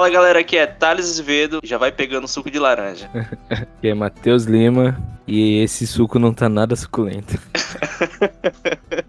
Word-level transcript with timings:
Fala 0.00 0.08
galera, 0.08 0.38
aqui 0.38 0.56
é 0.56 0.66
Thales 0.66 1.04
Azevedo, 1.04 1.60
já 1.62 1.76
vai 1.76 1.92
pegando 1.92 2.26
suco 2.26 2.50
de 2.50 2.58
laranja. 2.58 3.10
que 3.82 3.88
é 3.88 3.92
Matheus 3.92 4.44
Lima 4.44 4.98
e 5.28 5.58
esse 5.58 5.86
suco 5.86 6.18
não 6.18 6.32
tá 6.32 6.48
nada 6.48 6.74
suculento. 6.74 7.38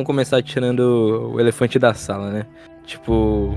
vamos 0.00 0.06
começar 0.06 0.42
tirando 0.42 1.30
o 1.32 1.40
elefante 1.40 1.78
da 1.78 1.92
sala, 1.92 2.30
né? 2.30 2.46
Tipo, 2.86 3.54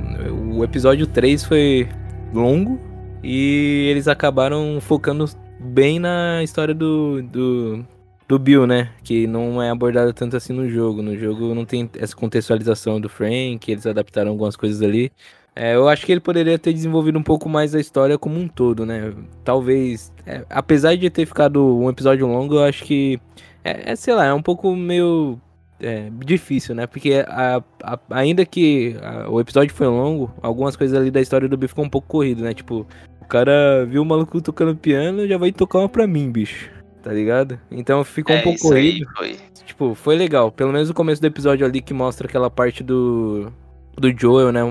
o 0.53 0.63
episódio 0.63 1.07
3 1.07 1.43
foi 1.43 1.87
longo 2.33 2.79
e 3.23 3.87
eles 3.89 4.07
acabaram 4.07 4.79
focando 4.81 5.25
bem 5.59 5.99
na 5.99 6.43
história 6.43 6.73
do, 6.73 7.21
do, 7.23 7.85
do 8.27 8.37
Bill, 8.37 8.67
né? 8.67 8.89
Que 9.03 9.25
não 9.25 9.61
é 9.61 9.69
abordada 9.69 10.13
tanto 10.13 10.35
assim 10.35 10.53
no 10.53 10.69
jogo. 10.69 11.01
No 11.01 11.17
jogo 11.17 11.55
não 11.55 11.65
tem 11.65 11.89
essa 11.97 12.15
contextualização 12.15 12.99
do 12.99 13.07
Frank, 13.07 13.71
eles 13.71 13.87
adaptaram 13.87 14.31
algumas 14.31 14.55
coisas 14.55 14.81
ali. 14.81 15.11
É, 15.55 15.75
eu 15.75 15.87
acho 15.87 16.05
que 16.05 16.11
ele 16.11 16.19
poderia 16.19 16.57
ter 16.57 16.73
desenvolvido 16.73 17.17
um 17.17 17.23
pouco 17.23 17.47
mais 17.47 17.73
a 17.73 17.79
história 17.79 18.17
como 18.17 18.39
um 18.39 18.47
todo, 18.47 18.85
né? 18.85 19.13
Talvez, 19.43 20.11
é, 20.25 20.43
apesar 20.49 20.95
de 20.95 21.09
ter 21.09 21.25
ficado 21.25 21.77
um 21.77 21.89
episódio 21.89 22.27
longo, 22.27 22.55
eu 22.55 22.63
acho 22.63 22.83
que 22.83 23.19
é, 23.63 23.91
é, 23.91 23.95
sei 23.95 24.13
lá, 24.13 24.25
é 24.25 24.33
um 24.33 24.41
pouco 24.41 24.75
meio 24.75 25.39
é, 25.83 26.09
difícil, 26.25 26.73
né? 26.75 26.87
Porque 26.87 27.23
a, 27.27 27.61
a, 27.83 27.99
ainda 28.09 28.45
que 28.45 28.95
a, 29.01 29.29
o 29.29 29.39
episódio 29.39 29.73
foi 29.75 29.87
longo, 29.87 30.31
algumas 30.41 30.75
coisas 30.75 30.97
ali 30.97 31.11
da 31.11 31.21
história 31.21 31.47
do 31.47 31.57
Bill 31.57 31.69
ficou 31.69 31.85
um 31.85 31.89
pouco 31.89 32.07
corrido, 32.07 32.43
né? 32.43 32.53
Tipo, 32.53 32.87
o 33.21 33.25
cara 33.25 33.85
viu 33.85 34.01
o 34.01 34.05
maluco 34.05 34.41
tocando 34.41 34.75
piano 34.75 35.27
já 35.27 35.37
vai 35.37 35.51
tocar 35.51 35.79
uma 35.79 35.89
pra 35.89 36.07
mim, 36.07 36.31
bicho. 36.31 36.69
Tá 37.01 37.11
ligado? 37.11 37.59
Então 37.69 38.03
ficou 38.03 38.33
um 38.35 38.39
É, 38.39 38.41
pouco 38.41 38.55
isso 38.55 38.67
corrido. 38.69 39.05
foi. 39.17 39.37
Tipo, 39.65 39.93
foi 39.93 40.15
legal. 40.15 40.51
Pelo 40.51 40.71
menos 40.71 40.89
o 40.89 40.93
começo 40.93 41.21
do 41.21 41.25
episódio 41.27 41.65
ali 41.65 41.81
que 41.81 41.93
mostra 41.93 42.27
aquela 42.27 42.49
parte 42.49 42.83
do. 42.83 43.51
Do 43.95 44.09
Joel, 44.17 44.51
né? 44.51 44.61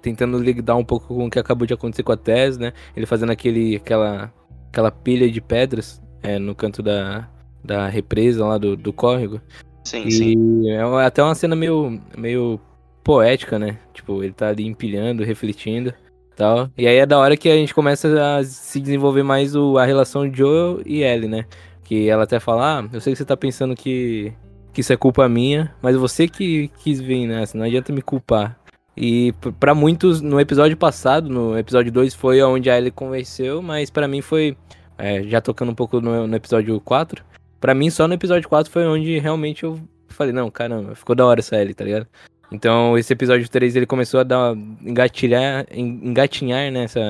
Tentando 0.00 0.38
lidar 0.38 0.76
um 0.76 0.84
pouco 0.84 1.08
com 1.08 1.26
o 1.26 1.30
que 1.30 1.38
acabou 1.38 1.66
de 1.66 1.74
acontecer 1.74 2.02
com 2.02 2.12
a 2.12 2.16
Tess, 2.16 2.56
né? 2.56 2.72
Ele 2.96 3.04
fazendo 3.06 3.30
aquele, 3.30 3.76
aquela, 3.76 4.32
aquela 4.68 4.90
pilha 4.90 5.30
de 5.30 5.40
pedras 5.40 6.00
é, 6.22 6.38
no 6.38 6.54
canto 6.54 6.82
da, 6.82 7.28
da 7.62 7.88
represa 7.88 8.46
lá 8.46 8.56
do, 8.56 8.74
do 8.76 8.92
córrego. 8.92 9.40
Sim, 9.84 10.10
sim. 10.10 10.62
E 10.62 10.70
é 10.70 10.80
até 11.04 11.22
uma 11.22 11.34
cena 11.34 11.54
meio, 11.54 12.00
meio 12.16 12.58
poética, 13.02 13.58
né? 13.58 13.78
Tipo, 13.92 14.22
ele 14.22 14.32
tá 14.32 14.48
ali 14.48 14.66
empilhando, 14.66 15.22
refletindo 15.24 15.92
tal. 16.36 16.68
E 16.76 16.86
aí 16.86 16.96
é 16.96 17.06
da 17.06 17.18
hora 17.18 17.36
que 17.36 17.48
a 17.48 17.54
gente 17.54 17.74
começa 17.74 18.08
a 18.38 18.42
se 18.44 18.80
desenvolver 18.80 19.22
mais 19.22 19.54
o, 19.54 19.78
a 19.78 19.84
relação 19.84 20.32
Joel 20.32 20.80
e 20.84 21.02
Ellie, 21.02 21.28
né? 21.28 21.44
Que 21.84 22.08
ela 22.08 22.24
até 22.24 22.40
fala, 22.40 22.80
ah, 22.80 22.88
eu 22.92 23.00
sei 23.00 23.12
que 23.12 23.18
você 23.18 23.24
tá 23.24 23.36
pensando 23.36 23.74
que, 23.74 24.32
que 24.72 24.80
isso 24.80 24.92
é 24.92 24.96
culpa 24.96 25.28
minha, 25.28 25.72
mas 25.82 25.94
você 25.96 26.26
que 26.26 26.68
quis 26.82 27.00
vir 27.00 27.26
nessa, 27.26 27.56
não 27.58 27.64
adianta 27.66 27.92
me 27.92 28.02
culpar. 28.02 28.58
E 28.96 29.32
p- 29.34 29.52
pra 29.52 29.74
muitos, 29.74 30.20
no 30.20 30.40
episódio 30.40 30.76
passado, 30.76 31.28
no 31.28 31.58
episódio 31.58 31.92
2, 31.92 32.14
foi 32.14 32.40
onde 32.42 32.70
a 32.70 32.78
Ellie 32.78 32.90
convenceu, 32.90 33.60
mas 33.60 33.90
pra 33.90 34.08
mim 34.08 34.22
foi, 34.22 34.56
é, 34.96 35.22
já 35.24 35.40
tocando 35.40 35.70
um 35.72 35.74
pouco 35.74 36.00
no, 36.00 36.26
no 36.26 36.36
episódio 36.36 36.80
4, 36.80 37.22
Pra 37.64 37.72
mim, 37.74 37.88
só 37.88 38.06
no 38.06 38.12
episódio 38.12 38.46
4 38.46 38.70
foi 38.70 38.86
onde 38.86 39.18
realmente 39.18 39.64
eu 39.64 39.80
falei, 40.08 40.34
não, 40.34 40.50
caramba, 40.50 40.94
ficou 40.94 41.16
da 41.16 41.24
hora 41.24 41.40
essa 41.40 41.56
Ellie, 41.56 41.72
tá 41.72 41.82
ligado? 41.82 42.06
Então, 42.52 42.98
esse 42.98 43.10
episódio 43.10 43.48
3, 43.48 43.74
ele 43.74 43.86
começou 43.86 44.20
a 44.20 44.22
dar, 44.22 44.54
engatilhar, 44.82 45.64
en- 45.70 45.98
engatinhar 46.04 46.70
nessa 46.70 47.00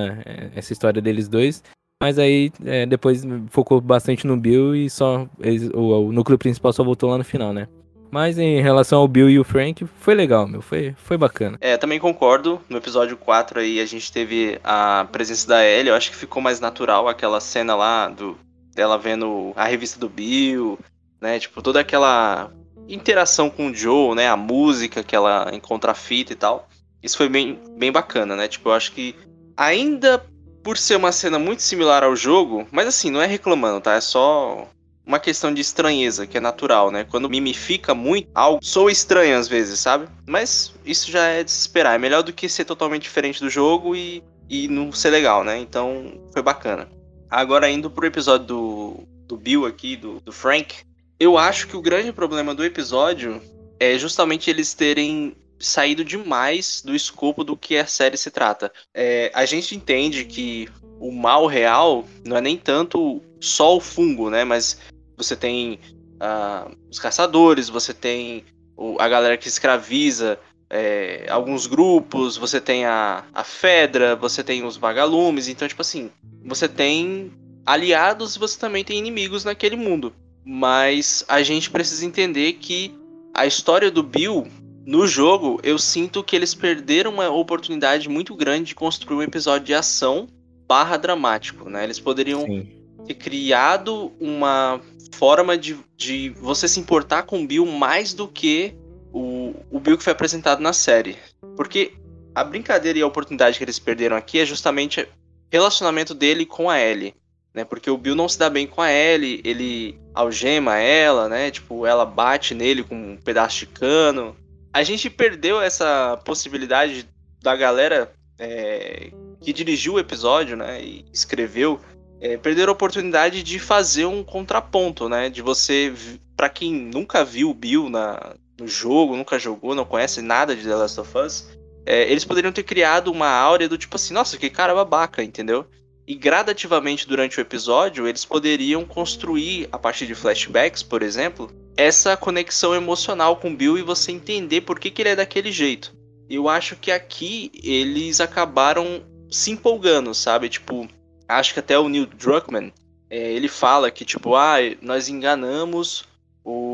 essa 0.55 0.73
história 0.73 1.03
deles 1.03 1.27
dois. 1.29 1.61
Mas 2.01 2.21
aí, 2.21 2.53
é, 2.65 2.87
depois 2.87 3.25
focou 3.51 3.81
bastante 3.81 4.29
no 4.29 4.37
Bill 4.37 4.77
e 4.77 4.89
só, 4.89 5.27
eles- 5.41 5.71
o, 5.75 6.07
o 6.07 6.13
núcleo 6.13 6.39
principal 6.39 6.73
só 6.73 6.85
voltou 6.85 7.11
lá 7.11 7.19
no 7.19 7.25
final, 7.25 7.53
né? 7.53 7.67
Mas 8.13 8.39
em 8.39 8.61
relação 8.63 9.01
ao 9.01 9.09
Bill 9.09 9.29
e 9.29 9.41
o 9.41 9.45
Frank, 9.45 9.85
foi 9.99 10.15
legal, 10.15 10.47
meu, 10.47 10.63
foi, 10.63 10.95
foi 10.97 11.17
bacana. 11.19 11.59
É, 11.61 11.77
também 11.77 11.99
concordo. 11.99 12.61
No 12.69 12.77
episódio 12.77 13.17
4 13.17 13.59
aí 13.59 13.81
a 13.81 13.87
gente 13.87 14.13
teve 14.13 14.61
a 14.63 15.05
presença 15.11 15.49
da 15.49 15.67
Ellie. 15.67 15.89
Eu 15.89 15.97
acho 15.97 16.11
que 16.13 16.17
ficou 16.17 16.41
mais 16.41 16.61
natural 16.61 17.09
aquela 17.09 17.41
cena 17.41 17.75
lá 17.75 18.09
do 18.09 18.39
dela 18.75 18.99
vendo 18.99 19.53
a 19.57 19.65
revista 19.65 19.99
do 19.99 20.09
Bill, 20.09 20.79
né? 21.21 21.39
Tipo, 21.39 21.63
toda 21.63 21.81
aquela 21.81 22.51
interação 22.89 23.49
com 23.49 23.69
o 23.69 23.75
Joe, 23.75 24.15
né? 24.15 24.29
A 24.29 24.37
música 24.37 25.03
que 25.03 25.17
ela 25.17 25.51
encontra 25.53 25.93
a 25.93 25.95
fita 25.95 26.33
e 26.33 26.37
tal. 26.37 26.69
Isso 27.03 27.17
foi 27.17 27.29
bem, 27.29 27.61
bem 27.77 27.93
bacana, 27.93 28.35
né? 28.35 28.49
Tipo, 28.49 28.71
eu 28.71 28.75
acho 28.75 28.93
que 28.93 29.15
ainda 29.57 30.25
por 30.63 30.79
ser 30.79 30.97
uma 30.97 31.13
cena 31.13 31.39
muito 31.39 31.63
similar 31.63 32.03
ao 32.03 32.17
jogo, 32.17 32.67
mas 32.73 32.89
assim, 32.89 33.11
não 33.11 33.21
é 33.21 33.27
reclamando, 33.27 33.83
tá? 33.83 33.95
É 33.95 34.01
só 34.01 34.67
uma 35.07 35.19
questão 35.19 35.53
de 35.53 35.61
estranheza, 35.61 36.27
que 36.27 36.39
é 36.39 36.41
natural, 36.41 36.91
né? 36.91 37.05
Quando 37.05 37.29
mimifica 37.29 37.95
muito, 37.95 38.31
algo 38.35 38.65
soa 38.65 38.91
estranho 38.91 39.37
às 39.37 39.47
vezes, 39.47 39.79
sabe? 39.81 40.09
Mas 40.27 40.75
isso 40.85 41.11
já 41.11 41.27
é 41.27 41.45
de 41.45 41.51
se 41.51 41.61
esperar. 41.61 41.95
É 41.95 41.99
melhor 41.99 42.23
do 42.23 42.33
que 42.33 42.49
ser 42.49 42.65
totalmente 42.65 43.03
diferente 43.03 43.41
do 43.41 43.51
jogo 43.51 43.95
e, 43.95 44.23
e 44.49 44.67
não 44.69 44.91
ser 44.91 45.11
legal, 45.11 45.45
né? 45.45 45.59
Então, 45.59 46.23
foi 46.33 46.41
bacana. 46.41 46.89
Agora, 47.31 47.71
indo 47.71 47.91
pro 47.91 48.07
episódio 48.07 48.47
do, 48.47 49.09
do 49.27 49.37
Bill 49.37 49.67
aqui, 49.67 49.97
do, 49.97 50.21
do 50.21 50.33
Frank, 50.33 50.77
eu 51.19 51.39
acho 51.39 51.67
que 51.67 51.77
o 51.77 51.83
grande 51.83 52.13
problema 52.13 52.55
do 52.55 52.65
episódio 52.65 53.41
é 53.79 53.99
justamente 53.99 54.51
eles 54.51 54.75
terem 54.75 55.35
saído 55.59 56.05
demais 56.05 56.83
do 56.85 56.95
escopo 56.95 57.43
do 57.43 57.57
que 57.57 57.77
a 57.77 57.87
série 57.87 58.17
se 58.17 58.31
trata. 58.31 58.73
É, 58.93 59.31
a 59.35 59.45
gente 59.45 59.75
entende 59.75 60.25
que 60.25 60.69
o 61.01 61.11
mal 61.11 61.47
real 61.47 62.05
não 62.25 62.37
é 62.37 62.41
nem 62.41 62.57
tanto 62.57 63.23
só 63.41 63.77
o 63.77 63.81
fungo, 63.81 64.31
né? 64.31 64.45
Mas 64.45 64.79
você 65.17 65.35
tem 65.37 65.79
ah, 66.21 66.71
os 66.91 66.99
caçadores, 66.99 67.69
você 67.69 67.93
tem 67.93 68.45
o- 68.77 68.97
a 69.01 69.09
galera 69.09 69.37
que 69.37 69.49
escraviza 69.49 70.39
é, 70.71 71.27
alguns 71.29 71.67
grupos, 71.67 72.37
você 72.37 72.61
tem 72.61 72.85
a, 72.85 73.25
a 73.33 73.45
Fedra, 73.45 74.17
você 74.17 74.43
tem 74.43 74.65
os 74.65 74.77
vagalumes, 74.77 75.47
então, 75.47 75.69
tipo 75.69 75.83
assim, 75.83 76.11
você 76.45 76.69
tem 76.69 77.33
aliados 77.65 78.37
e 78.37 78.39
você 78.39 78.59
também 78.59 78.85
tem 78.85 78.99
inimigos 78.99 79.45
naquele 79.45 79.77
mundo. 79.77 80.13
Mas 80.45 81.25
a 81.27 81.43
gente 81.43 81.71
precisa 81.71 82.05
entender 82.05 82.55
que 82.55 82.95
a 83.33 83.47
história 83.47 83.91
do 83.91 84.03
Bill, 84.03 84.47
no 84.87 85.07
jogo, 85.07 85.59
eu 85.63 85.79
sinto 85.79 86.23
que 86.23 86.37
eles 86.37 86.55
perderam 86.55 87.13
uma 87.13 87.31
oportunidade 87.31 88.09
muito 88.09 88.37
grande 88.37 88.69
de 88.69 88.75
construir 88.75 89.17
um 89.17 89.23
episódio 89.23 89.67
de 89.67 89.75
ação 89.75 90.29
barra 90.69 90.97
dramático, 90.97 91.69
né? 91.69 91.85
Eles 91.85 91.99
poderiam 91.99 92.45
Sim. 92.45 92.69
ter 93.07 93.15
criado 93.15 94.13
uma 94.21 94.81
forma 95.15 95.57
de, 95.57 95.79
de 95.97 96.31
você 96.31 96.69
se 96.69 96.81
importar 96.81 97.23
com 97.23 97.43
o 97.43 97.47
Bill 97.47 97.65
mais 97.65 98.13
do 98.13 98.29
que 98.29 98.75
o, 99.13 99.55
o 99.71 99.81
Bill 99.81 99.97
que 99.97 100.05
foi 100.05 100.13
apresentado 100.13 100.61
na 100.61 100.73
série. 100.73 101.17
Porque 101.57 101.93
a 102.35 102.43
brincadeira 102.45 102.99
e 102.99 103.03
a 103.03 103.07
oportunidade 103.07 103.57
que 103.57 103.65
eles 103.65 103.79
perderam 103.79 104.17
aqui 104.17 104.41
é 104.41 104.45
justamente 104.45 105.07
relacionamento 105.51 106.15
dele 106.15 106.47
com 106.47 106.69
a 106.69 106.81
Ellie. 106.81 107.15
Né? 107.53 107.65
Porque 107.65 107.91
o 107.91 107.97
Bill 107.97 108.15
não 108.15 108.29
se 108.29 108.39
dá 108.39 108.51
bem 108.51 108.67
com 108.67 108.83
a 108.83 108.93
Ellie, 108.93 109.41
ele 109.45 109.99
algema 110.13 110.79
ela, 110.79 111.29
né? 111.29 111.51
Tipo, 111.51 111.87
ela 111.87 112.05
bate 112.05 112.55
nele 112.55 112.83
com 112.83 112.95
um 112.95 113.17
pedaço 113.17 113.61
de 113.61 113.67
cano. 113.67 114.37
A 114.73 114.83
gente 114.83 115.09
perdeu 115.09 115.61
essa 115.61 116.21
possibilidade 116.25 117.09
da 117.41 117.55
galera 117.55 118.13
é, 118.39 119.11
que 119.41 119.53
dirigiu 119.53 119.95
o 119.95 119.99
episódio, 120.01 120.57
né? 120.57 120.83
E 120.83 121.05
escreveu 121.13 121.81
é, 122.21 122.37
perderam 122.37 122.71
a 122.71 122.73
oportunidade 122.73 123.43
de 123.43 123.59
fazer 123.59 124.07
um 124.07 124.25
contraponto, 124.25 125.09
né? 125.09 125.29
De 125.29 125.43
você, 125.43 125.93
pra 126.35 126.49
quem 126.49 126.73
nunca 126.73 127.25
viu 127.25 127.51
o 127.51 127.55
Bill 127.55 127.91
na, 127.91 128.35
no 128.59 128.67
jogo, 128.67 129.17
nunca 129.17 129.39
jogou, 129.39 129.75
não 129.75 129.85
conhece 129.85 130.23
nada 130.23 130.57
de 130.57 130.63
The 130.63 130.75
Last 130.75 131.01
of 131.01 131.19
Us, 131.19 131.49
é, 131.87 132.11
eles 132.11 132.25
poderiam 132.25 132.53
ter 132.53 132.63
criado 132.63 133.11
uma 133.11 133.29
áurea 133.29 133.69
do 133.69 133.79
tipo 133.79 133.97
assim, 133.97 134.15
nossa, 134.15 134.37
que 134.37 134.51
cara 134.51 134.75
babaca, 134.75 135.23
entendeu? 135.23 135.67
E 136.07 136.15
gradativamente 136.15 137.09
durante 137.09 137.39
o 137.39 137.41
episódio, 137.41 138.07
eles 138.07 138.25
poderiam 138.25 138.85
construir, 138.85 139.69
a 139.73 139.79
partir 139.79 140.07
de 140.07 140.15
flashbacks, 140.15 140.83
por 140.83 141.03
exemplo, 141.03 141.51
essa 141.77 142.17
conexão 142.17 142.75
emocional 142.75 143.37
com 143.37 143.55
Bill 143.55 143.79
e 143.79 143.83
você 143.83 144.13
entender 144.13 144.61
por 144.63 144.79
que, 144.79 144.91
que 144.91 145.03
ele 145.03 145.11
é 145.11 145.17
daquele 145.17 145.51
jeito. 145.51 145.95
Eu 146.29 146.49
acho 146.49 146.77
que 146.77 146.91
aqui 146.91 147.51
eles 147.63 148.21
acabaram 148.21 149.03
se 149.31 149.51
empolgando, 149.51 150.15
sabe? 150.15 150.49
Tipo, 150.49 150.89
acho 151.29 151.55
que 151.55 151.61
até 151.61 151.79
o 151.79 151.89
Neil 151.89 152.07
Druckmann, 152.07 152.73
é, 153.09 153.33
ele 153.33 153.49
fala 153.49 153.91
que, 153.91 154.05
tipo, 154.05 154.35
ah, 154.35 154.57
nós 154.83 155.09
enganamos 155.09 156.05
o 156.45 156.74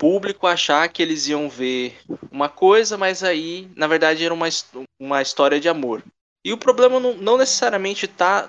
público 0.00 0.46
achar 0.46 0.88
que 0.88 1.02
eles 1.02 1.28
iam 1.28 1.46
ver 1.46 1.94
uma 2.32 2.48
coisa, 2.48 2.96
mas 2.96 3.22
aí, 3.22 3.68
na 3.76 3.86
verdade, 3.86 4.24
era 4.24 4.32
uma, 4.32 4.48
uma 4.98 5.20
história 5.20 5.60
de 5.60 5.68
amor. 5.68 6.02
E 6.42 6.54
o 6.54 6.56
problema 6.56 6.98
não, 6.98 7.14
não 7.18 7.36
necessariamente 7.36 8.08
tá 8.08 8.48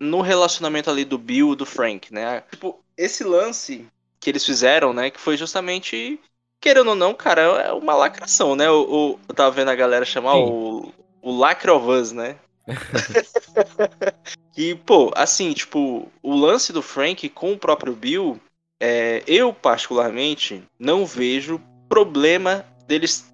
no 0.00 0.22
relacionamento 0.22 0.88
ali 0.88 1.04
do 1.04 1.18
Bill 1.18 1.52
e 1.52 1.56
do 1.56 1.66
Frank, 1.66 2.12
né? 2.12 2.42
Tipo, 2.50 2.82
esse 2.96 3.22
lance 3.22 3.86
que 4.18 4.30
eles 4.30 4.46
fizeram, 4.46 4.94
né, 4.94 5.10
que 5.10 5.20
foi 5.20 5.36
justamente 5.36 6.18
querendo 6.58 6.88
ou 6.88 6.96
não, 6.96 7.14
cara, 7.14 7.42
é 7.42 7.72
uma 7.72 7.94
lacração, 7.94 8.56
né? 8.56 8.68
O, 8.70 8.80
o 8.82 9.18
eu 9.28 9.34
tava 9.34 9.50
vendo 9.50 9.70
a 9.70 9.76
galera 9.76 10.06
chamar 10.06 10.36
o, 10.36 10.92
o 11.20 11.44
of 11.44 11.86
Us, 11.86 12.12
né? 12.12 12.36
e, 14.56 14.74
pô, 14.74 15.12
assim, 15.14 15.52
tipo, 15.52 16.10
o 16.22 16.34
lance 16.34 16.72
do 16.72 16.82
Frank 16.82 17.28
com 17.28 17.52
o 17.52 17.58
próprio 17.58 17.94
Bill, 17.94 18.40
é, 18.80 19.22
eu 19.26 19.52
particularmente 19.52 20.62
não 20.78 21.04
vejo 21.04 21.60
problema 21.88 22.64
deles. 22.86 23.32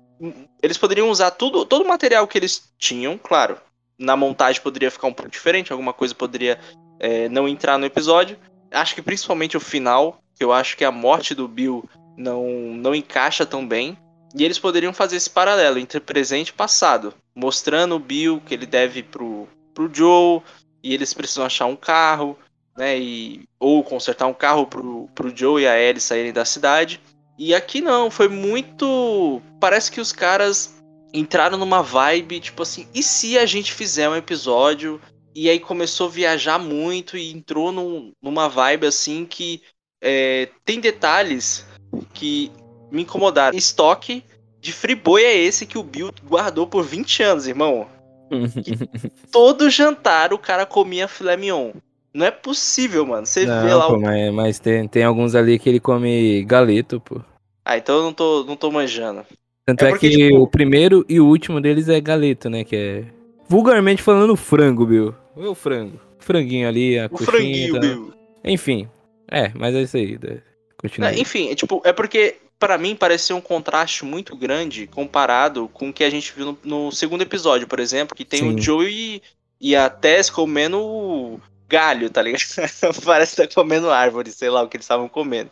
Eles 0.62 0.79
poderiam 0.79 1.11
usar 1.11 1.31
tudo, 1.32 1.64
todo 1.64 1.85
o 1.85 1.88
material 1.88 2.26
que 2.26 2.38
eles 2.38 2.73
tinham, 2.79 3.19
claro. 3.19 3.58
Na 3.99 4.17
montagem 4.17 4.62
poderia 4.62 4.91
ficar 4.91 5.06
um 5.06 5.12
pouco 5.12 5.31
diferente, 5.31 5.73
alguma 5.73 5.93
coisa 5.93 6.14
poderia 6.14 6.58
é, 6.99 7.29
não 7.29 7.46
entrar 7.49 7.79
no 7.79 7.87
episódio. 7.87 8.38
Acho 8.70 8.94
que 8.94 9.02
principalmente 9.02 9.56
o 9.56 9.61
final, 9.61 10.20
que 10.35 10.43
eu 10.43 10.52
acho 10.52 10.76
que 10.76 10.85
a 10.85 10.91
morte 10.91 11.35
do 11.35 11.46
Bill 11.46 11.88
não, 12.17 12.46
não 12.49 12.94
encaixa 12.94 13.44
tão 13.44 13.67
bem. 13.67 13.96
E 14.37 14.44
eles 14.44 14.58
poderiam 14.58 14.93
fazer 14.93 15.17
esse 15.17 15.31
paralelo 15.31 15.79
entre 15.79 16.00
presente 16.00 16.49
e 16.49 16.55
passado, 16.55 17.14
mostrando 17.37 17.94
o 17.94 18.00
Bill 18.00 18.43
que 18.44 18.52
ele 18.52 18.67
deve 18.67 19.02
pro, 19.02 19.46
pro 19.73 19.88
Joe, 19.93 20.43
e 20.82 20.93
eles 20.93 21.14
precisam 21.14 21.46
achar 21.46 21.67
um 21.67 21.76
carro, 21.76 22.37
né? 22.76 22.99
E, 22.99 23.49
ou 23.59 23.82
consertar 23.82 24.26
um 24.26 24.35
carro 24.35 24.67
pro, 24.67 25.09
pro 25.15 25.35
Joe 25.35 25.62
e 25.62 25.67
a 25.67 25.79
Ellie 25.79 26.00
saírem 26.00 26.32
da 26.32 26.44
cidade. 26.44 27.00
E 27.38 27.55
aqui 27.55 27.81
não, 27.81 28.11
foi 28.11 28.29
muito. 28.29 29.41
Parece 29.61 29.91
que 29.91 30.00
os 30.00 30.12
caras 30.12 30.75
entraram 31.12 31.56
numa 31.56 31.82
vibe, 31.82 32.41
tipo 32.41 32.62
assim, 32.62 32.88
e 32.93 33.03
se 33.03 33.38
a 33.38 33.47
gente 33.47 33.73
fizer 33.73 34.09
um 34.09 34.17
episódio? 34.17 35.00
E 35.35 35.50
aí 35.50 35.59
começou 35.59 36.06
a 36.06 36.11
viajar 36.11 36.59
muito 36.59 37.17
e 37.17 37.32
entrou 37.32 37.73
num, 37.73 38.12
numa 38.23 38.49
vibe 38.49 38.87
assim 38.87 39.27
que 39.27 39.62
é, 40.00 40.49
tem 40.65 40.79
detalhes 40.79 41.67
que 42.12 42.53
me 42.91 43.03
incomodaram. 43.03 43.56
Estoque 43.56 44.23
de 44.61 44.73
friboi 44.73 45.25
é 45.25 45.37
esse 45.37 45.67
que 45.67 45.77
o 45.77 45.82
Bill 45.82 46.12
guardou 46.25 46.67
por 46.67 46.85
20 46.85 47.23
anos, 47.23 47.47
irmão? 47.49 47.88
todo 49.31 49.69
jantar 49.69 50.32
o 50.32 50.38
cara 50.38 50.65
comia 50.65 51.09
filé 51.09 51.37
mignon. 51.37 51.73
Não 52.14 52.25
é 52.26 52.31
possível, 52.31 53.05
mano. 53.05 53.26
Você 53.26 53.44
não, 53.44 53.66
vê 53.66 53.75
lá 53.75 53.87
pô, 53.88 53.94
o. 53.96 54.00
Mas, 54.00 54.32
mas 54.32 54.58
tem, 54.61 54.87
tem 54.87 55.02
alguns 55.02 55.34
ali 55.34 55.58
que 55.58 55.69
ele 55.69 55.81
come 55.81 56.44
galeto, 56.44 57.00
pô. 57.00 57.20
Ah, 57.64 57.76
então 57.76 57.96
eu 57.96 58.02
não 58.05 58.12
tô, 58.12 58.44
não 58.44 58.56
tô 58.56 58.70
manjando. 58.70 59.25
Tanto 59.66 59.84
É 59.84 59.88
é, 59.88 59.90
porque, 59.90 60.11
que 60.11 60.16
tipo- 60.28 60.38
o 60.38 60.46
primeiro 60.46 61.05
e 61.08 61.19
o 61.19 61.26
último 61.26 61.61
deles 61.61 61.88
é 61.88 62.00
galeto, 62.00 62.49
né? 62.49 62.62
Que 62.62 62.76
é. 62.76 63.05
Vulgarmente 63.49 64.02
falando, 64.02 64.37
frango, 64.37 64.87
Bill. 64.87 65.14
O 65.34 65.55
frango. 65.55 65.99
Franguinho 66.19 66.69
ali, 66.69 66.99
a 66.99 67.06
O 67.06 67.11
coxinha. 67.11 67.31
franguinho, 67.31 67.72
tal. 67.72 67.81
Bill. 67.81 68.14
Enfim. 68.44 68.88
É, 69.31 69.50
mas 69.55 69.75
é 69.75 69.82
isso 69.82 69.96
aí. 69.96 70.19
né? 70.22 70.38
Continua. 70.78 71.10
É, 71.10 71.19
enfim, 71.19 71.50
é, 71.50 71.55
tipo, 71.55 71.82
é 71.84 71.93
porque 71.93 72.37
pra 72.58 72.78
mim 72.78 72.94
pareceu 72.94 73.37
um 73.37 73.40
contraste 73.40 74.05
muito 74.05 74.37
grande 74.37 74.87
comparado 74.87 75.69
com 75.72 75.88
o 75.88 75.93
que 75.93 76.05
a 76.05 76.10
gente 76.10 76.32
viu 76.34 76.46
no, 76.46 76.58
no 76.87 76.93
segundo 76.93 77.22
episódio, 77.22 77.67
por 77.67 77.81
exemplo, 77.81 78.14
que 78.14 78.25
tem 78.25 78.40
Sim. 78.40 78.55
o 78.55 78.60
Joe 78.60 78.87
e, 78.90 79.22
e 79.60 79.75
a 79.75 79.88
Tess 79.90 80.31
comendo 80.31 81.40
galho, 81.69 82.11
tá 82.11 82.22
ligado? 82.22 82.43
Parece 83.05 83.37
que 83.37 83.46
tá 83.49 83.55
comendo 83.55 83.90
árvore, 83.90 84.31
sei 84.32 84.50
lá 84.50 84.62
o 84.62 84.69
que 84.69 84.76
eles 84.76 84.84
estavam 84.84 85.08
comendo. 85.08 85.50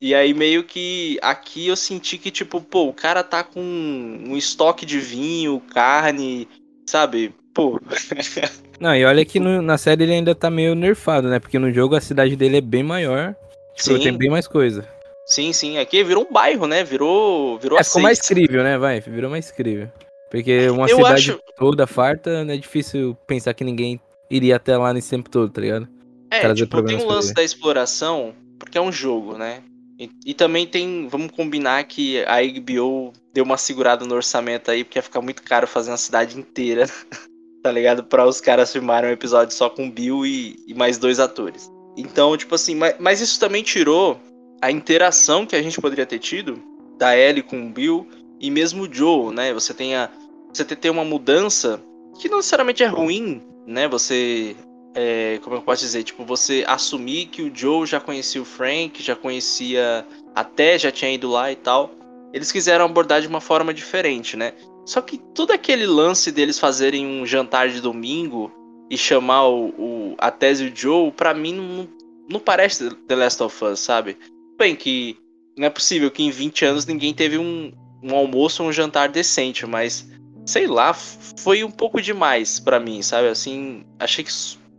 e 0.00 0.14
aí 0.14 0.34
meio 0.34 0.64
que 0.64 1.18
aqui 1.22 1.66
eu 1.68 1.76
senti 1.76 2.18
que 2.18 2.30
tipo, 2.30 2.60
pô, 2.60 2.88
o 2.88 2.92
cara 2.94 3.22
tá 3.22 3.42
com 3.42 3.60
um 3.60 4.36
estoque 4.36 4.84
de 4.84 4.98
vinho, 5.00 5.60
carne, 5.72 6.48
sabe? 6.86 7.34
Pô, 7.54 7.80
Não, 8.80 8.94
e 8.94 9.04
olha 9.04 9.24
que 9.24 9.38
no- 9.38 9.62
na 9.62 9.78
série 9.78 10.02
ele 10.02 10.12
ainda 10.12 10.34
tá 10.34 10.50
meio 10.50 10.74
nerfado, 10.74 11.28
né? 11.28 11.38
Porque 11.38 11.58
no 11.58 11.72
jogo 11.72 11.94
a 11.94 12.00
cidade 12.00 12.34
dele 12.34 12.56
é 12.56 12.60
bem 12.60 12.82
maior. 12.82 13.34
Tipo, 13.76 13.98
tem 13.98 14.16
bem 14.16 14.28
mais 14.30 14.46
coisa. 14.48 14.86
sim, 15.26 15.52
sim, 15.52 15.78
aqui 15.78 16.02
virou 16.02 16.26
um 16.28 16.32
bairro, 16.32 16.66
né? 16.66 16.82
Virou, 16.84 17.58
virou 17.58 17.78
É, 17.78 17.84
ficou 17.84 18.02
mais 18.02 18.18
seis. 18.18 18.28
crível, 18.28 18.62
né? 18.64 18.76
Vai, 18.76 19.00
virou 19.00 19.30
mais 19.30 19.50
crível. 19.52 19.88
Porque 20.30 20.68
uma 20.68 20.88
Eu 20.88 20.96
cidade 20.96 21.30
acho- 21.30 21.40
toda 21.56 21.86
farta, 21.86 22.44
né, 22.44 22.54
é 22.54 22.56
difícil 22.56 23.16
pensar 23.26 23.54
que 23.54 23.62
ninguém 23.62 24.00
iria 24.30 24.56
até 24.56 24.76
lá 24.76 24.92
nesse 24.92 25.10
tempo 25.10 25.28
todo, 25.30 25.50
tá 25.50 25.60
ligado? 25.60 25.88
É, 26.30 26.40
trazer 26.40 26.64
tipo, 26.64 26.82
tem 26.82 26.96
um 26.96 27.06
lance 27.06 27.32
da 27.32 27.42
exploração, 27.42 28.34
porque 28.58 28.78
é 28.78 28.80
um 28.80 28.90
jogo, 28.90 29.36
né? 29.36 29.62
E, 29.98 30.10
e 30.26 30.34
também 30.34 30.66
tem, 30.66 31.06
vamos 31.08 31.30
combinar 31.30 31.84
que 31.84 32.24
a 32.24 32.42
HBO 32.42 33.12
deu 33.32 33.44
uma 33.44 33.56
segurada 33.56 34.04
no 34.04 34.14
orçamento 34.14 34.70
aí, 34.70 34.82
porque 34.82 34.98
ia 34.98 35.02
ficar 35.02 35.20
muito 35.20 35.42
caro 35.42 35.66
fazer 35.66 35.90
uma 35.90 35.96
cidade 35.96 36.38
inteira, 36.38 36.86
tá 37.62 37.70
ligado? 37.70 38.02
Pra 38.04 38.26
os 38.26 38.40
caras 38.40 38.72
filmarem 38.72 39.10
um 39.10 39.12
episódio 39.12 39.54
só 39.54 39.70
com 39.70 39.90
Bill 39.90 40.26
e, 40.26 40.56
e 40.66 40.74
mais 40.74 40.98
dois 40.98 41.20
atores. 41.20 41.70
Então, 41.96 42.36
tipo 42.36 42.54
assim, 42.54 42.74
mas, 42.74 42.96
mas 42.98 43.20
isso 43.20 43.38
também 43.38 43.62
tirou 43.62 44.20
a 44.60 44.70
interação 44.70 45.46
que 45.46 45.54
a 45.54 45.62
gente 45.62 45.80
poderia 45.80 46.06
ter 46.06 46.18
tido 46.18 46.60
da 46.98 47.16
Ellie 47.16 47.42
com 47.42 47.64
o 47.64 47.70
Bill 47.70 48.08
e 48.40 48.50
mesmo 48.50 48.84
o 48.84 48.92
Joe, 48.92 49.32
né? 49.32 49.52
Você 49.52 49.72
tem 49.72 49.94
a, 49.94 50.10
você 50.52 50.64
tem 50.64 50.90
uma 50.90 51.04
mudança 51.04 51.80
que 52.18 52.28
não 52.28 52.38
necessariamente 52.38 52.82
é 52.82 52.86
ruim, 52.86 53.42
né? 53.66 53.88
Você 53.88 54.56
é, 54.94 55.40
como 55.42 55.56
eu 55.56 55.62
posso 55.62 55.82
dizer, 55.82 56.04
tipo, 56.04 56.24
você 56.24 56.64
assumir 56.66 57.26
que 57.26 57.42
o 57.42 57.54
Joe 57.54 57.86
já 57.86 57.98
conhecia 58.00 58.40
o 58.40 58.44
Frank, 58.44 59.02
já 59.02 59.16
conhecia 59.16 60.06
até, 60.34 60.78
já 60.78 60.90
tinha 60.90 61.12
ido 61.12 61.28
lá 61.28 61.50
e 61.50 61.56
tal. 61.56 61.90
Eles 62.32 62.52
quiseram 62.52 62.84
abordar 62.84 63.20
de 63.20 63.26
uma 63.26 63.40
forma 63.40 63.74
diferente, 63.74 64.36
né? 64.36 64.52
Só 64.86 65.00
que 65.00 65.18
todo 65.18 65.50
aquele 65.50 65.86
lance 65.86 66.30
deles 66.30 66.58
fazerem 66.58 67.06
um 67.06 67.26
jantar 67.26 67.68
de 67.68 67.80
domingo 67.80 68.52
e 68.90 68.96
chamar 68.96 69.48
o, 69.48 69.68
o 69.78 70.14
a 70.18 70.30
Tese 70.30 70.66
o 70.66 70.72
Joe, 70.74 71.10
pra 71.10 71.34
mim 71.34 71.54
não, 71.54 71.88
não 72.28 72.40
parece 72.40 72.90
The 72.90 73.16
Last 73.16 73.42
of 73.42 73.64
Us, 73.64 73.80
sabe? 73.80 74.16
Bem 74.58 74.76
que 74.76 75.16
não 75.56 75.66
é 75.66 75.70
possível 75.70 76.10
que 76.10 76.22
em 76.22 76.30
20 76.30 76.64
anos 76.64 76.86
ninguém 76.86 77.14
teve 77.14 77.38
um, 77.38 77.72
um 78.02 78.14
almoço 78.14 78.62
ou 78.62 78.68
um 78.68 78.72
jantar 78.72 79.08
decente, 79.08 79.66
mas 79.66 80.08
sei 80.46 80.66
lá, 80.66 80.92
foi 80.94 81.64
um 81.64 81.70
pouco 81.70 82.00
demais 82.00 82.58
pra 82.60 82.80
mim, 82.80 83.02
sabe? 83.02 83.28
Assim, 83.28 83.84
achei 83.98 84.24
que 84.24 84.30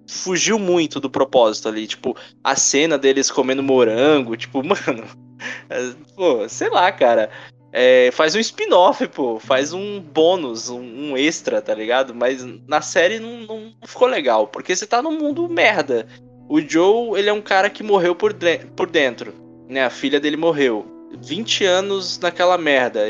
fugiu 0.10 0.60
muito 0.60 1.00
do 1.00 1.10
propósito 1.10 1.68
ali, 1.68 1.88
tipo, 1.88 2.16
a 2.44 2.56
cena 2.56 2.98
deles 2.98 3.32
comendo 3.32 3.64
morango, 3.64 4.36
tipo, 4.38 4.62
mano, 4.64 5.04
é, 5.70 5.94
pô, 6.16 6.48
sei 6.50 6.70
lá, 6.70 6.92
cara. 6.92 7.30
É, 7.78 8.10
faz 8.14 8.34
um 8.34 8.40
spin-off, 8.40 9.06
pô, 9.10 9.38
faz 9.38 9.74
um 9.74 10.00
bônus, 10.00 10.70
um, 10.70 10.80
um 11.12 11.18
extra, 11.18 11.62
tá 11.62 11.74
ligado? 11.76 12.16
Mas 12.16 12.42
na 12.66 12.80
série 12.80 13.20
não, 13.20 13.42
não 13.42 13.74
ficou 13.86 14.08
legal, 14.08 14.48
porque 14.48 14.74
você 14.74 14.88
tá 14.88 15.02
num 15.02 15.18
mundo 15.20 15.50
merda. 15.50 16.08
O 16.48 16.62
Joe, 16.62 17.20
ele 17.20 17.28
é 17.28 17.34
um 17.34 17.42
cara 17.42 17.70
que 17.70 17.84
morreu 17.84 18.16
por, 18.16 18.32
de- 18.32 18.60
por 18.78 18.90
dentro, 18.90 19.34
né? 19.68 19.84
A 19.84 19.90
filha 19.90 20.22
dele 20.22 20.38
morreu. 20.38 20.86
20 21.22 21.64
anos 21.66 22.20
naquela 22.20 22.58
merda. 22.58 23.02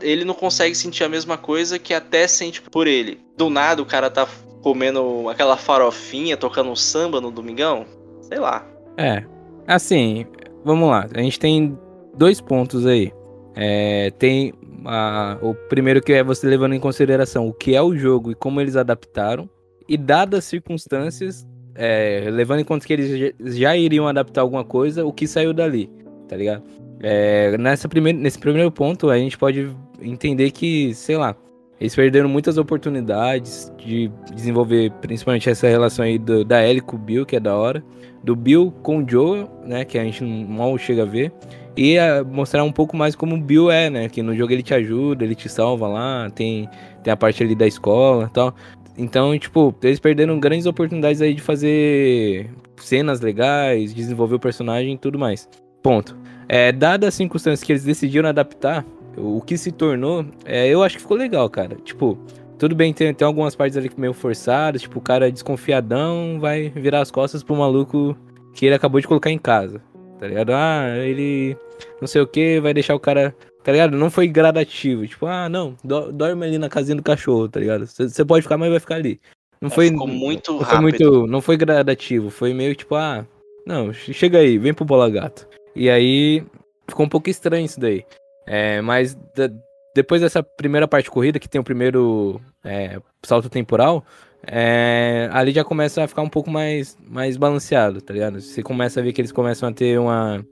Ele 0.00 0.24
não 0.24 0.34
consegue 0.34 0.74
sentir 0.74 1.04
a 1.04 1.08
mesma 1.08 1.36
coisa 1.36 1.78
que 1.78 1.92
até 1.94 2.26
sente 2.26 2.60
por 2.62 2.86
ele. 2.86 3.20
Do 3.36 3.48
nada 3.50 3.82
o 3.82 3.86
cara 3.86 4.10
tá 4.10 4.26
comendo 4.62 5.28
aquela 5.28 5.56
farofinha, 5.56 6.36
tocando 6.36 6.74
samba 6.76 7.20
no 7.20 7.30
domingão. 7.30 7.84
Sei 8.20 8.38
lá. 8.38 8.66
É. 8.96 9.24
Assim, 9.66 10.26
vamos 10.64 10.88
lá. 10.88 11.08
A 11.14 11.20
gente 11.20 11.38
tem 11.38 11.76
dois 12.16 12.40
pontos 12.40 12.86
aí. 12.86 13.12
É, 13.54 14.10
tem 14.18 14.52
a- 14.84 15.38
o 15.42 15.54
primeiro 15.54 16.00
que 16.00 16.12
é 16.12 16.22
você 16.24 16.46
levando 16.46 16.74
em 16.74 16.80
consideração 16.80 17.48
o 17.48 17.52
que 17.52 17.74
é 17.74 17.82
o 17.82 17.96
jogo 17.96 18.30
e 18.30 18.34
como 18.34 18.60
eles 18.60 18.76
adaptaram. 18.76 19.48
E 19.88 19.96
dadas 19.96 20.38
as 20.38 20.44
circunstâncias, 20.44 21.46
é, 21.74 22.28
levando 22.30 22.60
em 22.60 22.64
conta 22.64 22.86
que 22.86 22.92
eles 22.92 23.34
já 23.56 23.76
iriam 23.76 24.06
adaptar 24.06 24.40
alguma 24.42 24.64
coisa, 24.64 25.04
o 25.04 25.12
que 25.12 25.26
saiu 25.26 25.52
dali, 25.52 25.90
tá 26.28 26.36
ligado? 26.36 26.62
É, 27.02 27.56
nessa 27.58 27.88
primeira, 27.88 28.18
nesse 28.18 28.38
primeiro 28.38 28.70
ponto, 28.70 29.10
a 29.10 29.18
gente 29.18 29.36
pode 29.36 29.68
entender 30.00 30.50
que, 30.52 30.94
sei 30.94 31.16
lá, 31.16 31.34
eles 31.80 31.94
perderam 31.96 32.28
muitas 32.28 32.58
oportunidades 32.58 33.72
de 33.76 34.08
desenvolver 34.32 34.92
principalmente 35.00 35.50
essa 35.50 35.66
relação 35.66 36.04
aí 36.04 36.16
do- 36.16 36.44
da 36.44 36.64
Ellie 36.64 36.80
com 36.80 36.94
o 36.94 36.98
Bill, 36.98 37.26
que 37.26 37.34
é 37.34 37.40
da 37.40 37.56
hora 37.56 37.82
do 38.22 38.36
Bill 38.36 38.72
com 38.82 38.98
o 38.98 39.08
Joe, 39.08 39.46
né, 39.64 39.84
que 39.84 39.98
a 39.98 40.04
gente 40.04 40.22
mal 40.22 40.78
chega 40.78 41.02
a 41.02 41.06
ver, 41.06 41.32
e 41.76 41.98
a 41.98 42.22
mostrar 42.22 42.62
um 42.62 42.70
pouco 42.70 42.96
mais 42.96 43.16
como 43.16 43.34
o 43.34 43.40
Bill 43.40 43.68
é, 43.68 43.90
né, 43.90 44.08
que 44.08 44.22
no 44.22 44.36
jogo 44.36 44.52
ele 44.52 44.62
te 44.62 44.72
ajuda, 44.72 45.24
ele 45.24 45.34
te 45.34 45.48
salva 45.48 45.88
lá, 45.88 46.30
tem, 46.30 46.68
tem 47.02 47.12
a 47.12 47.16
parte 47.16 47.42
ali 47.42 47.56
da 47.56 47.66
escola 47.66 48.26
e 48.30 48.32
tal. 48.32 48.54
Então, 48.96 49.36
tipo, 49.36 49.74
eles 49.82 49.98
perderam 49.98 50.38
grandes 50.38 50.66
oportunidades 50.66 51.20
aí 51.20 51.34
de 51.34 51.42
fazer 51.42 52.48
cenas 52.76 53.20
legais, 53.20 53.92
desenvolver 53.92 54.36
o 54.36 54.38
personagem 54.38 54.94
e 54.94 54.98
tudo 54.98 55.18
mais. 55.18 55.48
Ponto. 55.82 56.16
É, 56.54 56.70
dadas 56.70 57.08
as 57.08 57.14
circunstâncias 57.14 57.64
que 57.64 57.72
eles 57.72 57.82
decidiram 57.82 58.28
adaptar, 58.28 58.84
o 59.16 59.40
que 59.40 59.56
se 59.56 59.72
tornou, 59.72 60.22
é, 60.44 60.68
eu 60.68 60.82
acho 60.82 60.96
que 60.96 61.02
ficou 61.02 61.16
legal, 61.16 61.48
cara. 61.48 61.76
Tipo, 61.76 62.18
tudo 62.58 62.74
bem, 62.74 62.92
tem, 62.92 63.14
tem 63.14 63.26
algumas 63.26 63.56
partes 63.56 63.74
ali 63.78 63.90
meio 63.96 64.12
forçadas, 64.12 64.82
tipo, 64.82 64.98
o 64.98 65.02
cara 65.02 65.32
desconfiadão 65.32 66.38
vai 66.38 66.68
virar 66.68 67.00
as 67.00 67.10
costas 67.10 67.42
pro 67.42 67.56
maluco 67.56 68.14
que 68.52 68.66
ele 68.66 68.74
acabou 68.74 69.00
de 69.00 69.08
colocar 69.08 69.30
em 69.30 69.38
casa, 69.38 69.80
tá 70.20 70.26
ligado? 70.26 70.50
Ah, 70.52 70.84
ele 70.98 71.56
não 72.02 72.06
sei 72.06 72.20
o 72.20 72.26
que, 72.26 72.60
vai 72.60 72.74
deixar 72.74 72.94
o 72.94 73.00
cara, 73.00 73.34
tá 73.64 73.72
ligado? 73.72 73.96
Não 73.96 74.10
foi 74.10 74.26
gradativo, 74.28 75.06
tipo, 75.06 75.24
ah, 75.24 75.48
não, 75.48 75.74
do- 75.82 76.12
dorme 76.12 76.44
ali 76.44 76.58
na 76.58 76.68
casinha 76.68 76.96
do 76.96 77.02
cachorro, 77.02 77.48
tá 77.48 77.60
ligado? 77.60 77.86
Você 77.86 78.24
pode 78.26 78.42
ficar, 78.42 78.58
mas 78.58 78.68
vai 78.70 78.78
ficar 78.80 78.96
ali. 78.96 79.18
Não 79.58 79.68
É, 79.68 79.70
foi, 79.70 79.88
ficou 79.88 80.06
muito 80.06 80.52
não 80.52 80.58
foi 80.58 80.66
rápido. 80.76 80.82
muito, 81.12 81.26
não 81.28 81.40
foi 81.40 81.56
gradativo, 81.56 82.28
foi 82.28 82.52
meio 82.52 82.74
tipo, 82.74 82.94
ah, 82.94 83.24
não, 83.66 83.90
che- 83.90 84.12
chega 84.12 84.36
aí, 84.38 84.58
vem 84.58 84.74
pro 84.74 84.84
bola 84.84 85.08
gato. 85.08 85.48
E 85.74 85.88
aí 85.90 86.44
ficou 86.88 87.06
um 87.06 87.08
pouco 87.08 87.30
estranho 87.30 87.64
isso 87.64 87.80
daí. 87.80 88.04
É, 88.46 88.80
mas 88.80 89.14
da, 89.34 89.50
depois 89.94 90.20
dessa 90.20 90.42
primeira 90.42 90.88
parte 90.88 91.04
de 91.04 91.10
corrida, 91.10 91.38
que 91.38 91.48
tem 91.48 91.60
o 91.60 91.64
primeiro 91.64 92.40
é, 92.64 93.00
salto 93.22 93.48
temporal, 93.48 94.04
é, 94.46 95.28
ali 95.32 95.52
já 95.52 95.64
começa 95.64 96.02
a 96.02 96.08
ficar 96.08 96.22
um 96.22 96.28
pouco 96.28 96.50
mais, 96.50 96.98
mais 97.06 97.36
balanceado, 97.36 98.00
tá 98.00 98.12
ligado? 98.12 98.40
Você 98.40 98.62
começa 98.62 99.00
a 99.00 99.02
ver 99.02 99.12
que 99.12 99.20
eles 99.20 99.32
começam 99.32 99.68
a 99.68 99.72
ter 99.72 99.98
uma, 99.98 100.44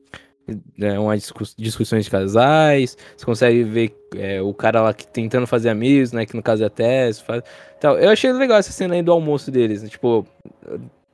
é, 0.80 0.98
uma 0.98 1.16
discuss, 1.16 1.54
discussões 1.56 2.04
de 2.04 2.10
casais, 2.10 2.96
você 3.16 3.26
consegue 3.26 3.64
ver 3.64 3.96
é, 4.16 4.40
o 4.40 4.54
cara 4.54 4.82
lá 4.82 4.94
que, 4.94 5.06
tentando 5.06 5.46
fazer 5.46 5.70
amigos, 5.70 6.12
né? 6.12 6.24
Que 6.24 6.36
no 6.36 6.42
caso 6.42 6.62
é 6.62 6.66
a 6.66 6.70
Tess. 6.70 7.20
Faz... 7.20 7.42
Eu 7.82 8.10
achei 8.10 8.32
legal 8.32 8.58
essa 8.58 8.72
cena 8.72 8.94
aí 8.94 9.02
do 9.02 9.12
almoço 9.12 9.50
deles. 9.50 9.82
Né? 9.82 9.88
Tipo, 9.88 10.26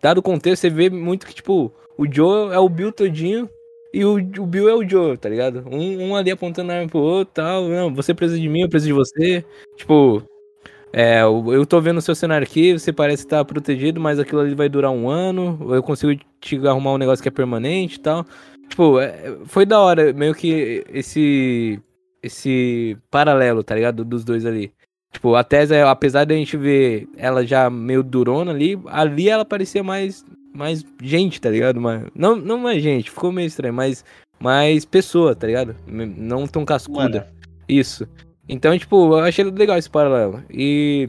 dado 0.03 0.19
o 0.19 0.23
contexto, 0.23 0.63
você 0.63 0.71
vê 0.71 0.91
muito 0.91 1.27
que, 1.27 1.35
tipo, 1.35 1.73
o 1.97 2.13
Joe 2.13 2.53
é 2.53 2.59
o 2.59 2.69
Bill 2.69 2.93
todinho 2.93 3.49
e 3.97 4.05
o, 4.05 4.17
o 4.17 4.47
Bill 4.47 4.69
é 4.69 4.75
o 4.75 4.87
Joe, 4.87 5.17
tá 5.17 5.27
ligado? 5.27 5.65
Um, 5.71 6.09
um 6.09 6.17
ali 6.17 6.31
apontando 6.31 6.71
a 6.71 6.75
arma 6.75 6.87
pro 6.87 6.99
outro 6.99 7.33
tal. 7.33 7.67
Não, 7.67 7.95
você 7.95 8.13
precisa 8.13 8.39
de 8.39 8.47
mim, 8.47 8.61
eu 8.61 8.69
preciso 8.69 8.89
de 8.89 8.93
você. 8.93 9.43
Tipo, 9.75 10.23
é, 10.93 11.23
eu 11.23 11.65
tô 11.65 11.81
vendo 11.81 11.97
o 11.97 12.03
seu 12.03 12.15
cenário 12.15 12.47
aqui, 12.47 12.79
você 12.79 12.93
parece 12.93 13.25
estar 13.25 13.43
protegido, 13.47 13.99
mas 13.99 14.19
aquilo 14.19 14.43
ali 14.43 14.55
vai 14.55 14.69
durar 14.69 14.91
um 14.91 15.09
ano. 15.09 15.59
Eu 15.75 15.83
consigo 15.83 16.21
te 16.43 16.59
arrumar 16.67 16.93
um 16.93 16.99
negócio 16.99 17.23
que 17.23 17.29
é 17.29 17.33
permanente 17.33 17.97
e 17.97 18.01
tal. 18.01 18.27
Tipo, 18.69 19.01
é, 19.01 19.39
foi 19.47 19.65
da 19.65 19.81
hora, 19.81 20.13
meio 20.13 20.35
que 20.35 20.85
esse. 20.93 21.81
Esse 22.23 22.99
paralelo, 23.11 23.63
tá 23.63 23.75
ligado? 23.75 24.05
Dos 24.05 24.25
dois 24.25 24.45
ali. 24.45 24.75
Tipo, 25.11 25.37
a 25.37 25.43
Tessa, 25.43 25.91
apesar 25.91 26.25
de 26.25 26.35
a 26.35 26.37
gente 26.37 26.57
ver 26.57 27.09
ela 27.17 27.47
já 27.47 27.71
meio 27.71 28.03
durona 28.03 28.51
ali, 28.51 28.79
ali 28.87 29.31
ela 29.31 29.45
parecia 29.45 29.83
mais 29.83 30.23
mais 30.57 30.85
gente, 31.03 31.41
tá 31.41 31.51
ligado? 31.51 31.81
Mas, 31.81 32.05
não, 32.15 32.37
não 32.37 32.59
mais 32.59 32.83
gente, 32.83 33.11
ficou 33.11 33.31
meio 33.31 33.47
estranho, 33.47 33.75
mas 33.75 34.05
mais 34.41 34.85
pessoa, 34.85 35.35
tá 35.35 35.47
ligado? 35.47 35.77
Não 35.87 36.47
tão 36.47 36.65
cascuda. 36.65 37.21
Mano. 37.21 37.37
Isso. 37.69 38.07
Então, 38.49 38.79
tipo, 38.79 39.15
eu 39.15 39.19
achei 39.21 39.45
legal 39.45 39.77
esse 39.77 39.91
paralelo. 39.91 40.43
E 40.51 41.09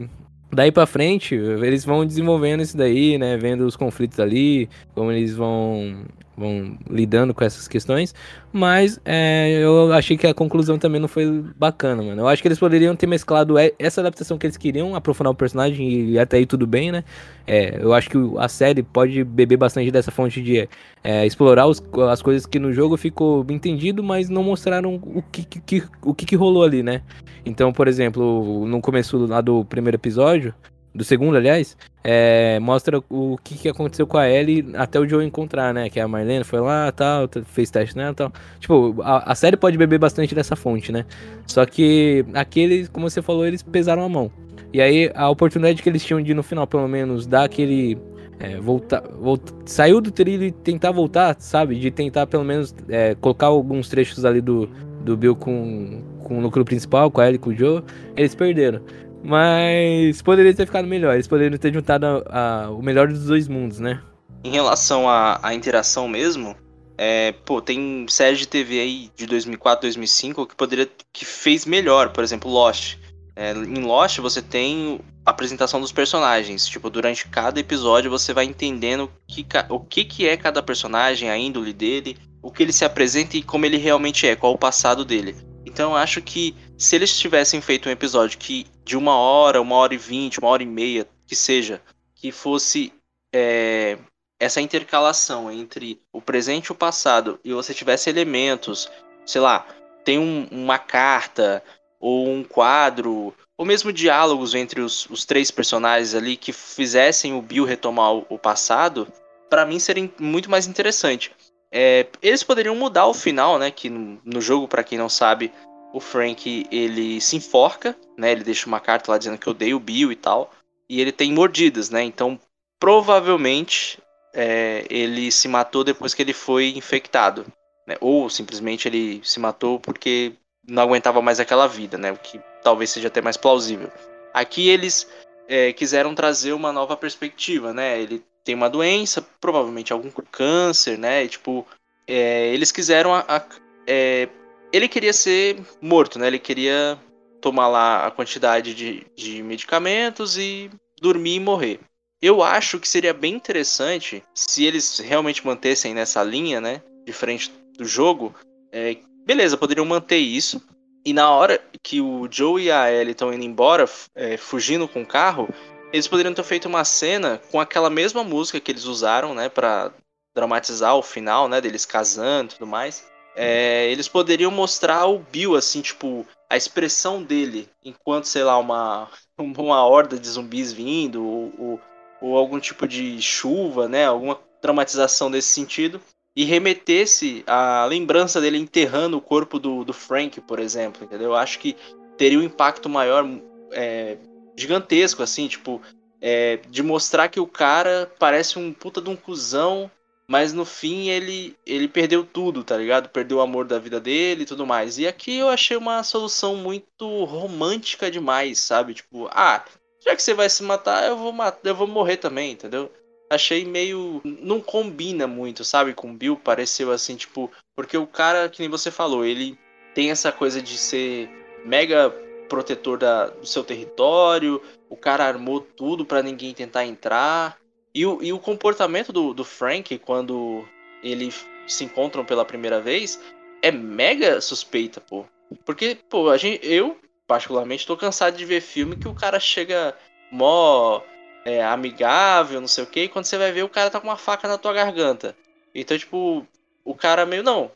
daí 0.52 0.72
pra 0.72 0.86
frente, 0.86 1.34
eles 1.34 1.84
vão 1.84 2.04
desenvolvendo 2.04 2.62
isso 2.62 2.76
daí, 2.76 3.16
né? 3.18 3.36
Vendo 3.36 3.66
os 3.66 3.76
conflitos 3.76 4.18
ali, 4.18 4.68
como 4.94 5.12
eles 5.12 5.34
vão 5.34 6.04
vão 6.38 6.78
lidando 6.88 7.34
com 7.34 7.44
essas 7.44 7.66
questões. 7.66 8.14
Mas 8.52 9.00
é, 9.04 9.58
eu 9.60 9.92
achei 9.92 10.16
que 10.16 10.26
a 10.26 10.32
conclusão 10.32 10.78
também 10.78 11.00
não 11.00 11.08
foi 11.08 11.44
bacana, 11.56 12.02
mano. 12.02 12.22
Eu 12.22 12.28
acho 12.28 12.40
que 12.40 12.48
eles 12.48 12.58
poderiam 12.58 12.94
ter 12.94 13.06
mesclado 13.06 13.56
essa 13.78 14.00
adaptação 14.00 14.38
que 14.38 14.46
eles 14.46 14.56
queriam, 14.56 14.94
aprofundar 14.94 15.32
o 15.32 15.34
personagem 15.34 16.10
e 16.10 16.18
até 16.18 16.38
aí 16.38 16.46
tudo 16.46 16.66
bem, 16.66 16.92
né? 16.92 17.04
É, 17.46 17.82
eu 17.82 17.92
acho 17.92 18.08
que 18.08 18.18
a 18.38 18.48
série 18.48 18.82
pode 18.82 19.24
beber 19.24 19.56
bastante 19.56 19.90
dessa 19.90 20.10
fonte 20.10 20.40
de 20.40 20.68
é, 21.02 21.26
explorar 21.26 21.66
os, 21.66 21.82
as 22.10 22.22
coisas 22.22 22.46
que 22.46 22.58
no 22.58 22.72
jogo 22.72 22.96
ficou 22.96 23.44
entendido, 23.50 24.02
mas 24.02 24.28
não 24.28 24.42
mostraram 24.42 24.94
o 24.94 25.22
que, 25.22 25.44
que, 25.44 25.82
o 26.02 26.14
que, 26.14 26.24
que 26.24 26.36
rolou 26.36 26.62
ali, 26.62 26.82
né? 26.82 27.02
Então, 27.44 27.72
por 27.72 27.88
exemplo, 27.88 28.66
no 28.66 28.80
começo 28.80 29.26
lá 29.26 29.40
do 29.40 29.64
primeiro 29.64 29.96
episódio, 29.96 30.54
do 30.98 31.04
segundo, 31.04 31.36
aliás, 31.36 31.76
é, 32.02 32.58
mostra 32.58 33.00
o 33.08 33.38
que, 33.42 33.56
que 33.56 33.68
aconteceu 33.68 34.04
com 34.04 34.18
a 34.18 34.28
Ellie 34.28 34.66
até 34.74 34.98
o 34.98 35.08
Joe 35.08 35.24
encontrar, 35.24 35.72
né? 35.72 35.88
Que 35.88 36.00
a 36.00 36.08
Marlene 36.08 36.42
foi 36.42 36.60
lá, 36.60 36.90
tal, 36.90 37.28
fez 37.44 37.70
teste 37.70 37.96
nela 37.96 38.12
tal. 38.12 38.32
Tipo, 38.58 39.00
a, 39.02 39.30
a, 39.30 39.34
série 39.36 39.56
pode 39.56 39.78
beber 39.78 39.98
bastante 39.98 40.34
dessa 40.34 40.56
fonte, 40.56 40.90
né? 40.90 41.06
Só 41.46 41.64
que 41.64 42.24
aqueles, 42.34 42.88
como 42.88 43.08
você 43.08 43.22
falou, 43.22 43.46
eles 43.46 43.62
pesaram 43.62 44.02
a 44.02 44.08
mão. 44.08 44.30
E 44.72 44.82
aí 44.82 45.10
a 45.14 45.30
oportunidade 45.30 45.82
que 45.82 45.88
eles 45.88 46.04
tinham 46.04 46.20
de 46.20 46.34
no 46.34 46.42
final, 46.42 46.66
pelo 46.66 46.88
menos, 46.88 47.26
dar 47.26 47.44
aquele. 47.44 47.96
É, 48.40 48.56
voltar, 48.56 49.02
voltar, 49.02 49.52
saiu 49.66 50.00
do 50.00 50.10
trilho 50.10 50.44
e 50.44 50.52
tentar 50.52 50.90
voltar, 50.90 51.36
sabe? 51.38 51.76
De 51.76 51.90
tentar 51.90 52.26
pelo 52.26 52.44
menos 52.44 52.74
é, 52.88 53.14
colocar 53.16 53.46
alguns 53.46 53.88
trechos 53.88 54.24
ali 54.24 54.40
do, 54.40 54.68
do 55.04 55.16
Bill 55.16 55.34
com, 55.34 56.02
com 56.22 56.38
o 56.38 56.40
núcleo 56.40 56.64
principal, 56.64 57.10
com 57.10 57.20
a 57.20 57.26
Ellie 57.26 57.38
com 57.38 57.50
o 57.50 57.54
Joe, 57.54 57.82
eles 58.16 58.34
perderam. 58.34 58.80
Mas 59.22 60.22
poderia 60.22 60.54
ter 60.54 60.66
ficado 60.66 60.86
melhor. 60.86 61.14
Eles 61.14 61.26
poderiam 61.26 61.58
ter 61.58 61.72
juntado 61.72 62.06
a, 62.06 62.64
a, 62.64 62.70
o 62.70 62.82
melhor 62.82 63.08
dos 63.08 63.26
dois 63.26 63.48
mundos, 63.48 63.78
né? 63.78 64.00
Em 64.44 64.50
relação 64.50 65.08
à, 65.08 65.52
interação 65.52 66.06
mesmo, 66.06 66.56
é, 66.96 67.32
pô, 67.44 67.60
tem 67.60 68.06
série 68.08 68.36
de 68.36 68.46
TV 68.46 68.80
aí 68.80 69.10
de 69.16 69.26
2004, 69.26 69.82
2005 69.82 70.46
que 70.46 70.54
poderia 70.54 70.88
que 71.12 71.24
fez 71.24 71.66
melhor, 71.66 72.10
por 72.10 72.22
exemplo, 72.22 72.50
Lost. 72.50 72.96
É, 73.34 73.52
em 73.52 73.82
Lost 73.82 74.18
você 74.18 74.40
tem 74.40 75.00
a 75.26 75.30
apresentação 75.30 75.80
dos 75.80 75.92
personagens, 75.92 76.66
tipo, 76.66 76.88
durante 76.88 77.26
cada 77.28 77.60
episódio 77.60 78.10
você 78.10 78.32
vai 78.32 78.44
entendendo 78.44 79.04
o 79.04 79.10
que, 79.26 79.46
o 79.68 79.80
que, 79.80 80.04
que 80.04 80.26
é 80.26 80.36
cada 80.36 80.62
personagem, 80.62 81.28
a 81.28 81.36
índole 81.36 81.72
dele, 81.72 82.16
o 82.42 82.50
que 82.50 82.62
ele 82.62 82.72
se 82.72 82.84
apresenta 82.84 83.36
e 83.36 83.42
como 83.42 83.66
ele 83.66 83.76
realmente 83.76 84.26
é, 84.26 84.34
qual 84.34 84.54
o 84.54 84.58
passado 84.58 85.04
dele. 85.04 85.36
Então 85.66 85.92
eu 85.92 85.96
acho 85.96 86.22
que 86.22 86.54
se 86.76 86.96
eles 86.96 87.16
tivessem 87.18 87.60
feito 87.60 87.88
um 87.88 87.92
episódio 87.92 88.38
que 88.38 88.66
de 88.88 88.96
uma 88.96 89.14
hora, 89.14 89.60
uma 89.60 89.76
hora 89.76 89.92
e 89.92 89.98
vinte, 89.98 90.38
uma 90.38 90.48
hora 90.48 90.62
e 90.62 90.66
meia, 90.66 91.06
que 91.26 91.36
seja, 91.36 91.82
que 92.14 92.32
fosse 92.32 92.90
é, 93.34 93.98
essa 94.40 94.62
intercalação 94.62 95.52
entre 95.52 96.00
o 96.10 96.22
presente 96.22 96.68
e 96.68 96.72
o 96.72 96.74
passado, 96.74 97.38
e 97.44 97.52
você 97.52 97.74
tivesse 97.74 98.08
elementos, 98.08 98.90
sei 99.26 99.42
lá, 99.42 99.66
tem 100.06 100.18
um, 100.18 100.48
uma 100.50 100.78
carta, 100.78 101.62
ou 102.00 102.30
um 102.30 102.42
quadro, 102.42 103.34
ou 103.58 103.66
mesmo 103.66 103.92
diálogos 103.92 104.54
entre 104.54 104.80
os, 104.80 105.04
os 105.10 105.26
três 105.26 105.50
personagens 105.50 106.14
ali 106.14 106.34
que 106.34 106.50
fizessem 106.50 107.34
o 107.34 107.42
Bill 107.42 107.66
retomar 107.66 108.14
o, 108.14 108.26
o 108.30 108.38
passado, 108.38 109.06
para 109.50 109.66
mim 109.66 109.78
seria 109.78 110.10
muito 110.18 110.50
mais 110.50 110.66
interessante. 110.66 111.30
É, 111.70 112.06
eles 112.22 112.42
poderiam 112.42 112.74
mudar 112.74 113.06
o 113.06 113.12
final, 113.12 113.58
né? 113.58 113.70
Que 113.70 113.90
no, 113.90 114.18
no 114.24 114.40
jogo, 114.40 114.66
para 114.66 114.82
quem 114.82 114.96
não 114.96 115.10
sabe, 115.10 115.52
o 115.92 116.00
Frank 116.00 116.66
ele 116.70 117.20
se 117.20 117.36
enforca, 117.36 117.96
né? 118.16 118.32
Ele 118.32 118.44
deixa 118.44 118.66
uma 118.66 118.80
carta 118.80 119.10
lá 119.10 119.18
dizendo 119.18 119.38
que 119.38 119.48
odeia 119.48 119.76
o 119.76 119.80
Bill 119.80 120.12
e 120.12 120.16
tal. 120.16 120.52
E 120.88 121.00
ele 121.00 121.12
tem 121.12 121.32
mordidas, 121.32 121.90
né? 121.90 122.02
Então, 122.02 122.38
provavelmente, 122.78 123.98
é, 124.34 124.86
ele 124.90 125.30
se 125.30 125.48
matou 125.48 125.84
depois 125.84 126.14
que 126.14 126.22
ele 126.22 126.32
foi 126.32 126.68
infectado. 126.76 127.46
Né? 127.86 127.96
Ou 128.00 128.28
simplesmente 128.28 128.86
ele 128.86 129.20
se 129.24 129.40
matou 129.40 129.80
porque 129.80 130.32
não 130.66 130.82
aguentava 130.82 131.22
mais 131.22 131.40
aquela 131.40 131.66
vida, 131.66 131.96
né? 131.96 132.12
O 132.12 132.16
que 132.16 132.40
talvez 132.62 132.90
seja 132.90 133.08
até 133.08 133.20
mais 133.22 133.36
plausível. 133.36 133.90
Aqui 134.34 134.68
eles 134.68 135.08
é, 135.48 135.72
quiseram 135.72 136.14
trazer 136.14 136.52
uma 136.52 136.72
nova 136.72 136.96
perspectiva, 136.96 137.72
né? 137.72 138.00
Ele 138.00 138.22
tem 138.44 138.54
uma 138.54 138.68
doença, 138.68 139.26
provavelmente 139.40 139.92
algum 139.92 140.10
câncer, 140.30 140.98
né? 140.98 141.24
E, 141.24 141.28
tipo, 141.28 141.66
é, 142.06 142.48
eles 142.48 142.70
quiseram 142.70 143.14
a, 143.14 143.24
a, 143.26 143.42
é, 143.86 144.28
ele 144.72 144.88
queria 144.88 145.12
ser 145.12 145.60
morto, 145.80 146.18
né? 146.18 146.26
Ele 146.26 146.38
queria 146.38 146.98
tomar 147.40 147.68
lá 147.68 148.06
a 148.06 148.10
quantidade 148.10 148.74
de, 148.74 149.06
de 149.16 149.42
medicamentos 149.42 150.36
e 150.36 150.70
dormir 151.00 151.36
e 151.36 151.40
morrer. 151.40 151.80
Eu 152.20 152.42
acho 152.42 152.80
que 152.80 152.88
seria 152.88 153.14
bem 153.14 153.34
interessante 153.34 154.22
se 154.34 154.64
eles 154.64 154.98
realmente 154.98 155.46
mantessem 155.46 155.94
nessa 155.94 156.22
linha, 156.22 156.60
né? 156.60 156.82
Diferente 157.06 157.52
do 157.76 157.84
jogo. 157.84 158.34
É, 158.72 158.96
beleza, 159.24 159.56
poderiam 159.56 159.86
manter 159.86 160.18
isso. 160.18 160.60
E 161.04 161.12
na 161.12 161.30
hora 161.30 161.62
que 161.82 162.00
o 162.00 162.28
Joe 162.30 162.64
e 162.64 162.70
a 162.70 162.92
Ellie 162.92 163.12
estão 163.12 163.32
indo 163.32 163.44
embora, 163.44 163.88
é, 164.14 164.36
fugindo 164.36 164.88
com 164.88 165.02
o 165.02 165.06
carro, 165.06 165.48
eles 165.92 166.08
poderiam 166.08 166.34
ter 166.34 166.42
feito 166.42 166.68
uma 166.68 166.84
cena 166.84 167.40
com 167.50 167.60
aquela 167.60 167.88
mesma 167.88 168.24
música 168.24 168.60
que 168.60 168.70
eles 168.70 168.84
usaram, 168.84 169.32
né, 169.32 169.48
para 169.48 169.92
dramatizar 170.34 170.96
o 170.96 171.02
final, 171.02 171.48
né, 171.48 171.60
deles 171.60 171.86
casando 171.86 172.52
e 172.52 172.54
tudo 172.56 172.66
mais. 172.66 173.06
É, 173.40 173.88
eles 173.88 174.08
poderiam 174.08 174.50
mostrar 174.50 175.06
o 175.06 175.20
Bill, 175.20 175.54
assim, 175.54 175.80
tipo, 175.80 176.26
a 176.50 176.56
expressão 176.56 177.22
dele, 177.22 177.68
enquanto, 177.84 178.24
sei 178.24 178.42
lá, 178.42 178.58
uma, 178.58 179.08
uma 179.38 179.86
horda 179.86 180.18
de 180.18 180.28
zumbis 180.28 180.72
vindo, 180.72 181.24
ou, 181.24 181.52
ou, 181.56 181.80
ou 182.20 182.36
algum 182.36 182.58
tipo 182.58 182.88
de 182.88 183.22
chuva, 183.22 183.88
né, 183.88 184.06
alguma 184.06 184.40
dramatização 184.60 185.30
desse 185.30 185.50
sentido, 185.50 186.00
e 186.34 186.44
remetesse 186.44 187.44
a 187.46 187.84
lembrança 187.84 188.40
dele 188.40 188.58
enterrando 188.58 189.16
o 189.16 189.22
corpo 189.22 189.60
do, 189.60 189.84
do 189.84 189.92
Frank, 189.92 190.40
por 190.40 190.58
exemplo, 190.58 191.04
entendeu? 191.04 191.28
Eu 191.28 191.36
acho 191.36 191.60
que 191.60 191.76
teria 192.16 192.40
um 192.40 192.42
impacto 192.42 192.88
maior 192.88 193.24
é, 193.70 194.18
gigantesco, 194.56 195.22
assim, 195.22 195.46
tipo, 195.46 195.80
é, 196.20 196.56
de 196.68 196.82
mostrar 196.82 197.28
que 197.28 197.38
o 197.38 197.46
cara 197.46 198.10
parece 198.18 198.58
um 198.58 198.72
puta 198.72 199.00
de 199.00 199.08
um 199.08 199.14
cuzão, 199.14 199.88
mas 200.30 200.52
no 200.52 200.64
fim 200.64 201.08
ele, 201.08 201.56
ele 201.64 201.88
perdeu 201.88 202.22
tudo, 202.22 202.62
tá 202.62 202.76
ligado? 202.76 203.08
Perdeu 203.08 203.38
o 203.38 203.40
amor 203.40 203.66
da 203.66 203.78
vida 203.78 203.98
dele 203.98 204.42
e 204.42 204.46
tudo 204.46 204.66
mais. 204.66 204.98
E 204.98 205.06
aqui 205.06 205.38
eu 205.38 205.48
achei 205.48 205.76
uma 205.76 206.02
solução 206.02 206.54
muito 206.56 207.24
romântica 207.24 208.10
demais, 208.10 208.60
sabe? 208.60 208.92
Tipo, 208.92 209.28
ah, 209.32 209.64
já 210.04 210.14
que 210.14 210.22
você 210.22 210.34
vai 210.34 210.50
se 210.50 210.62
matar, 210.62 211.08
eu 211.08 211.16
vou 211.16 211.32
matar, 211.32 211.70
eu 211.70 211.74
vou 211.74 211.86
morrer 211.86 212.18
também, 212.18 212.52
entendeu? 212.52 212.92
Achei 213.30 213.64
meio. 213.64 214.20
Não 214.24 214.60
combina 214.60 215.26
muito, 215.26 215.64
sabe? 215.64 215.94
Com 215.94 216.14
Bill, 216.14 216.36
pareceu 216.36 216.92
assim, 216.92 217.16
tipo. 217.16 217.50
Porque 217.74 217.96
o 217.96 218.06
cara, 218.06 218.48
que 218.48 218.60
nem 218.60 218.68
você 218.68 218.90
falou, 218.90 219.24
ele 219.24 219.58
tem 219.94 220.10
essa 220.10 220.30
coisa 220.30 220.60
de 220.60 220.76
ser 220.76 221.28
mega 221.64 222.10
protetor 222.48 222.98
da, 222.98 223.26
do 223.26 223.46
seu 223.46 223.62
território, 223.62 224.62
o 224.88 224.96
cara 224.96 225.24
armou 225.24 225.60
tudo 225.60 226.04
para 226.04 226.22
ninguém 226.22 226.54
tentar 226.54 226.86
entrar. 226.86 227.58
E 227.94 228.04
o, 228.06 228.22
e 228.22 228.32
o 228.32 228.38
comportamento 228.38 229.12
do, 229.12 229.32
do 229.32 229.44
Frank, 229.44 229.98
quando 229.98 230.64
eles 231.02 231.46
se 231.66 231.84
encontram 231.84 232.24
pela 232.24 232.44
primeira 232.44 232.80
vez, 232.80 233.20
é 233.62 233.70
mega 233.70 234.40
suspeita, 234.40 235.00
pô. 235.00 235.24
Porque, 235.64 235.98
pô, 236.08 236.28
a 236.30 236.36
gente, 236.36 236.66
eu, 236.66 236.98
particularmente, 237.26 237.86
tô 237.86 237.96
cansado 237.96 238.36
de 238.36 238.44
ver 238.44 238.60
filme 238.60 238.96
que 238.96 239.08
o 239.08 239.14
cara 239.14 239.40
chega 239.40 239.96
mó 240.30 241.00
é, 241.44 241.64
amigável, 241.64 242.60
não 242.60 242.68
sei 242.68 242.84
o 242.84 242.86
que, 242.86 243.04
e 243.04 243.08
quando 243.08 243.24
você 243.24 243.38
vai 243.38 243.52
ver, 243.52 243.62
o 243.62 243.68
cara 243.68 243.90
tá 243.90 244.00
com 244.00 244.08
uma 244.08 244.16
faca 244.16 244.46
na 244.46 244.58
tua 244.58 244.72
garganta. 244.72 245.36
Então, 245.74 245.98
tipo, 245.98 246.46
o 246.84 246.94
cara 246.94 247.24
meio, 247.24 247.42
não, 247.42 247.70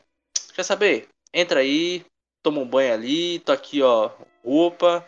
quer 0.55 0.63
saber? 0.63 1.07
Entra 1.33 1.61
aí, 1.61 2.05
toma 2.41 2.59
um 2.59 2.67
banho 2.67 2.93
ali, 2.93 3.39
tô 3.39 3.51
aqui, 3.51 3.81
ó, 3.81 4.11
roupa, 4.43 5.07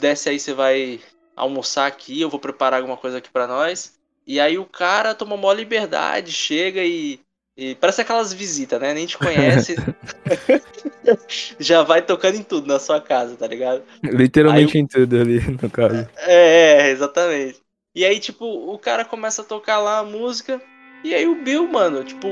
desce 0.00 0.28
aí, 0.28 0.40
você 0.40 0.52
vai 0.52 1.00
almoçar 1.36 1.86
aqui, 1.86 2.20
eu 2.20 2.28
vou 2.28 2.40
preparar 2.40 2.80
alguma 2.80 2.96
coisa 2.96 3.18
aqui 3.18 3.30
para 3.30 3.46
nós. 3.46 3.99
E 4.26 4.38
aí 4.38 4.58
o 4.58 4.64
cara 4.64 5.14
toma 5.14 5.36
maior 5.36 5.54
liberdade, 5.54 6.32
chega 6.32 6.84
e 6.84 7.20
e 7.60 7.74
parece 7.74 8.00
aquelas 8.00 8.32
visitas, 8.32 8.80
né? 8.80 8.94
Nem 8.94 9.04
te 9.04 9.18
conhece. 9.18 9.76
já 11.60 11.82
vai 11.82 12.00
tocando 12.00 12.36
em 12.36 12.42
tudo 12.42 12.66
na 12.66 12.78
sua 12.78 13.02
casa, 13.02 13.36
tá 13.36 13.46
ligado? 13.46 13.82
Literalmente 14.02 14.78
aí, 14.78 14.82
em 14.82 14.86
tudo 14.86 15.20
ali, 15.20 15.40
no 15.60 15.68
caso. 15.68 16.08
É, 16.16 16.86
é, 16.86 16.90
exatamente. 16.90 17.60
E 17.94 18.02
aí, 18.02 18.18
tipo, 18.18 18.46
o 18.46 18.78
cara 18.78 19.04
começa 19.04 19.42
a 19.42 19.44
tocar 19.44 19.78
lá 19.78 19.98
a 19.98 20.04
música. 20.04 20.58
E 21.04 21.14
aí 21.14 21.26
o 21.26 21.42
Bill, 21.42 21.68
mano, 21.68 22.02
tipo, 22.02 22.28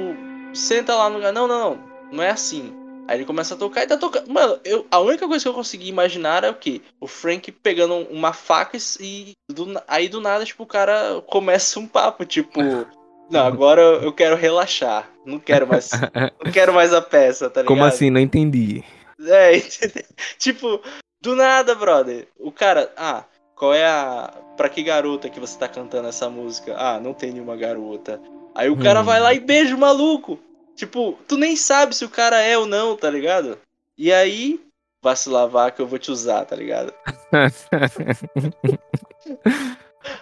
senta 0.54 0.94
lá 0.94 1.10
no 1.10 1.16
lugar. 1.16 1.32
Não, 1.32 1.46
não, 1.46 1.58
não. 1.58 1.88
Não 2.10 2.24
é 2.24 2.30
assim. 2.30 2.72
Aí 3.08 3.16
ele 3.16 3.24
começa 3.24 3.54
a 3.54 3.56
tocar 3.56 3.82
e 3.82 3.86
tá 3.86 3.96
tocando. 3.96 4.30
Mano, 4.30 4.60
eu, 4.62 4.86
a 4.90 5.00
única 5.00 5.26
coisa 5.26 5.42
que 5.42 5.48
eu 5.48 5.54
consegui 5.54 5.88
imaginar 5.88 6.44
é 6.44 6.50
o 6.50 6.54
quê? 6.54 6.82
O 7.00 7.06
Frank 7.06 7.50
pegando 7.50 7.94
uma 8.10 8.34
faca 8.34 8.76
e. 9.00 9.32
Do, 9.50 9.80
aí 9.88 10.10
do 10.10 10.20
nada, 10.20 10.44
tipo, 10.44 10.62
o 10.62 10.66
cara 10.66 11.22
começa 11.26 11.80
um 11.80 11.86
papo, 11.86 12.26
tipo. 12.26 12.60
Não, 13.30 13.46
agora 13.46 13.80
eu 13.80 14.12
quero 14.12 14.36
relaxar. 14.36 15.08
Não 15.24 15.38
quero 15.38 15.66
mais. 15.66 15.90
não 16.44 16.52
quero 16.52 16.72
mais 16.74 16.92
a 16.92 17.00
peça, 17.00 17.48
tá 17.48 17.60
ligado? 17.60 17.68
Como 17.68 17.84
assim? 17.84 18.10
Não 18.10 18.20
entendi. 18.20 18.84
É, 19.26 19.52
tipo, 20.38 20.80
do 21.20 21.34
nada, 21.34 21.74
brother. 21.74 22.28
O 22.38 22.52
cara, 22.52 22.92
ah, 22.94 23.24
qual 23.54 23.72
é 23.72 23.86
a. 23.86 24.34
Pra 24.54 24.68
que 24.68 24.82
garota 24.82 25.30
que 25.30 25.40
você 25.40 25.58
tá 25.58 25.68
cantando 25.68 26.08
essa 26.08 26.28
música? 26.28 26.74
Ah, 26.76 27.00
não 27.00 27.14
tem 27.14 27.32
nenhuma 27.32 27.56
garota. 27.56 28.20
Aí 28.54 28.68
o 28.68 28.76
cara 28.76 29.00
hum. 29.00 29.04
vai 29.04 29.20
lá 29.20 29.32
e 29.32 29.40
beija 29.40 29.74
o 29.74 29.78
maluco. 29.78 30.38
Tipo, 30.78 31.18
tu 31.26 31.36
nem 31.36 31.56
sabe 31.56 31.92
se 31.92 32.04
o 32.04 32.08
cara 32.08 32.40
é 32.40 32.56
ou 32.56 32.64
não, 32.64 32.96
tá 32.96 33.10
ligado? 33.10 33.58
E 33.98 34.12
aí, 34.12 34.60
vai 35.02 35.16
se 35.16 35.28
lavar 35.28 35.72
que 35.72 35.82
eu 35.82 35.88
vou 35.88 35.98
te 35.98 36.12
usar, 36.12 36.44
tá 36.44 36.54
ligado? 36.54 36.94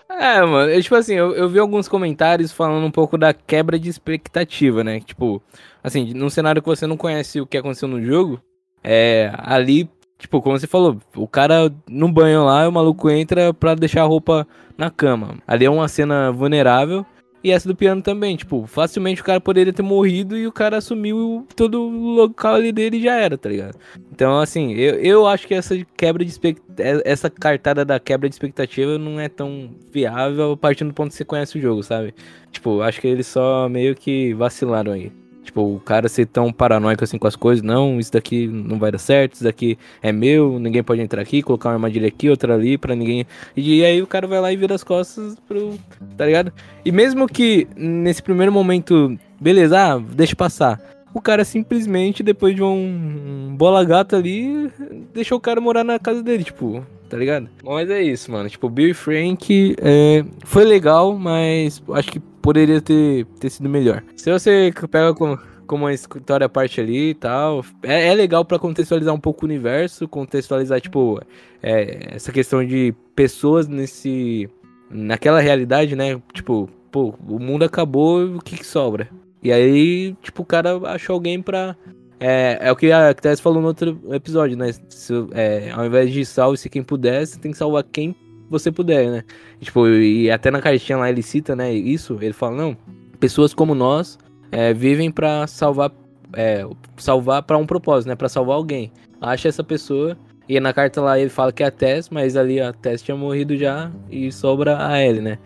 É, 0.08 0.40
mano, 0.40 0.70
eu, 0.70 0.82
tipo 0.82 0.94
assim, 0.96 1.14
eu, 1.14 1.32
eu 1.34 1.48
vi 1.48 1.60
alguns 1.60 1.86
comentários 1.86 2.50
falando 2.50 2.84
um 2.84 2.90
pouco 2.90 3.16
da 3.16 3.32
quebra 3.32 3.78
de 3.78 3.88
expectativa, 3.88 4.82
né? 4.82 4.98
Tipo, 4.98 5.40
assim, 5.84 6.12
num 6.12 6.30
cenário 6.30 6.60
que 6.60 6.66
você 6.66 6.86
não 6.88 6.96
conhece 6.96 7.40
o 7.40 7.46
que 7.46 7.56
aconteceu 7.56 7.86
no 7.86 8.02
jogo, 8.02 8.40
é, 8.82 9.30
ali, 9.38 9.88
tipo, 10.18 10.42
como 10.42 10.58
você 10.58 10.66
falou, 10.66 10.98
o 11.14 11.28
cara 11.28 11.72
no 11.86 12.10
banho 12.10 12.44
lá, 12.44 12.66
o 12.68 12.72
maluco 12.72 13.08
entra 13.10 13.54
pra 13.54 13.74
deixar 13.76 14.02
a 14.02 14.06
roupa 14.06 14.48
na 14.76 14.90
cama. 14.90 15.36
Ali 15.46 15.66
é 15.66 15.70
uma 15.70 15.86
cena 15.86 16.32
vulnerável, 16.32 17.06
e 17.46 17.52
essa 17.52 17.68
do 17.68 17.76
piano 17.76 18.02
também, 18.02 18.34
tipo, 18.34 18.66
facilmente 18.66 19.20
o 19.20 19.24
cara 19.24 19.40
poderia 19.40 19.72
ter 19.72 19.82
morrido 19.82 20.36
e 20.36 20.48
o 20.48 20.52
cara 20.52 20.78
assumiu 20.78 21.46
todo 21.54 21.80
o 21.80 22.10
local 22.16 22.56
ali 22.56 22.72
dele 22.72 22.96
e 22.96 23.02
já 23.04 23.14
era, 23.14 23.38
tá 23.38 23.48
ligado? 23.48 23.78
Então, 24.10 24.40
assim, 24.40 24.72
eu, 24.72 24.96
eu 24.96 25.26
acho 25.28 25.46
que 25.46 25.54
essa 25.54 25.76
quebra 25.96 26.24
de 26.24 26.30
expectativa, 26.32 27.02
essa 27.04 27.30
cartada 27.30 27.84
da 27.84 28.00
quebra 28.00 28.28
de 28.28 28.34
expectativa 28.34 28.98
não 28.98 29.20
é 29.20 29.28
tão 29.28 29.70
viável 29.92 30.56
partindo 30.56 30.88
do 30.88 30.94
ponto 30.94 31.10
que 31.10 31.14
você 31.14 31.24
conhece 31.24 31.56
o 31.56 31.62
jogo, 31.62 31.84
sabe? 31.84 32.12
Tipo, 32.50 32.80
acho 32.80 33.00
que 33.00 33.06
eles 33.06 33.28
só 33.28 33.68
meio 33.68 33.94
que 33.94 34.34
vacilaram 34.34 34.90
aí. 34.90 35.12
Tipo, 35.46 35.76
o 35.76 35.80
cara 35.80 36.08
ser 36.08 36.26
tão 36.26 36.52
paranoico 36.52 37.04
assim 37.04 37.18
com 37.18 37.26
as 37.28 37.36
coisas, 37.36 37.62
não, 37.62 38.00
isso 38.00 38.12
daqui 38.12 38.48
não 38.48 38.80
vai 38.80 38.90
dar 38.90 38.98
certo, 38.98 39.34
isso 39.34 39.44
daqui 39.44 39.78
é 40.02 40.10
meu, 40.10 40.58
ninguém 40.58 40.82
pode 40.82 41.00
entrar 41.00 41.22
aqui, 41.22 41.40
colocar 41.40 41.68
uma 41.68 41.76
armadilha 41.76 42.08
aqui, 42.08 42.28
outra 42.28 42.54
ali, 42.54 42.76
pra 42.76 42.96
ninguém. 42.96 43.24
E 43.56 43.84
aí 43.84 44.02
o 44.02 44.08
cara 44.08 44.26
vai 44.26 44.40
lá 44.40 44.52
e 44.52 44.56
vira 44.56 44.74
as 44.74 44.82
costas 44.82 45.36
pro. 45.46 45.78
Tá 46.16 46.26
ligado? 46.26 46.52
E 46.84 46.90
mesmo 46.90 47.28
que 47.28 47.68
nesse 47.76 48.20
primeiro 48.20 48.50
momento, 48.50 49.16
beleza, 49.40 49.78
ah, 49.78 49.98
deixa 49.98 50.34
passar. 50.34 50.80
O 51.14 51.20
cara 51.20 51.44
simplesmente, 51.44 52.24
depois 52.24 52.54
de 52.54 52.62
um 52.62 53.54
bola 53.56 53.84
gato 53.84 54.16
ali, 54.16 54.70
deixou 55.14 55.38
o 55.38 55.40
cara 55.40 55.60
morar 55.60 55.84
na 55.84 55.98
casa 55.98 56.22
dele, 56.24 56.42
tipo, 56.42 56.84
tá 57.08 57.16
ligado? 57.16 57.48
Mas 57.64 57.88
é 57.88 58.02
isso, 58.02 58.32
mano. 58.32 58.50
Tipo, 58.50 58.68
Bill 58.68 58.90
e 58.90 58.94
Frank 58.94 59.76
é, 59.80 60.24
foi 60.44 60.64
legal, 60.64 61.16
mas 61.16 61.80
acho 61.92 62.10
que 62.10 62.20
poderia 62.46 62.80
ter, 62.80 63.26
ter 63.40 63.50
sido 63.50 63.68
melhor. 63.68 64.04
Se 64.14 64.30
você 64.30 64.72
pega 64.88 65.12
como, 65.12 65.36
como 65.66 65.84
uma 65.84 65.92
história 65.92 66.46
à 66.46 66.48
parte 66.48 66.80
ali 66.80 67.10
e 67.10 67.14
tal, 67.14 67.64
é, 67.82 68.06
é 68.06 68.14
legal 68.14 68.44
para 68.44 68.56
contextualizar 68.56 69.12
um 69.12 69.18
pouco 69.18 69.44
o 69.44 69.48
universo, 69.48 70.06
contextualizar, 70.06 70.80
tipo, 70.80 71.20
é, 71.60 72.14
essa 72.14 72.30
questão 72.30 72.64
de 72.64 72.94
pessoas 73.16 73.66
nesse. 73.66 74.48
naquela 74.88 75.40
realidade, 75.40 75.96
né? 75.96 76.22
Tipo, 76.32 76.70
pô, 76.92 77.14
o 77.28 77.40
mundo 77.40 77.64
acabou, 77.64 78.36
o 78.36 78.40
que, 78.40 78.56
que 78.56 78.66
sobra? 78.66 79.10
E 79.42 79.52
aí, 79.52 80.14
tipo, 80.22 80.42
o 80.42 80.46
cara 80.46 80.76
achou 80.84 81.14
alguém 81.14 81.42
pra. 81.42 81.76
É, 82.20 82.58
é 82.60 82.72
o 82.72 82.76
que 82.76 82.92
a 82.92 83.12
Tess 83.12 83.40
falou 83.40 83.60
no 83.60 83.68
outro 83.68 84.00
episódio, 84.12 84.56
né? 84.56 84.72
Se, 84.88 85.12
é, 85.32 85.70
ao 85.72 85.84
invés 85.84 86.12
de 86.12 86.24
salve-se 86.24 86.70
quem 86.70 86.82
você 86.82 87.38
tem 87.40 87.50
que 87.50 87.58
salvar 87.58 87.82
quem 87.82 88.14
você 88.48 88.70
puder, 88.70 89.10
né? 89.10 89.24
Tipo, 89.60 89.88
e 89.88 90.30
até 90.30 90.50
na 90.50 90.60
cartinha 90.60 90.98
lá 90.98 91.08
ele 91.08 91.22
cita, 91.22 91.56
né? 91.56 91.72
Isso, 91.72 92.18
ele 92.20 92.32
fala, 92.32 92.56
não, 92.56 92.76
pessoas 93.18 93.54
como 93.54 93.74
nós 93.74 94.18
é, 94.50 94.72
vivem 94.72 95.10
para 95.10 95.46
salvar, 95.46 95.90
é, 96.32 96.66
salvar 96.96 97.42
para 97.42 97.58
um 97.58 97.66
propósito, 97.66 98.08
né? 98.08 98.14
Para 98.14 98.28
salvar 98.28 98.56
alguém. 98.56 98.92
Acha 99.20 99.48
essa 99.48 99.64
pessoa 99.64 100.16
e 100.48 100.60
na 100.60 100.72
carta 100.72 101.00
lá 101.00 101.18
ele 101.18 101.30
fala 101.30 101.52
que 101.52 101.62
é 101.62 101.66
a 101.66 101.70
Tess, 101.70 102.08
mas 102.08 102.36
ali 102.36 102.60
a 102.60 102.72
Tess 102.72 103.02
tinha 103.02 103.16
morrido 103.16 103.56
já 103.56 103.90
e 104.10 104.30
sobra 104.30 104.86
a 104.86 105.02
Ellie, 105.02 105.20
né? 105.20 105.38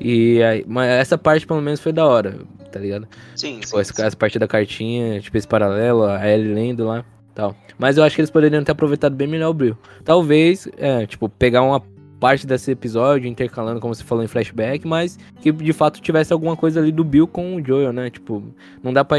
E 0.00 0.42
aí, 0.42 0.64
mas 0.66 0.88
essa 0.88 1.18
parte 1.18 1.46
pelo 1.46 1.60
menos 1.60 1.80
foi 1.80 1.92
da 1.92 2.06
hora, 2.06 2.38
tá 2.70 2.80
ligado? 2.80 3.06
Sim, 3.36 3.60
tipo, 3.60 3.74
sim, 3.74 3.80
essa, 3.80 3.92
sim. 3.92 4.02
essa 4.02 4.16
parte 4.16 4.38
da 4.38 4.48
cartinha, 4.48 5.20
tipo 5.20 5.36
esse 5.36 5.46
paralelo, 5.46 6.04
a 6.04 6.26
Ellie 6.28 6.54
lendo 6.54 6.86
lá, 6.86 7.04
tal. 7.34 7.54
Mas 7.78 7.96
eu 7.96 8.04
acho 8.04 8.14
que 8.14 8.20
eles 8.20 8.30
poderiam 8.30 8.64
ter 8.64 8.72
aproveitado 8.72 9.14
bem 9.14 9.28
melhor 9.28 9.50
o 9.50 9.54
Brio. 9.54 9.78
Talvez, 10.04 10.68
é, 10.76 11.06
tipo, 11.06 11.28
pegar 11.28 11.62
uma 11.62 11.82
parte 12.22 12.46
desse 12.46 12.70
episódio, 12.70 13.26
intercalando, 13.26 13.80
como 13.80 13.92
você 13.92 14.04
falou, 14.04 14.22
em 14.22 14.28
flashback, 14.28 14.86
mas 14.86 15.18
que 15.40 15.50
de 15.50 15.72
fato 15.72 16.00
tivesse 16.00 16.32
alguma 16.32 16.56
coisa 16.56 16.78
ali 16.78 16.92
do 16.92 17.02
Bill 17.02 17.26
com 17.26 17.56
o 17.56 17.66
Joel, 17.66 17.92
né? 17.92 18.10
Tipo, 18.10 18.40
não 18.80 18.92
dá 18.92 19.04
pra. 19.04 19.18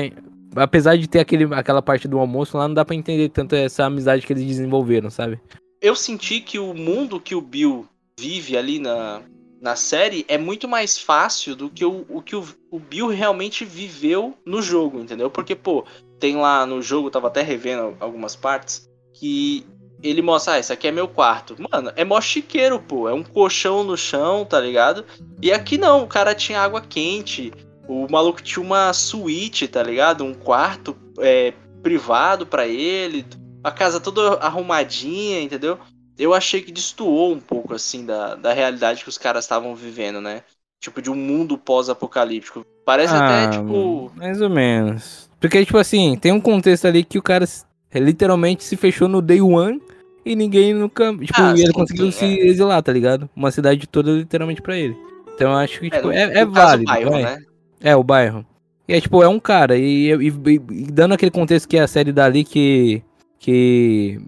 Apesar 0.55 0.95
de 0.95 1.05
ter 1.05 1.19
aquele, 1.19 1.53
aquela 1.53 1.81
parte 1.81 2.07
do 2.07 2.17
almoço 2.17 2.57
lá, 2.57 2.65
não 2.65 2.73
dá 2.73 2.85
pra 2.85 2.95
entender 2.95 3.27
tanto 3.27 3.55
essa 3.55 3.83
amizade 3.83 4.25
que 4.25 4.31
eles 4.31 4.45
desenvolveram, 4.45 5.09
sabe? 5.09 5.37
Eu 5.81 5.95
senti 5.97 6.39
que 6.39 6.57
o 6.57 6.73
mundo 6.73 7.19
que 7.19 7.35
o 7.35 7.41
Bill 7.41 7.85
vive 8.17 8.55
ali 8.55 8.79
na, 8.79 9.21
na 9.59 9.75
série 9.75 10.23
é 10.29 10.37
muito 10.37 10.65
mais 10.65 10.97
fácil 10.97 11.57
do 11.57 11.69
que 11.69 11.83
o, 11.83 12.05
o 12.07 12.21
que 12.21 12.37
o, 12.37 12.47
o 12.71 12.79
Bill 12.79 13.07
realmente 13.07 13.65
viveu 13.65 14.33
no 14.45 14.61
jogo, 14.61 15.01
entendeu? 15.01 15.29
Porque, 15.29 15.55
pô, 15.55 15.83
tem 16.19 16.37
lá 16.37 16.65
no 16.65 16.81
jogo, 16.81 17.11
tava 17.11 17.27
até 17.27 17.41
revendo 17.41 17.97
algumas 17.99 18.33
partes, 18.33 18.87
que 19.13 19.65
ele 20.09 20.21
mostra, 20.21 20.53
ah, 20.53 20.59
esse 20.59 20.73
aqui 20.73 20.87
é 20.87 20.91
meu 20.91 21.07
quarto. 21.07 21.55
Mano, 21.71 21.91
é 21.95 22.03
mó 22.03 22.19
chiqueiro, 22.19 22.79
pô. 22.79 23.07
É 23.07 23.13
um 23.13 23.23
colchão 23.23 23.83
no 23.83 23.95
chão, 23.95 24.43
tá 24.43 24.59
ligado? 24.59 25.05
E 25.41 25.51
aqui 25.51 25.77
não, 25.77 26.03
o 26.03 26.07
cara 26.07 26.35
tinha 26.35 26.59
água 26.59 26.81
quente. 26.81 27.53
O 27.87 28.07
maluco 28.11 28.41
tinha 28.41 28.63
uma 28.63 28.91
suíte, 28.91 29.67
tá 29.67 29.81
ligado? 29.81 30.25
Um 30.25 30.33
quarto 30.33 30.95
é, 31.19 31.53
privado 31.81 32.45
para 32.45 32.67
ele. 32.67 33.25
A 33.63 33.71
casa 33.71 33.99
toda 33.99 34.35
arrumadinha, 34.35 35.41
entendeu? 35.41 35.79
Eu 36.19 36.33
achei 36.33 36.61
que 36.61 36.71
destoou 36.71 37.33
um 37.33 37.39
pouco, 37.39 37.73
assim, 37.73 38.05
da, 38.05 38.35
da 38.35 38.53
realidade 38.53 39.03
que 39.03 39.09
os 39.09 39.17
caras 39.17 39.45
estavam 39.45 39.73
vivendo, 39.73 40.19
né? 40.19 40.43
Tipo, 40.81 41.01
de 41.01 41.09
um 41.09 41.15
mundo 41.15 41.57
pós-apocalíptico. 41.57 42.65
Parece 42.85 43.13
ah, 43.13 43.45
até, 43.45 43.57
tipo. 43.57 44.11
Mais 44.15 44.41
ou 44.41 44.49
menos. 44.49 45.29
Porque, 45.39 45.65
tipo 45.65 45.77
assim, 45.77 46.17
tem 46.17 46.33
um 46.33 46.41
contexto 46.41 46.85
ali 46.85 47.05
que 47.05 47.17
o 47.17 47.21
cara 47.21 47.45
literalmente 47.93 48.63
se 48.63 48.75
fechou 48.75 49.07
no 49.07 49.21
day 49.21 49.41
one 49.41 49.81
e 50.25 50.35
ninguém 50.35 50.73
nunca. 50.73 51.13
Tipo, 51.17 51.41
ah, 51.41 51.51
ele 51.51 51.67
sim, 51.67 51.71
conseguiu 51.71 52.11
sim, 52.11 52.17
se 52.35 52.39
é. 52.39 52.45
exilar, 52.45 52.81
tá 52.81 52.91
ligado? 52.91 53.29
Uma 53.35 53.51
cidade 53.51 53.87
toda 53.87 54.11
literalmente 54.11 54.61
pra 54.61 54.77
ele. 54.77 54.95
Então 55.35 55.51
eu 55.51 55.57
acho 55.57 55.79
que, 55.79 55.87
é, 55.87 55.89
tipo, 55.89 56.11
é, 56.11 56.23
é, 56.23 56.37
é 56.39 56.45
válido. 56.45 56.85
Bairro, 56.85 57.11
né? 57.11 57.43
É, 57.81 57.95
o 57.95 58.03
bairro. 58.03 58.45
E 58.87 58.93
é 58.93 59.01
tipo, 59.01 59.21
é 59.23 59.27
um 59.27 59.39
cara. 59.39 59.77
E, 59.77 60.11
e, 60.11 60.27
e, 60.27 60.53
e, 60.53 60.91
dando 60.91 61.13
aquele 61.13 61.31
contexto 61.31 61.67
que 61.67 61.77
a 61.77 61.87
série 61.87 62.11
dali 62.11 62.43
que. 62.43 63.03
que 63.39 64.21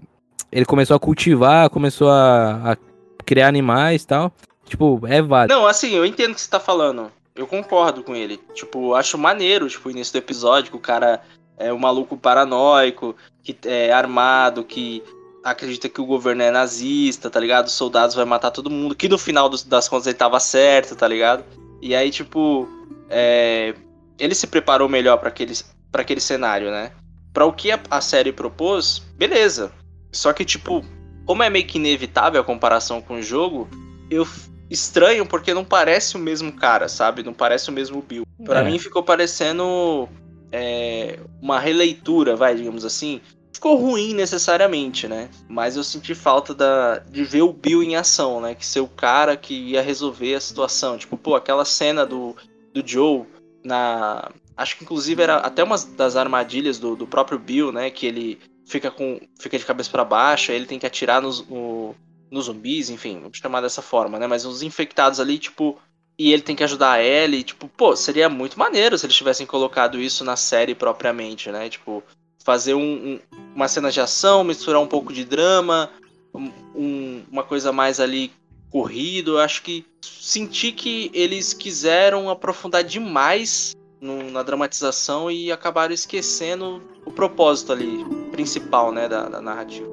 ele 0.52 0.64
começou 0.64 0.96
a 0.96 1.00
cultivar, 1.00 1.70
começou 1.70 2.10
a, 2.10 2.72
a 2.72 2.76
criar 3.24 3.48
animais 3.48 4.02
e 4.02 4.06
tal. 4.06 4.32
Tipo, 4.64 5.00
é 5.06 5.22
válido. 5.22 5.54
Não, 5.54 5.66
assim, 5.66 5.92
eu 5.94 6.04
entendo 6.04 6.32
o 6.32 6.34
que 6.34 6.40
você 6.40 6.50
tá 6.50 6.60
falando. 6.60 7.10
Eu 7.34 7.46
concordo 7.46 8.02
com 8.02 8.14
ele. 8.14 8.40
Tipo, 8.54 8.94
acho 8.94 9.18
maneiro, 9.18 9.68
tipo, 9.68 9.88
o 9.88 9.92
início 9.92 10.12
do 10.14 10.18
episódio, 10.18 10.70
que 10.70 10.76
o 10.76 10.80
cara 10.80 11.20
é 11.58 11.72
um 11.72 11.78
maluco 11.78 12.16
paranoico, 12.16 13.14
que 13.42 13.56
é 13.64 13.92
armado, 13.92 14.64
que 14.64 15.02
acredita 15.50 15.88
que 15.88 16.00
o 16.00 16.06
governo 16.06 16.42
é 16.42 16.50
nazista, 16.50 17.30
tá 17.30 17.40
ligado? 17.40 17.66
Os 17.66 17.72
soldados 17.72 18.14
vão 18.14 18.26
matar 18.26 18.50
todo 18.50 18.70
mundo, 18.70 18.94
que 18.94 19.08
no 19.08 19.18
final 19.18 19.48
das 19.48 19.88
contas 19.88 20.06
ele 20.06 20.16
tava 20.16 20.40
certo, 20.40 20.96
tá 20.96 21.06
ligado? 21.06 21.44
E 21.80 21.94
aí, 21.94 22.10
tipo, 22.10 22.68
é, 23.08 23.74
ele 24.18 24.34
se 24.34 24.46
preparou 24.46 24.88
melhor 24.88 25.18
para 25.18 25.28
aquele, 25.28 25.54
pra 25.90 26.02
aquele 26.02 26.20
cenário, 26.20 26.70
né? 26.70 26.92
para 27.36 27.44
o 27.44 27.52
que 27.52 27.70
a, 27.70 27.78
a 27.90 28.00
série 28.00 28.32
propôs, 28.32 29.02
beleza. 29.14 29.70
Só 30.10 30.32
que, 30.32 30.42
tipo, 30.42 30.82
como 31.26 31.42
é 31.42 31.50
meio 31.50 31.66
que 31.66 31.76
inevitável 31.76 32.40
a 32.40 32.44
comparação 32.44 33.02
com 33.02 33.16
o 33.16 33.22
jogo, 33.22 33.68
eu 34.08 34.26
estranho 34.70 35.26
porque 35.26 35.52
não 35.52 35.62
parece 35.62 36.16
o 36.16 36.18
mesmo 36.18 36.50
cara, 36.50 36.88
sabe? 36.88 37.22
Não 37.22 37.34
parece 37.34 37.68
o 37.68 37.74
mesmo 37.74 38.00
Bill. 38.00 38.24
Para 38.42 38.60
é. 38.60 38.64
mim 38.64 38.78
ficou 38.78 39.02
parecendo 39.02 40.08
é, 40.50 41.18
uma 41.38 41.60
releitura, 41.60 42.34
vai, 42.34 42.54
digamos 42.54 42.86
assim. 42.86 43.20
Ficou 43.56 43.74
ruim 43.76 44.12
necessariamente, 44.12 45.08
né? 45.08 45.30
Mas 45.48 45.76
eu 45.76 45.82
senti 45.82 46.14
falta 46.14 46.54
da, 46.54 46.98
de 46.98 47.24
ver 47.24 47.40
o 47.40 47.54
Bill 47.54 47.82
em 47.82 47.96
ação, 47.96 48.38
né? 48.38 48.54
Que 48.54 48.66
ser 48.66 48.80
o 48.80 48.86
cara 48.86 49.34
que 49.34 49.54
ia 49.54 49.80
resolver 49.80 50.34
a 50.34 50.40
situação. 50.40 50.98
Tipo, 50.98 51.16
pô, 51.16 51.34
aquela 51.34 51.64
cena 51.64 52.04
do, 52.04 52.36
do 52.74 52.86
Joe 52.86 53.24
na. 53.64 54.30
Acho 54.54 54.76
que 54.76 54.84
inclusive 54.84 55.22
era 55.22 55.36
até 55.38 55.64
uma 55.64 55.78
das 55.96 56.16
armadilhas 56.16 56.78
do, 56.78 56.94
do 56.94 57.06
próprio 57.06 57.38
Bill, 57.38 57.72
né? 57.72 57.88
Que 57.88 58.04
ele 58.04 58.38
fica 58.66 58.90
com 58.90 59.18
fica 59.40 59.58
de 59.58 59.64
cabeça 59.64 59.90
para 59.90 60.04
baixo, 60.04 60.52
ele 60.52 60.66
tem 60.66 60.78
que 60.78 60.86
atirar 60.86 61.22
nos, 61.22 61.48
no, 61.48 61.94
nos 62.30 62.44
zumbis, 62.44 62.90
enfim, 62.90 63.20
vamos 63.20 63.38
chamar 63.38 63.62
dessa 63.62 63.80
forma, 63.80 64.18
né? 64.18 64.26
Mas 64.26 64.44
os 64.44 64.62
infectados 64.62 65.18
ali, 65.18 65.38
tipo, 65.38 65.78
e 66.18 66.30
ele 66.30 66.42
tem 66.42 66.54
que 66.54 66.64
ajudar 66.64 66.92
a 66.92 67.02
Ellie, 67.02 67.42
tipo, 67.42 67.68
pô, 67.68 67.96
seria 67.96 68.28
muito 68.28 68.58
maneiro 68.58 68.98
se 68.98 69.06
eles 69.06 69.16
tivessem 69.16 69.46
colocado 69.46 69.98
isso 69.98 70.24
na 70.24 70.36
série 70.36 70.74
propriamente, 70.74 71.50
né? 71.50 71.70
Tipo, 71.70 72.02
fazer 72.46 72.74
um, 72.74 72.80
um, 72.80 73.20
uma 73.56 73.66
cena 73.66 73.90
de 73.90 74.00
ação, 74.00 74.44
misturar 74.44 74.80
um 74.80 74.86
pouco 74.86 75.12
de 75.12 75.24
drama, 75.24 75.90
um, 76.32 77.22
uma 77.28 77.42
coisa 77.42 77.72
mais 77.72 77.98
ali 77.98 78.30
corrido. 78.70 79.32
Eu 79.32 79.38
acho 79.40 79.64
que 79.64 79.84
senti 80.00 80.70
que 80.70 81.10
eles 81.12 81.52
quiseram 81.52 82.30
aprofundar 82.30 82.84
demais 82.84 83.74
no, 84.00 84.30
na 84.30 84.44
dramatização 84.44 85.28
e 85.28 85.50
acabaram 85.50 85.92
esquecendo 85.92 86.80
o 87.04 87.10
propósito 87.10 87.72
ali 87.72 88.04
principal, 88.30 88.92
né, 88.92 89.08
da, 89.08 89.28
da 89.28 89.40
narrativa. 89.40 89.88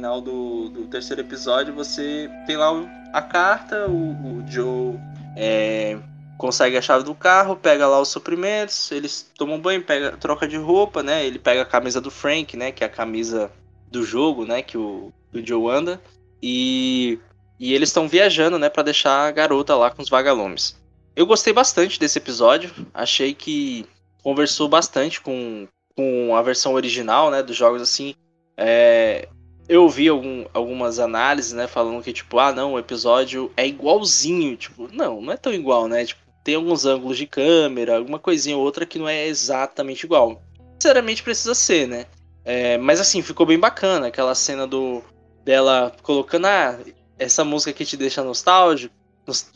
Final 0.00 0.22
do, 0.22 0.70
do 0.70 0.86
terceiro 0.86 1.20
episódio, 1.20 1.74
você 1.74 2.30
tem 2.46 2.56
lá 2.56 2.70
a 3.12 3.20
carta, 3.20 3.86
o, 3.86 4.38
o 4.38 4.44
Joe 4.48 4.98
é, 5.36 5.98
consegue 6.38 6.78
a 6.78 6.80
chave 6.80 7.04
do 7.04 7.14
carro, 7.14 7.54
pega 7.54 7.86
lá 7.86 8.00
os 8.00 8.08
suprimentos, 8.08 8.90
eles 8.90 9.30
tomam 9.36 9.60
banho, 9.60 9.84
pega, 9.84 10.16
troca 10.16 10.48
de 10.48 10.56
roupa, 10.56 11.02
né? 11.02 11.26
Ele 11.26 11.38
pega 11.38 11.60
a 11.60 11.66
camisa 11.66 12.00
do 12.00 12.10
Frank, 12.10 12.56
né? 12.56 12.72
Que 12.72 12.82
é 12.82 12.86
a 12.86 12.90
camisa 12.90 13.52
do 13.90 14.02
jogo, 14.02 14.46
né? 14.46 14.62
Que 14.62 14.78
o, 14.78 15.12
o 15.34 15.46
Joe 15.46 15.70
anda. 15.70 16.00
E, 16.42 17.18
e 17.58 17.74
eles 17.74 17.90
estão 17.90 18.08
viajando, 18.08 18.58
né? 18.58 18.70
para 18.70 18.84
deixar 18.84 19.28
a 19.28 19.30
garota 19.30 19.76
lá 19.76 19.90
com 19.90 20.00
os 20.00 20.08
vagalumes. 20.08 20.80
Eu 21.14 21.26
gostei 21.26 21.52
bastante 21.52 22.00
desse 22.00 22.16
episódio. 22.16 22.72
Achei 22.94 23.34
que 23.34 23.84
conversou 24.22 24.66
bastante 24.66 25.20
com, 25.20 25.68
com 25.94 26.34
a 26.34 26.40
versão 26.40 26.72
original, 26.72 27.30
né? 27.30 27.42
Dos 27.42 27.56
jogos, 27.56 27.82
assim. 27.82 28.14
É, 28.56 29.28
eu 29.70 29.88
vi 29.88 30.08
algum, 30.08 30.44
algumas 30.52 30.98
análises, 30.98 31.52
né, 31.52 31.68
falando 31.68 32.02
que, 32.02 32.12
tipo, 32.12 32.40
ah, 32.40 32.52
não, 32.52 32.72
o 32.72 32.78
episódio 32.78 33.52
é 33.56 33.64
igualzinho. 33.64 34.56
Tipo, 34.56 34.88
não, 34.92 35.20
não 35.20 35.32
é 35.32 35.36
tão 35.36 35.54
igual, 35.54 35.86
né? 35.86 36.04
Tipo, 36.04 36.20
tem 36.42 36.56
alguns 36.56 36.84
ângulos 36.84 37.16
de 37.16 37.24
câmera, 37.24 37.96
alguma 37.96 38.18
coisinha 38.18 38.56
ou 38.56 38.64
outra 38.64 38.84
que 38.84 38.98
não 38.98 39.08
é 39.08 39.28
exatamente 39.28 40.02
igual. 40.02 40.42
Sinceramente 40.72 41.22
precisa 41.22 41.54
ser, 41.54 41.86
né? 41.86 42.06
É, 42.44 42.78
mas 42.78 43.00
assim, 43.00 43.22
ficou 43.22 43.46
bem 43.46 43.60
bacana 43.60 44.08
aquela 44.08 44.34
cena 44.34 44.66
do 44.66 45.04
dela 45.44 45.94
colocando, 46.02 46.46
ah, 46.46 46.76
essa 47.16 47.44
música 47.44 47.72
que 47.72 47.84
te 47.84 47.96
deixa 47.96 48.24
nostálgico, 48.24 48.92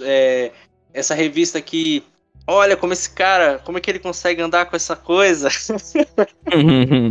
é, 0.00 0.52
essa 0.92 1.12
revista 1.12 1.58
aqui, 1.58 2.04
olha 2.46 2.76
como 2.76 2.92
esse 2.92 3.10
cara, 3.10 3.60
como 3.64 3.78
é 3.78 3.80
que 3.80 3.90
ele 3.90 3.98
consegue 3.98 4.40
andar 4.40 4.66
com 4.66 4.76
essa 4.76 4.94
coisa. 4.94 5.48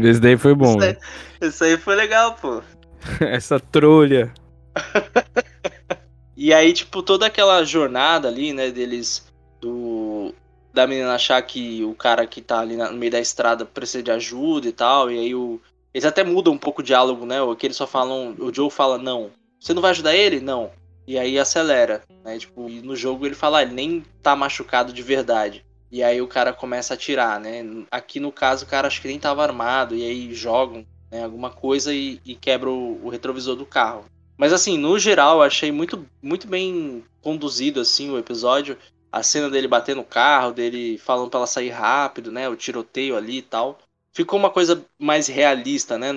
esse 0.07 0.21
daí 0.21 0.37
foi 0.37 0.55
bom. 0.55 0.77
Isso 0.77 0.85
aí, 0.85 0.97
isso 1.41 1.63
aí 1.65 1.77
foi 1.77 1.95
legal, 1.95 2.35
pô. 2.35 2.61
Essa 3.19 3.59
trolha. 3.59 4.33
e 6.35 6.53
aí, 6.53 6.73
tipo, 6.73 7.01
toda 7.01 7.25
aquela 7.25 7.63
jornada 7.63 8.27
ali, 8.27 8.53
né, 8.53 8.71
deles. 8.71 9.25
Do. 9.61 10.33
Da 10.73 10.87
menina 10.87 11.13
achar 11.13 11.39
que 11.43 11.83
o 11.83 11.93
cara 11.93 12.25
que 12.25 12.41
tá 12.41 12.59
ali 12.59 12.75
no 12.75 12.91
meio 12.93 13.11
da 13.11 13.19
estrada 13.19 13.63
precisa 13.63 14.01
de 14.01 14.11
ajuda 14.11 14.67
e 14.67 14.71
tal. 14.71 15.11
E 15.11 15.19
aí 15.19 15.35
o. 15.35 15.61
Eles 15.93 16.05
até 16.05 16.23
mudam 16.23 16.53
um 16.53 16.57
pouco 16.57 16.81
o 16.81 16.83
diálogo, 16.83 17.25
né? 17.25 17.41
O 17.41 17.55
que 17.55 17.67
eles 17.67 17.77
só 17.77 17.85
falam. 17.85 18.35
O 18.39 18.53
Joe 18.53 18.71
fala, 18.71 18.97
não. 18.97 19.29
Você 19.59 19.73
não 19.73 19.81
vai 19.81 19.91
ajudar 19.91 20.15
ele? 20.15 20.39
Não. 20.39 20.71
E 21.05 21.17
aí 21.19 21.37
acelera, 21.37 22.01
né? 22.23 22.39
Tipo, 22.39 22.69
e 22.69 22.81
no 22.81 22.95
jogo 22.95 23.25
ele 23.25 23.35
fala, 23.35 23.59
ah, 23.59 23.61
ele 23.61 23.73
nem 23.73 24.05
tá 24.21 24.35
machucado 24.35 24.91
de 24.91 25.01
verdade. 25.03 25.65
E 25.91 26.01
aí 26.01 26.21
o 26.21 26.27
cara 26.27 26.51
começa 26.51 26.93
a 26.93 26.95
atirar, 26.95 27.39
né? 27.39 27.63
Aqui 27.91 28.19
no 28.19 28.31
caso 28.31 28.65
o 28.65 28.67
cara 28.67 28.87
acho 28.87 29.01
que 29.01 29.07
nem 29.07 29.19
tava 29.19 29.43
armado, 29.43 29.95
e 29.95 30.03
aí 30.03 30.33
jogam 30.33 30.85
né, 31.13 31.23
alguma 31.23 31.51
coisa 31.51 31.93
e, 31.93 32.19
e 32.25 32.33
quebra 32.33 32.69
o, 32.71 33.05
o, 33.05 33.09
retrovisor 33.09 33.55
do 33.55 33.67
carro. 33.67 34.05
Mas 34.35 34.51
assim, 34.51 34.79
no 34.79 34.97
geral, 34.97 35.37
eu 35.37 35.43
achei 35.43 35.71
muito, 35.71 36.03
muito 36.19 36.47
bem 36.47 37.03
conduzido 37.21 37.79
assim 37.79 38.09
o 38.09 38.17
episódio. 38.17 38.75
A 39.11 39.21
cena 39.21 39.47
dele 39.47 39.67
bater 39.67 39.95
no 39.95 40.03
carro, 40.03 40.51
dele 40.51 40.97
falando 40.97 41.29
para 41.29 41.41
ela 41.41 41.47
sair 41.47 41.69
rápido, 41.69 42.31
né? 42.31 42.49
O 42.49 42.55
tiroteio 42.55 43.15
ali 43.15 43.37
e 43.37 43.41
tal. 43.43 43.77
Ficou 44.11 44.39
uma 44.39 44.49
coisa 44.49 44.83
mais 44.97 45.27
realista, 45.27 45.99
né? 45.99 46.07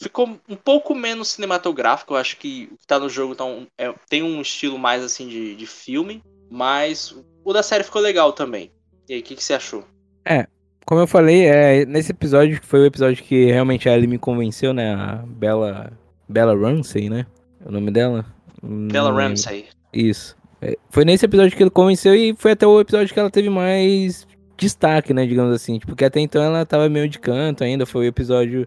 Ficou 0.00 0.38
um 0.48 0.56
pouco 0.56 0.94
menos 0.94 1.28
cinematográfico. 1.28 2.14
Eu 2.14 2.18
acho 2.18 2.38
que 2.38 2.70
o 2.72 2.78
que 2.78 2.86
tá 2.86 2.98
no 2.98 3.10
jogo 3.10 3.34
tá 3.34 3.44
um, 3.44 3.66
é, 3.76 3.92
tem 4.08 4.22
um 4.22 4.40
estilo 4.40 4.78
mais 4.78 5.04
assim 5.04 5.28
de, 5.28 5.54
de 5.54 5.66
filme. 5.66 6.22
Mas 6.50 7.14
o 7.44 7.52
da 7.52 7.62
série 7.62 7.84
ficou 7.84 8.00
legal 8.00 8.32
também. 8.32 8.72
E 9.06 9.14
aí, 9.14 9.20
o 9.20 9.22
que, 9.22 9.36
que 9.36 9.44
você 9.44 9.52
achou? 9.52 9.84
É, 10.24 10.46
como 10.86 11.00
eu 11.00 11.06
falei, 11.06 11.46
é, 11.46 11.84
nesse 11.84 12.12
episódio, 12.12 12.60
que 12.60 12.66
foi 12.66 12.80
o 12.80 12.86
episódio 12.86 13.22
que 13.22 13.46
realmente 13.46 13.88
a 13.88 13.94
Ellie 13.94 14.06
me 14.06 14.18
convenceu, 14.18 14.72
né? 14.72 14.94
A 14.94 15.24
Bella. 15.26 15.92
Bella 16.28 16.56
Ramsey, 16.56 17.10
né? 17.10 17.26
O 17.64 17.72
nome 17.72 17.90
dela? 17.90 18.24
Bella 18.62 19.12
hum, 19.12 19.16
Ramsey. 19.16 19.66
Isso. 19.92 20.36
É, 20.62 20.76
foi 20.88 21.04
nesse 21.04 21.24
episódio 21.24 21.56
que 21.56 21.62
ele 21.62 21.70
convenceu 21.70 22.14
e 22.14 22.34
foi 22.36 22.52
até 22.52 22.66
o 22.66 22.80
episódio 22.80 23.12
que 23.12 23.18
ela 23.18 23.30
teve 23.30 23.50
mais 23.50 24.26
destaque, 24.56 25.12
né? 25.12 25.26
Digamos 25.26 25.54
assim. 25.54 25.74
Tipo, 25.74 25.88
porque 25.88 26.04
até 26.04 26.20
então 26.20 26.42
ela 26.42 26.64
tava 26.64 26.88
meio 26.88 27.08
de 27.08 27.18
canto 27.18 27.64
ainda. 27.64 27.84
Foi 27.84 28.06
o 28.06 28.08
episódio. 28.08 28.66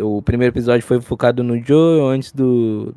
O 0.00 0.20
primeiro 0.20 0.52
episódio 0.52 0.86
foi 0.86 1.00
focado 1.00 1.42
no 1.42 1.62
Joe 1.62 2.14
antes 2.14 2.32
do 2.32 2.94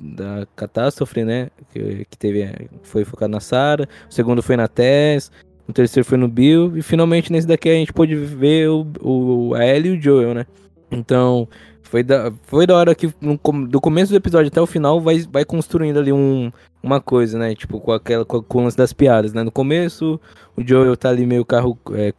da 0.00 0.46
catástrofe, 0.56 1.24
né? 1.24 1.50
Que, 1.72 2.04
que 2.08 2.18
teve 2.18 2.68
foi 2.82 3.04
focado 3.04 3.32
na 3.32 3.40
Sarah. 3.40 3.88
O 4.08 4.12
segundo 4.12 4.42
foi 4.42 4.56
na 4.56 4.68
Tess. 4.68 5.30
O 5.70 5.72
terceiro 5.72 6.06
foi 6.06 6.18
no 6.18 6.28
Bill. 6.28 6.76
E 6.76 6.82
finalmente 6.82 7.32
nesse 7.32 7.46
daqui 7.46 7.68
a 7.68 7.74
gente 7.74 7.92
pôde 7.92 8.14
ver 8.14 8.68
o, 8.68 8.86
o, 9.00 9.54
a 9.54 9.64
Ellie 9.66 9.92
e 9.92 9.98
o 9.98 10.02
Joel, 10.02 10.34
né? 10.34 10.46
Então, 10.90 11.48
foi 11.82 12.02
da, 12.02 12.32
foi 12.42 12.66
da 12.66 12.76
hora 12.76 12.94
que 12.94 13.12
no, 13.20 13.38
do 13.66 13.80
começo 13.80 14.12
do 14.12 14.16
episódio 14.16 14.48
até 14.48 14.60
o 14.60 14.66
final 14.66 15.00
vai, 15.00 15.24
vai 15.30 15.44
construindo 15.44 15.98
ali 15.98 16.12
um, 16.12 16.50
uma 16.82 17.00
coisa, 17.00 17.38
né? 17.38 17.54
Tipo, 17.54 17.80
com 17.80 17.92
aquela 17.92 18.24
com, 18.24 18.42
com 18.42 18.58
o 18.58 18.62
lance 18.62 18.76
das 18.76 18.92
piadas, 18.92 19.32
né? 19.32 19.42
No 19.42 19.50
começo, 19.50 20.20
o 20.56 20.66
Joel 20.66 20.96
tá 20.96 21.08
ali 21.08 21.26
meio 21.26 21.44
carro, 21.44 21.78
é, 21.92 22.12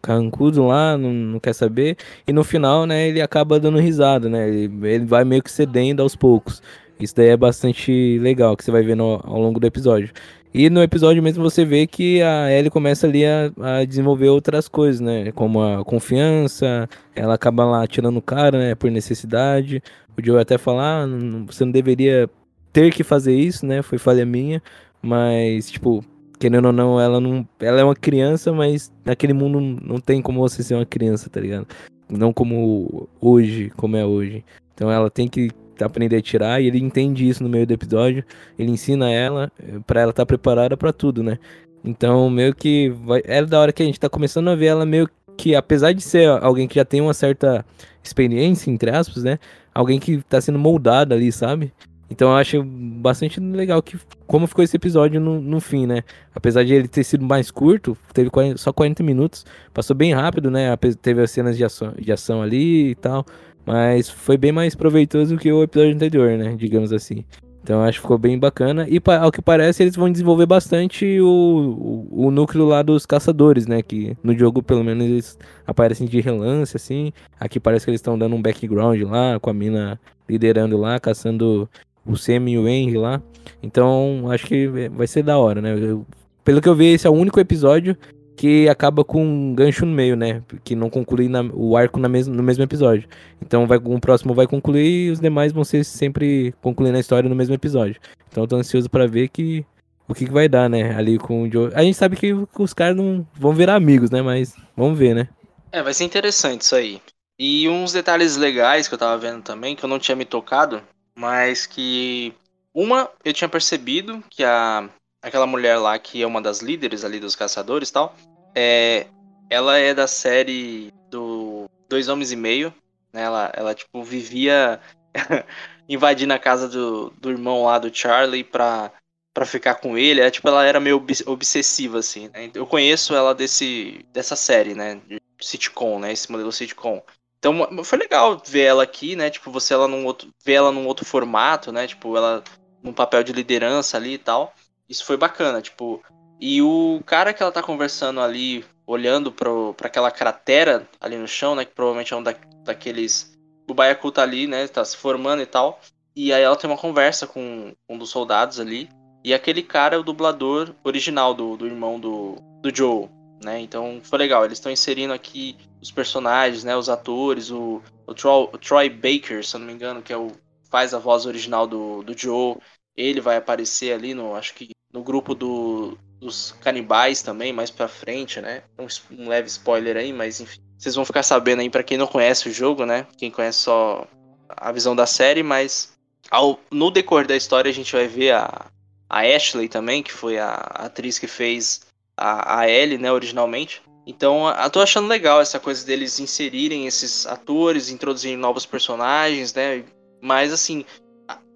carrancudo 0.00 0.66
lá, 0.66 0.96
não, 0.96 1.12
não 1.12 1.40
quer 1.40 1.52
saber. 1.52 1.96
E 2.26 2.32
no 2.32 2.42
final, 2.42 2.86
né, 2.86 3.08
ele 3.08 3.20
acaba 3.20 3.60
dando 3.60 3.78
risada, 3.78 4.28
né? 4.28 4.48
Ele, 4.48 4.88
ele 4.88 5.04
vai 5.04 5.24
meio 5.24 5.42
que 5.42 5.50
cedendo 5.50 6.02
aos 6.02 6.16
poucos. 6.16 6.62
Isso 6.98 7.14
daí 7.14 7.28
é 7.28 7.36
bastante 7.36 8.18
legal, 8.20 8.56
que 8.56 8.64
você 8.64 8.70
vai 8.70 8.82
ver 8.82 8.96
no, 8.96 9.20
ao 9.24 9.40
longo 9.40 9.60
do 9.60 9.66
episódio. 9.66 10.10
E 10.58 10.70
no 10.70 10.82
episódio 10.82 11.22
mesmo 11.22 11.42
você 11.42 11.66
vê 11.66 11.86
que 11.86 12.22
a 12.22 12.50
Ellie 12.50 12.70
começa 12.70 13.06
ali 13.06 13.26
a, 13.26 13.52
a, 13.60 13.84
desenvolver 13.84 14.30
outras 14.30 14.66
coisas, 14.68 15.02
né? 15.02 15.30
Como 15.32 15.62
a 15.62 15.84
confiança, 15.84 16.88
ela 17.14 17.34
acaba 17.34 17.62
lá 17.66 17.86
tirando 17.86 18.16
o 18.16 18.22
cara, 18.22 18.58
né? 18.58 18.74
Por 18.74 18.90
necessidade. 18.90 19.82
O 20.16 20.24
Joe 20.24 20.40
até 20.40 20.56
falar, 20.56 21.04
ah, 21.04 21.06
você 21.46 21.62
não 21.62 21.70
deveria 21.70 22.26
ter 22.72 22.90
que 22.90 23.04
fazer 23.04 23.34
isso, 23.34 23.66
né? 23.66 23.82
Foi 23.82 23.98
falha 23.98 24.24
minha. 24.24 24.62
Mas, 25.02 25.70
tipo, 25.70 26.02
querendo 26.38 26.64
ou 26.64 26.72
não, 26.72 26.98
ela 26.98 27.20
não. 27.20 27.46
Ela 27.60 27.80
é 27.82 27.84
uma 27.84 27.94
criança, 27.94 28.50
mas 28.50 28.90
naquele 29.04 29.34
mundo 29.34 29.60
não 29.60 30.00
tem 30.00 30.22
como 30.22 30.40
você 30.40 30.62
ser 30.62 30.74
uma 30.74 30.86
criança, 30.86 31.28
tá 31.28 31.38
ligado? 31.38 31.66
Não 32.08 32.32
como 32.32 33.06
hoje, 33.20 33.70
como 33.76 33.94
é 33.94 34.06
hoje. 34.06 34.42
Então 34.74 34.90
ela 34.90 35.10
tem 35.10 35.28
que 35.28 35.50
aprender 35.84 36.16
a 36.16 36.22
tirar 36.22 36.60
e 36.60 36.66
ele 36.66 36.78
entende 36.78 37.28
isso 37.28 37.42
no 37.42 37.48
meio 37.48 37.66
do 37.66 37.72
episódio. 37.72 38.24
Ele 38.58 38.70
ensina 38.70 39.10
ela 39.10 39.50
eh, 39.58 39.78
para 39.86 40.00
ela 40.00 40.10
estar 40.10 40.22
tá 40.22 40.26
preparada 40.26 40.76
para 40.76 40.92
tudo, 40.92 41.22
né? 41.22 41.38
Então, 41.84 42.28
meio 42.30 42.54
que 42.54 42.90
vai... 43.04 43.22
é 43.24 43.44
da 43.44 43.60
hora 43.60 43.72
que 43.72 43.82
a 43.82 43.86
gente 43.86 44.00
tá 44.00 44.08
começando 44.08 44.48
a 44.48 44.54
ver 44.54 44.66
ela 44.66 44.86
meio 44.86 45.08
que 45.36 45.54
apesar 45.54 45.92
de 45.92 46.02
ser 46.02 46.28
alguém 46.28 46.66
que 46.66 46.76
já 46.76 46.84
tem 46.84 47.00
uma 47.00 47.14
certa 47.14 47.64
experiência 48.02 48.70
entre 48.70 48.90
aspas, 48.90 49.22
né? 49.22 49.38
Alguém 49.74 50.00
que 50.00 50.22
tá 50.22 50.40
sendo 50.40 50.58
moldada 50.58 51.14
ali, 51.14 51.30
sabe? 51.30 51.72
Então 52.08 52.30
eu 52.30 52.36
acho 52.36 52.62
bastante 52.62 53.40
legal 53.40 53.82
que 53.82 53.98
como 54.26 54.46
ficou 54.46 54.64
esse 54.64 54.76
episódio 54.76 55.20
no, 55.20 55.40
no 55.40 55.60
fim, 55.60 55.86
né? 55.86 56.02
Apesar 56.34 56.64
de 56.64 56.72
ele 56.72 56.86
ter 56.86 57.02
sido 57.02 57.24
mais 57.24 57.50
curto, 57.50 57.96
teve 58.12 58.30
40, 58.30 58.58
só 58.58 58.72
40 58.72 59.02
minutos, 59.02 59.44
passou 59.74 59.94
bem 59.94 60.14
rápido, 60.14 60.50
né? 60.50 60.76
Teve 61.02 61.22
as 61.22 61.30
cenas 61.30 61.56
de 61.56 61.64
ação, 61.64 61.92
de 61.98 62.12
ação 62.12 62.42
ali 62.42 62.90
e 62.90 62.94
tal, 62.94 63.26
mas 63.66 64.08
foi 64.08 64.36
bem 64.36 64.52
mais 64.52 64.74
proveitoso 64.74 65.36
que 65.36 65.52
o 65.52 65.62
episódio 65.62 65.94
anterior, 65.94 66.38
né? 66.38 66.54
Digamos 66.56 66.92
assim. 66.92 67.24
Então 67.66 67.82
acho 67.82 67.98
que 67.98 68.02
ficou 68.02 68.16
bem 68.16 68.38
bacana. 68.38 68.86
E 68.88 69.02
ao 69.20 69.32
que 69.32 69.42
parece, 69.42 69.82
eles 69.82 69.96
vão 69.96 70.10
desenvolver 70.10 70.46
bastante 70.46 71.20
o, 71.20 72.06
o, 72.08 72.26
o, 72.26 72.30
núcleo 72.30 72.64
lá 72.64 72.80
dos 72.80 73.04
caçadores, 73.04 73.66
né? 73.66 73.82
Que 73.82 74.16
no 74.22 74.38
jogo, 74.38 74.62
pelo 74.62 74.84
menos, 74.84 75.04
eles 75.04 75.38
aparecem 75.66 76.06
de 76.06 76.20
relance, 76.20 76.76
assim. 76.76 77.12
Aqui 77.40 77.58
parece 77.58 77.84
que 77.84 77.90
eles 77.90 77.98
estão 77.98 78.16
dando 78.16 78.36
um 78.36 78.40
background 78.40 79.02
lá, 79.02 79.40
com 79.40 79.50
a 79.50 79.52
mina 79.52 80.00
liderando 80.28 80.76
lá, 80.76 81.00
caçando 81.00 81.68
o 82.06 82.16
Sam 82.16 82.48
e 82.48 82.56
o 82.56 82.68
Henry 82.68 82.98
lá. 82.98 83.20
Então 83.60 84.30
acho 84.30 84.46
que 84.46 84.68
vai 84.90 85.08
ser 85.08 85.24
da 85.24 85.36
hora, 85.36 85.60
né? 85.60 85.76
Eu, 85.76 86.06
pelo 86.44 86.60
que 86.60 86.68
eu 86.68 86.74
vi, 86.76 86.92
esse 86.92 87.08
é 87.08 87.10
o 87.10 87.14
único 87.14 87.40
episódio 87.40 87.96
que 88.36 88.68
acaba 88.68 89.02
com 89.02 89.24
um 89.24 89.54
gancho 89.54 89.86
no 89.86 89.92
meio, 89.92 90.14
né? 90.14 90.42
Que 90.62 90.76
não 90.76 90.90
conclui 90.90 91.28
na, 91.28 91.42
o 91.54 91.76
arco 91.76 91.98
na 91.98 92.08
mes 92.08 92.26
no 92.26 92.42
mesmo 92.42 92.62
episódio. 92.62 93.08
Então 93.40 93.66
vai, 93.66 93.78
o 93.78 94.00
próximo 94.00 94.34
vai 94.34 94.46
concluir 94.46 95.06
e 95.06 95.10
os 95.10 95.18
demais 95.18 95.52
vão 95.52 95.64
ser 95.64 95.84
sempre 95.84 96.54
concluindo 96.60 96.96
a 96.96 97.00
história 97.00 97.28
no 97.28 97.34
mesmo 97.34 97.54
episódio. 97.54 98.00
Então 98.28 98.44
eu 98.44 98.48
tô 98.48 98.56
ansioso 98.56 98.90
para 98.90 99.06
ver 99.06 99.28
que 99.28 99.64
o 100.08 100.14
que, 100.14 100.26
que, 100.26 100.32
vai 100.32 100.48
dar, 100.48 100.68
né? 100.68 100.94
Ali 100.94 101.18
com 101.18 101.42
o 101.42 101.50
Joe. 101.50 101.72
A 101.74 101.82
gente 101.82 101.96
sabe 101.96 102.16
que 102.16 102.32
os 102.58 102.72
caras 102.72 102.96
não 102.96 103.26
vão 103.34 103.52
virar 103.52 103.74
amigos, 103.74 104.10
né? 104.10 104.22
Mas 104.22 104.54
vamos 104.76 104.98
ver, 104.98 105.14
né? 105.14 105.28
É, 105.72 105.82
vai 105.82 105.94
ser 105.94 106.04
interessante 106.04 106.60
isso 106.60 106.76
aí. 106.76 107.00
E 107.38 107.68
uns 107.68 107.92
detalhes 107.92 108.36
legais 108.36 108.86
que 108.86 108.94
eu 108.94 108.98
tava 108.98 109.18
vendo 109.18 109.42
também, 109.42 109.74
que 109.74 109.84
eu 109.84 109.88
não 109.88 109.98
tinha 109.98 110.16
me 110.16 110.24
tocado, 110.24 110.82
mas 111.14 111.66
que. 111.66 112.32
Uma, 112.72 113.08
eu 113.24 113.32
tinha 113.32 113.48
percebido 113.48 114.22
que 114.28 114.44
a, 114.44 114.88
aquela 115.28 115.46
mulher 115.46 115.76
lá 115.78 115.98
que 115.98 116.22
é 116.22 116.26
uma 116.26 116.40
das 116.40 116.60
líderes 116.60 117.04
ali 117.04 117.18
dos 117.18 117.34
caçadores 117.34 117.88
e 117.88 117.92
tal, 117.92 118.14
é, 118.54 119.06
ela 119.50 119.76
é 119.76 119.92
da 119.92 120.06
série 120.06 120.92
do 121.10 121.68
Dois 121.88 122.08
Homens 122.08 122.32
e 122.32 122.36
Meio, 122.36 122.72
né? 123.12 123.22
Ela, 123.22 123.52
ela 123.54 123.74
tipo, 123.74 124.02
vivia 124.02 124.80
invadindo 125.88 126.32
a 126.32 126.38
casa 126.38 126.68
do, 126.68 127.10
do 127.18 127.30
irmão 127.30 127.64
lá 127.64 127.78
do 127.78 127.94
Charlie 127.94 128.44
pra, 128.44 128.92
pra 129.34 129.44
ficar 129.44 129.76
com 129.76 129.98
ele. 129.98 130.20
É, 130.20 130.30
tipo, 130.30 130.48
ela 130.48 130.64
era 130.64 130.80
meio 130.80 131.04
obsessiva, 131.26 131.98
assim, 131.98 132.28
né? 132.28 132.50
Eu 132.54 132.66
conheço 132.66 133.14
ela 133.14 133.34
desse, 133.34 134.04
dessa 134.12 134.36
série, 134.36 134.74
né? 134.74 135.00
De 135.06 135.20
sitcom, 135.40 135.98
né? 135.98 136.12
Esse 136.12 136.30
modelo 136.30 136.52
sitcom. 136.52 137.02
Então 137.38 137.84
foi 137.84 137.98
legal 137.98 138.40
ver 138.44 138.62
ela 138.62 138.82
aqui, 138.82 139.14
né? 139.14 139.28
Tipo, 139.28 139.50
você 139.50 139.74
ela 139.74 139.86
num 139.86 140.04
outro, 140.06 140.30
ver 140.44 140.54
ela 140.54 140.72
num 140.72 140.86
outro 140.86 141.04
formato, 141.04 141.70
né? 141.70 141.86
Tipo, 141.86 142.16
ela 142.16 142.42
num 142.82 142.92
papel 142.92 143.22
de 143.22 143.32
liderança 143.32 143.96
ali 143.96 144.14
e 144.14 144.18
tal. 144.18 144.54
Isso 144.88 145.04
foi 145.04 145.16
bacana, 145.16 145.60
tipo. 145.60 146.02
E 146.40 146.60
o 146.62 147.00
cara 147.04 147.32
que 147.32 147.42
ela 147.42 147.52
tá 147.52 147.62
conversando 147.62 148.20
ali, 148.20 148.64
olhando 148.86 149.32
para 149.32 149.86
aquela 149.86 150.10
cratera 150.10 150.88
ali 151.00 151.16
no 151.16 151.26
chão, 151.26 151.54
né? 151.54 151.64
Que 151.64 151.72
provavelmente 151.72 152.12
é 152.12 152.16
um 152.16 152.22
da, 152.22 152.34
daqueles. 152.64 153.36
O 153.68 153.74
Baiacu 153.74 154.12
tá 154.12 154.22
ali, 154.22 154.46
né? 154.46 154.68
Tá 154.68 154.84
se 154.84 154.96
formando 154.96 155.42
e 155.42 155.46
tal. 155.46 155.80
E 156.14 156.32
aí 156.32 156.42
ela 156.42 156.56
tem 156.56 156.68
uma 156.68 156.78
conversa 156.78 157.26
com 157.26 157.74
um 157.88 157.98
dos 157.98 158.10
soldados 158.10 158.60
ali. 158.60 158.88
E 159.24 159.34
aquele 159.34 159.62
cara 159.62 159.96
é 159.96 159.98
o 159.98 160.04
dublador 160.04 160.74
original 160.84 161.34
do, 161.34 161.56
do 161.56 161.66
irmão 161.66 161.98
do, 161.98 162.36
do 162.62 162.74
Joe, 162.74 163.08
né? 163.42 163.60
Então 163.60 164.00
foi 164.02 164.18
legal. 164.18 164.44
Eles 164.44 164.58
estão 164.58 164.70
inserindo 164.70 165.12
aqui 165.12 165.56
os 165.82 165.90
personagens, 165.90 166.62
né? 166.62 166.76
Os 166.76 166.88
atores, 166.88 167.50
o, 167.50 167.82
o, 168.06 168.14
Troy, 168.14 168.48
o 168.52 168.58
Troy 168.58 168.88
Baker, 168.88 169.44
se 169.44 169.56
eu 169.56 169.60
não 169.60 169.66
me 169.66 169.72
engano, 169.72 170.00
que 170.00 170.12
é 170.12 170.16
o 170.16 170.30
faz 170.70 170.92
a 170.92 170.98
voz 170.98 171.26
original 171.26 171.66
do, 171.66 172.02
do 172.02 172.16
Joe. 172.16 172.56
Ele 172.96 173.20
vai 173.20 173.36
aparecer 173.36 173.92
ali 173.92 174.14
no, 174.14 174.34
acho 174.34 174.54
que 174.54 174.70
no 174.92 175.02
grupo 175.02 175.34
do, 175.34 175.98
dos 176.20 176.52
canibais 176.62 177.22
também, 177.22 177.52
mais 177.52 177.70
pra 177.70 177.88
frente, 177.88 178.40
né? 178.40 178.62
Um, 178.78 178.86
um 179.22 179.28
leve 179.28 179.48
spoiler 179.48 179.96
aí, 179.96 180.12
mas 180.12 180.40
enfim. 180.40 180.60
Vocês 180.78 180.94
vão 180.94 181.04
ficar 181.04 181.22
sabendo 181.22 181.60
aí 181.60 181.70
para 181.70 181.82
quem 181.82 181.98
não 181.98 182.06
conhece 182.06 182.48
o 182.48 182.52
jogo, 182.52 182.84
né? 182.84 183.06
Quem 183.16 183.30
conhece 183.30 183.60
só 183.60 184.06
a 184.48 184.72
visão 184.72 184.94
da 184.94 185.06
série, 185.06 185.42
mas 185.42 185.92
ao, 186.30 186.58
no 186.70 186.90
decorrer 186.90 187.26
da 187.26 187.36
história 187.36 187.70
a 187.70 187.74
gente 187.74 187.92
vai 187.92 188.06
ver 188.06 188.32
a, 188.32 188.66
a 189.08 189.20
Ashley 189.20 189.68
também, 189.68 190.02
que 190.02 190.12
foi 190.12 190.38
a, 190.38 190.48
a 190.48 190.86
atriz 190.86 191.18
que 191.18 191.26
fez 191.26 191.82
a, 192.16 192.60
a 192.60 192.68
Ellie, 192.70 192.98
né, 192.98 193.12
originalmente. 193.12 193.82
Então, 194.06 194.48
eu 194.48 194.70
tô 194.70 194.80
achando 194.80 195.08
legal 195.08 195.40
essa 195.40 195.58
coisa 195.58 195.84
deles 195.84 196.20
inserirem 196.20 196.86
esses 196.86 197.26
atores, 197.26 197.90
introduzirem 197.90 198.36
novos 198.36 198.64
personagens, 198.64 199.52
né? 199.52 199.84
Mas 200.22 200.52
assim, 200.52 200.84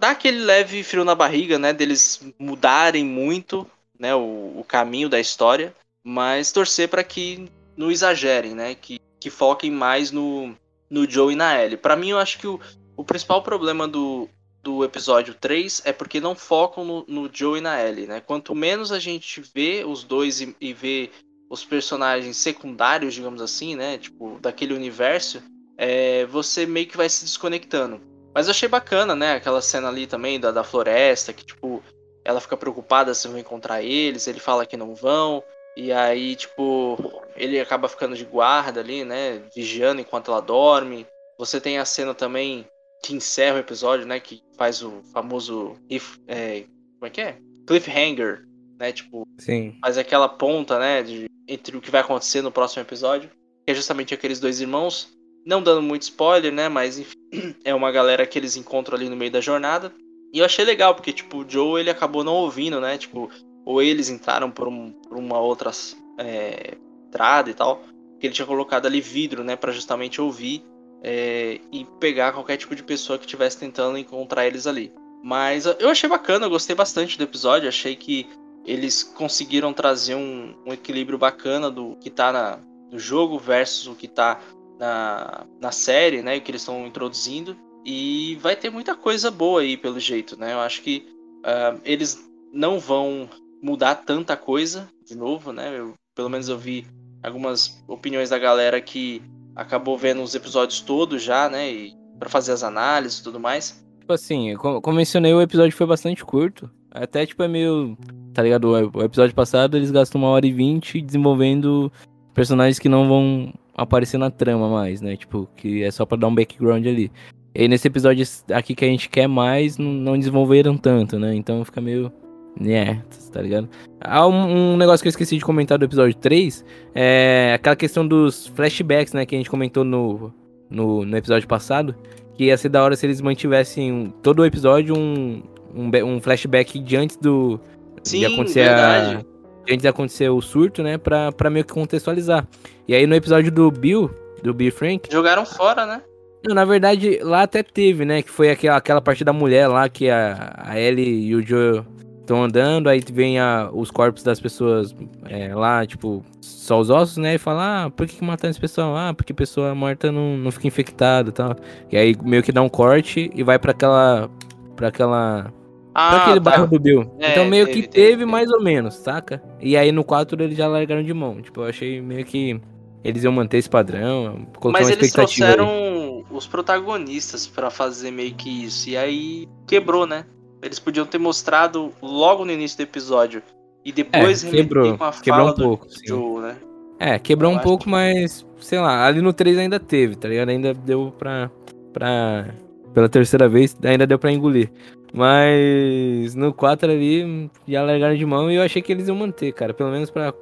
dá 0.00 0.10
aquele 0.10 0.38
leve 0.38 0.82
frio 0.82 1.04
na 1.04 1.14
barriga, 1.14 1.58
né? 1.58 1.74
Deles 1.74 2.20
mudarem 2.38 3.04
muito, 3.04 3.70
né? 3.98 4.14
O, 4.14 4.54
o 4.56 4.64
caminho 4.66 5.10
da 5.10 5.20
história, 5.20 5.74
mas 6.02 6.50
torcer 6.50 6.88
para 6.88 7.04
que 7.04 7.48
não 7.76 7.90
exagerem, 7.90 8.54
né? 8.54 8.74
Que, 8.74 8.98
que 9.20 9.28
foquem 9.28 9.70
mais 9.70 10.10
no, 10.10 10.56
no 10.88 11.08
Joe 11.08 11.34
e 11.34 11.36
na 11.36 11.62
Ellie. 11.62 11.76
Para 11.76 11.96
mim, 11.96 12.08
eu 12.08 12.18
acho 12.18 12.38
que 12.38 12.46
o, 12.46 12.58
o 12.96 13.04
principal 13.04 13.42
problema 13.42 13.86
do, 13.86 14.26
do 14.62 14.82
episódio 14.82 15.34
3 15.34 15.82
é 15.84 15.92
porque 15.92 16.18
não 16.18 16.34
focam 16.34 16.82
no, 16.82 17.04
no 17.06 17.30
Joe 17.30 17.58
e 17.58 17.60
na 17.60 17.78
Ellie, 17.86 18.06
né? 18.06 18.20
Quanto 18.20 18.54
menos 18.54 18.90
a 18.90 18.98
gente 18.98 19.42
vê 19.54 19.84
os 19.86 20.02
dois 20.02 20.40
e, 20.40 20.56
e 20.58 20.72
vê 20.72 21.10
os 21.50 21.62
personagens 21.62 22.38
secundários, 22.38 23.12
digamos 23.12 23.42
assim, 23.42 23.76
né? 23.76 23.98
Tipo, 23.98 24.38
daquele 24.40 24.72
universo, 24.72 25.42
é, 25.76 26.24
você 26.24 26.64
meio 26.64 26.86
que 26.86 26.96
vai 26.96 27.08
se 27.10 27.22
desconectando. 27.24 28.00
Mas 28.34 28.46
eu 28.46 28.52
achei 28.52 28.68
bacana, 28.68 29.14
né? 29.14 29.34
Aquela 29.34 29.60
cena 29.60 29.88
ali 29.88 30.06
também 30.06 30.38
da, 30.38 30.50
da 30.50 30.64
floresta, 30.64 31.32
que, 31.32 31.44
tipo, 31.44 31.82
ela 32.24 32.40
fica 32.40 32.56
preocupada 32.56 33.14
se 33.14 33.26
vão 33.28 33.38
encontrar 33.38 33.82
eles, 33.82 34.26
ele 34.26 34.40
fala 34.40 34.66
que 34.66 34.76
não 34.76 34.94
vão. 34.94 35.42
E 35.76 35.92
aí, 35.92 36.36
tipo, 36.36 36.98
ele 37.36 37.60
acaba 37.60 37.88
ficando 37.88 38.16
de 38.16 38.24
guarda 38.24 38.80
ali, 38.80 39.04
né? 39.04 39.42
Vigiando 39.54 40.00
enquanto 40.00 40.30
ela 40.30 40.40
dorme. 40.40 41.06
Você 41.38 41.60
tem 41.60 41.78
a 41.78 41.84
cena 41.84 42.14
também 42.14 42.66
que 43.02 43.14
encerra 43.14 43.56
o 43.56 43.60
episódio, 43.60 44.06
né? 44.06 44.20
Que 44.20 44.42
faz 44.56 44.82
o 44.82 45.02
famoso. 45.12 45.74
If, 45.88 46.18
é, 46.26 46.64
como 46.94 47.06
é 47.06 47.10
que 47.10 47.20
é? 47.20 47.38
Cliffhanger, 47.66 48.44
né? 48.78 48.92
Tipo, 48.92 49.26
Sim. 49.38 49.76
faz 49.80 49.96
aquela 49.96 50.28
ponta, 50.28 50.78
né? 50.78 51.02
De, 51.02 51.26
entre 51.48 51.76
o 51.76 51.80
que 51.80 51.90
vai 51.90 52.00
acontecer 52.00 52.42
no 52.42 52.52
próximo 52.52 52.82
episódio. 52.82 53.30
Que 53.64 53.72
é 53.72 53.74
justamente 53.74 54.12
aqueles 54.12 54.40
dois 54.40 54.60
irmãos 54.60 55.08
não 55.44 55.62
dando 55.62 55.82
muito 55.82 56.02
spoiler, 56.02 56.52
né? 56.52 56.68
Mas 56.68 56.98
enfim, 56.98 57.16
é 57.64 57.74
uma 57.74 57.90
galera 57.90 58.26
que 58.26 58.38
eles 58.38 58.56
encontram 58.56 58.96
ali 58.96 59.08
no 59.08 59.16
meio 59.16 59.30
da 59.30 59.40
jornada. 59.40 59.92
E 60.32 60.38
eu 60.38 60.44
achei 60.44 60.64
legal, 60.64 60.94
porque, 60.94 61.12
tipo, 61.12 61.38
o 61.38 61.48
Joe 61.48 61.80
ele 61.80 61.90
acabou 61.90 62.22
não 62.22 62.34
ouvindo, 62.34 62.80
né? 62.80 62.96
Tipo, 62.96 63.28
ou 63.64 63.82
eles 63.82 64.08
entraram 64.08 64.50
por, 64.50 64.68
um, 64.68 64.92
por 64.92 65.16
uma 65.16 65.38
outra 65.38 65.70
é, 66.18 66.76
entrada 67.06 67.50
e 67.50 67.54
tal. 67.54 67.82
Que 68.18 68.26
ele 68.26 68.34
tinha 68.34 68.46
colocado 68.46 68.86
ali 68.86 69.00
vidro, 69.00 69.42
né? 69.42 69.56
para 69.56 69.72
justamente 69.72 70.20
ouvir 70.20 70.62
é, 71.02 71.58
e 71.72 71.86
pegar 71.98 72.32
qualquer 72.32 72.56
tipo 72.56 72.76
de 72.76 72.82
pessoa 72.82 73.18
que 73.18 73.24
estivesse 73.24 73.58
tentando 73.58 73.98
encontrar 73.98 74.46
eles 74.46 74.66
ali. 74.66 74.92
Mas 75.22 75.66
eu 75.66 75.88
achei 75.88 76.08
bacana, 76.08 76.46
eu 76.46 76.50
gostei 76.50 76.74
bastante 76.74 77.18
do 77.18 77.24
episódio. 77.24 77.68
Achei 77.68 77.96
que 77.96 78.28
eles 78.64 79.02
conseguiram 79.02 79.72
trazer 79.72 80.14
um, 80.14 80.54
um 80.66 80.72
equilíbrio 80.72 81.18
bacana 81.18 81.70
do 81.70 81.96
que 82.00 82.10
tá 82.10 82.32
na, 82.32 82.58
no 82.90 82.98
jogo 82.98 83.38
versus 83.38 83.86
o 83.86 83.94
que 83.94 84.08
tá 84.08 84.40
na, 84.80 85.46
na 85.60 85.70
série, 85.70 86.22
né? 86.22 86.40
Que 86.40 86.50
eles 86.50 86.62
estão 86.62 86.86
introduzindo. 86.86 87.54
E 87.84 88.36
vai 88.40 88.56
ter 88.56 88.70
muita 88.70 88.94
coisa 88.94 89.30
boa 89.30 89.60
aí, 89.60 89.76
pelo 89.76 90.00
jeito, 90.00 90.38
né? 90.38 90.54
Eu 90.54 90.60
acho 90.60 90.82
que 90.82 91.06
uh, 91.40 91.78
eles 91.84 92.18
não 92.52 92.80
vão 92.80 93.28
mudar 93.62 93.94
tanta 93.94 94.36
coisa 94.36 94.88
de 95.06 95.14
novo, 95.14 95.52
né? 95.52 95.78
Eu, 95.78 95.94
pelo 96.14 96.30
menos 96.30 96.48
eu 96.48 96.58
vi 96.58 96.86
algumas 97.22 97.82
opiniões 97.86 98.30
da 98.30 98.38
galera 98.38 98.80
que 98.80 99.22
acabou 99.54 99.96
vendo 99.96 100.22
os 100.22 100.34
episódios 100.34 100.80
todos 100.80 101.22
já, 101.22 101.48
né? 101.48 101.70
E 101.70 101.94
para 102.18 102.28
fazer 102.28 102.52
as 102.52 102.62
análises 102.62 103.18
e 103.18 103.22
tudo 103.22 103.38
mais. 103.38 103.82
Tipo 104.00 104.12
assim, 104.12 104.54
como 104.56 104.96
mencionei, 104.96 105.32
o 105.32 105.42
episódio 105.42 105.76
foi 105.76 105.86
bastante 105.86 106.24
curto. 106.24 106.70
Até, 106.90 107.24
tipo, 107.24 107.42
é 107.42 107.48
meio. 107.48 107.96
Tá 108.32 108.42
ligado? 108.42 108.70
O 108.94 109.02
episódio 109.02 109.34
passado 109.34 109.76
eles 109.76 109.90
gastam 109.90 110.20
uma 110.20 110.28
hora 110.28 110.46
e 110.46 110.52
vinte 110.52 111.00
desenvolvendo 111.00 111.90
personagens 112.32 112.78
que 112.78 112.88
não 112.88 113.08
vão 113.08 113.52
aparecer 113.82 114.18
na 114.18 114.30
trama 114.30 114.68
mais, 114.68 115.00
né? 115.00 115.16
Tipo, 115.16 115.48
que 115.56 115.82
é 115.82 115.90
só 115.90 116.04
para 116.04 116.18
dar 116.18 116.28
um 116.28 116.34
background 116.34 116.86
ali. 116.86 117.10
E 117.54 117.66
nesse 117.66 117.88
episódio 117.88 118.24
aqui 118.52 118.74
que 118.74 118.84
a 118.84 118.88
gente 118.88 119.08
quer 119.08 119.26
mais, 119.26 119.78
não, 119.78 120.16
desenvolveram 120.18 120.76
tanto, 120.76 121.18
né? 121.18 121.34
Então 121.34 121.64
fica 121.64 121.80
meio. 121.80 122.12
É, 122.60 122.98
tá 123.32 123.40
ligado? 123.40 123.68
Há 124.00 124.26
um, 124.26 124.72
um, 124.72 124.76
negócio 124.76 125.02
que 125.02 125.08
eu 125.08 125.10
esqueci 125.10 125.38
de 125.38 125.44
comentar 125.44 125.78
do 125.78 125.84
episódio 125.84 126.16
3, 126.16 126.64
é 126.94 127.52
aquela 127.54 127.76
questão 127.76 128.06
dos 128.06 128.48
flashbacks, 128.48 129.14
né? 129.14 129.24
Que 129.24 129.34
a 129.34 129.38
gente 129.38 129.50
comentou 129.50 129.84
no, 129.84 130.32
no, 130.68 131.04
no 131.04 131.16
episódio 131.16 131.48
passado. 131.48 131.94
Que 132.34 132.44
ia 132.44 132.56
ser 132.56 132.68
da 132.68 132.82
hora 132.82 132.96
se 132.96 133.06
eles 133.06 133.20
mantivessem 133.20 134.12
todo 134.22 134.40
o 134.40 134.44
episódio 134.44 134.96
um, 134.96 135.42
um, 135.74 135.90
um 136.04 136.20
flashback 136.20 136.78
de 136.78 136.96
antes 136.96 137.16
do. 137.16 137.58
Sim, 138.02 138.20
de 138.20 138.26
acontecer 138.26 138.64
verdade. 138.64 139.16
a 139.16 139.39
antes 139.62 139.82
de 139.82 139.88
acontecer 139.88 140.28
o 140.28 140.40
surto, 140.40 140.82
né? 140.82 140.98
Pra, 140.98 141.32
pra 141.32 141.50
meio 141.50 141.64
que 141.64 141.72
contextualizar. 141.72 142.46
E 142.86 142.94
aí 142.94 143.06
no 143.06 143.14
episódio 143.14 143.50
do 143.50 143.70
Bill, 143.70 144.10
do 144.42 144.54
Bill 144.54 144.72
Frank. 144.72 145.08
Jogaram 145.10 145.44
fora, 145.44 145.86
né? 145.86 146.02
Não, 146.44 146.54
na 146.54 146.64
verdade, 146.64 147.18
lá 147.22 147.42
até 147.42 147.62
teve, 147.62 148.04
né? 148.04 148.22
Que 148.22 148.30
foi 148.30 148.50
aquela, 148.50 148.76
aquela 148.76 149.00
parte 149.00 149.22
da 149.24 149.32
mulher 149.32 149.68
lá 149.68 149.88
que 149.88 150.08
a, 150.08 150.54
a 150.56 150.80
Ellie 150.80 151.26
e 151.26 151.34
o 151.34 151.46
Joe 151.46 151.84
estão 152.30 152.44
andando, 152.44 152.88
aí 152.88 153.00
vem 153.12 153.40
a, 153.40 153.68
os 153.72 153.90
corpos 153.90 154.22
das 154.22 154.40
pessoas 154.40 154.94
é, 155.28 155.54
lá, 155.54 155.84
tipo, 155.84 156.24
só 156.40 156.78
os 156.78 156.88
ossos, 156.88 157.16
né? 157.16 157.34
E 157.34 157.38
fala, 157.38 157.86
ah, 157.86 157.90
por 157.90 158.06
que, 158.06 158.16
que 158.16 158.24
mataram 158.24 158.50
esse 158.50 158.60
pessoal? 158.60 158.96
Ah, 158.96 159.12
porque 159.12 159.34
pessoa 159.34 159.74
morta 159.74 160.12
não, 160.12 160.36
não 160.36 160.50
fica 160.50 160.68
infectada 160.68 161.30
e 161.30 161.32
tal. 161.32 161.56
E 161.90 161.96
aí 161.96 162.16
meio 162.22 162.42
que 162.42 162.52
dá 162.52 162.62
um 162.62 162.68
corte 162.68 163.30
e 163.34 163.42
vai 163.42 163.58
para 163.58 163.72
aquela. 163.72 164.30
para 164.76 164.88
aquela. 164.88 165.52
Ah, 165.94 166.10
pra 166.10 166.22
aquele 166.22 166.40
tá. 166.40 166.50
bairro 166.50 166.66
do 166.66 166.78
Bill. 166.78 167.10
É, 167.18 167.32
então 167.32 167.44
meio 167.46 167.66
teve, 167.66 167.82
que 167.82 167.88
teve, 167.88 168.08
teve, 168.08 168.26
mais 168.26 168.50
ou 168.50 168.62
menos, 168.62 168.94
saca? 168.94 169.42
E 169.60 169.76
aí 169.76 169.90
no 169.92 170.04
4 170.04 170.40
eles 170.42 170.56
já 170.56 170.68
largaram 170.68 171.02
de 171.02 171.12
mão. 171.12 171.40
Tipo, 171.42 171.62
eu 171.62 171.66
achei 171.66 172.00
meio 172.00 172.24
que 172.24 172.60
eles 173.02 173.24
iam 173.24 173.32
manter 173.32 173.58
esse 173.58 173.68
padrão. 173.68 174.46
Mas 174.64 174.88
eles 174.88 175.12
trouxeram 175.12 175.68
aí. 175.68 176.24
os 176.30 176.46
protagonistas 176.46 177.46
para 177.46 177.70
fazer 177.70 178.10
meio 178.10 178.34
que 178.34 178.64
isso. 178.64 178.90
E 178.90 178.96
aí 178.96 179.48
quebrou, 179.66 180.06
né? 180.06 180.24
Eles 180.62 180.78
podiam 180.78 181.06
ter 181.06 181.18
mostrado 181.18 181.92
logo 182.02 182.44
no 182.44 182.52
início 182.52 182.76
do 182.76 182.82
episódio. 182.82 183.42
E 183.84 183.90
depois 183.90 184.44
é, 184.44 184.50
quebrou, 184.50 184.96
com 184.96 185.04
a 185.04 185.12
quebrou 185.12 185.48
um 185.48 185.54
pouco, 185.54 185.86
Joe, 186.06 186.42
né? 186.42 186.56
É, 186.98 187.18
quebrou 187.18 187.50
Eu 187.50 187.56
um 187.56 187.60
pouco, 187.60 187.84
que... 187.84 187.90
mas, 187.90 188.46
sei 188.60 188.78
lá, 188.78 189.06
ali 189.06 189.22
no 189.22 189.32
3 189.32 189.56
ainda 189.56 189.80
teve, 189.80 190.16
tá 190.16 190.28
ligado? 190.28 190.50
Ainda 190.50 190.74
deu 190.74 191.14
pra. 191.18 191.50
pra 191.94 192.54
pela 192.92 193.08
terceira 193.08 193.48
vez, 193.48 193.76
ainda 193.84 194.06
deu 194.06 194.18
pra 194.18 194.32
engolir. 194.32 194.70
Mas 195.12 196.34
no 196.34 196.52
4 196.52 196.90
ali 196.90 197.50
já 197.66 197.82
largaram 197.82 198.16
de 198.16 198.24
mão 198.24 198.50
e 198.50 198.56
eu 198.56 198.62
achei 198.62 198.80
que 198.80 198.92
eles 198.92 199.08
iam 199.08 199.16
manter, 199.16 199.52
cara. 199.52 199.74
Pelo 199.74 199.90
menos 199.90 200.10
pra 200.10 200.32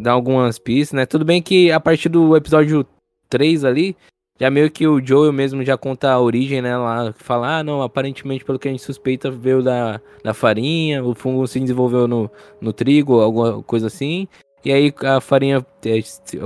dar 0.00 0.12
algumas 0.12 0.58
pistas, 0.58 0.96
né? 0.96 1.06
Tudo 1.06 1.24
bem 1.24 1.42
que 1.42 1.70
a 1.70 1.78
partir 1.78 2.08
do 2.08 2.36
episódio 2.36 2.86
3 3.28 3.64
ali, 3.64 3.96
já 4.38 4.50
meio 4.50 4.70
que 4.70 4.86
o 4.86 5.04
Joel 5.04 5.32
mesmo 5.32 5.64
já 5.64 5.76
conta 5.76 6.10
a 6.10 6.20
origem, 6.20 6.60
né? 6.60 6.76
Lá, 6.76 7.12
fala, 7.16 7.58
ah, 7.58 7.64
não, 7.64 7.82
aparentemente, 7.82 8.44
pelo 8.44 8.58
que 8.58 8.68
a 8.68 8.70
gente 8.70 8.82
suspeita, 8.82 9.30
veio 9.30 9.62
da, 9.62 10.00
da 10.24 10.34
farinha, 10.34 11.04
o 11.04 11.14
fungo 11.14 11.46
se 11.46 11.60
desenvolveu 11.60 12.08
no, 12.08 12.30
no 12.60 12.72
trigo, 12.72 13.20
alguma 13.20 13.62
coisa 13.62 13.86
assim. 13.86 14.26
E 14.64 14.72
aí 14.72 14.92
a 15.02 15.20
farinha 15.20 15.64
é, 15.84 16.00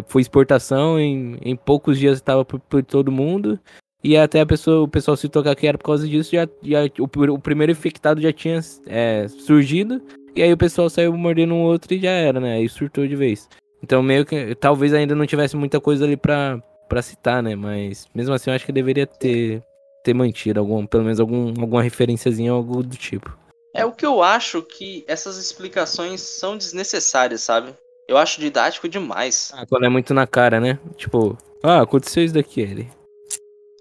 foi 0.06 0.20
exportação, 0.20 0.98
em, 0.98 1.38
em 1.40 1.56
poucos 1.56 1.98
dias 1.98 2.16
estava 2.18 2.44
por, 2.44 2.58
por, 2.60 2.84
todo 2.84 3.12
mundo. 3.12 3.58
E 4.02 4.16
até 4.16 4.40
a 4.40 4.46
pessoa, 4.46 4.82
o 4.82 4.88
pessoal 4.88 5.16
se 5.16 5.28
tocar 5.28 5.56
que 5.56 5.66
era 5.66 5.76
por 5.76 5.84
causa 5.84 6.06
disso, 6.06 6.32
já, 6.32 6.48
já 6.62 6.80
o, 6.98 7.32
o 7.34 7.38
primeiro 7.38 7.72
infectado 7.72 8.20
já 8.20 8.32
tinha 8.32 8.60
é, 8.86 9.26
surgido. 9.28 10.00
E 10.36 10.42
aí 10.42 10.52
o 10.52 10.56
pessoal 10.58 10.88
saiu 10.88 11.16
mordendo 11.16 11.54
um 11.54 11.62
outro 11.62 11.92
e 11.92 12.00
já 12.00 12.10
era, 12.10 12.38
né? 12.38 12.56
Aí 12.56 12.68
surtou 12.68 13.06
de 13.06 13.16
vez. 13.16 13.48
Então 13.82 14.02
meio 14.02 14.24
que 14.24 14.54
talvez 14.54 14.94
ainda 14.94 15.14
não 15.14 15.26
tivesse 15.26 15.56
muita 15.56 15.80
coisa 15.80 16.04
ali 16.04 16.16
pra, 16.16 16.62
pra 16.88 17.02
citar, 17.02 17.42
né? 17.42 17.56
Mas 17.56 18.06
mesmo 18.14 18.34
assim 18.34 18.50
eu 18.50 18.54
acho 18.54 18.64
que 18.64 18.72
deveria 18.72 19.06
ter, 19.06 19.62
ter 20.04 20.14
mantido 20.14 20.60
algum, 20.60 20.86
pelo 20.86 21.04
menos 21.04 21.18
algum, 21.18 21.48
alguma 21.60 21.82
referenciazinha 21.82 22.52
algo 22.52 22.82
do 22.84 22.96
tipo. 22.96 23.36
É 23.74 23.84
o 23.84 23.92
que 23.92 24.06
eu 24.06 24.22
acho 24.22 24.62
que 24.62 25.04
essas 25.06 25.36
explicações 25.38 26.20
são 26.20 26.56
desnecessárias, 26.56 27.42
sabe? 27.42 27.74
Eu 28.08 28.16
acho 28.16 28.40
didático 28.40 28.88
demais. 28.88 29.52
Ah, 29.54 29.66
quando 29.68 29.84
é 29.84 29.88
muito 29.88 30.14
na 30.14 30.26
cara, 30.26 30.58
né? 30.58 30.78
Tipo, 30.96 31.36
ah, 31.62 31.82
aconteceu 31.82 32.24
isso 32.24 32.34
daqui, 32.34 32.60
ele. 32.60 32.88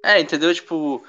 É, 0.07 0.21
entendeu? 0.21 0.53
Tipo, 0.53 1.03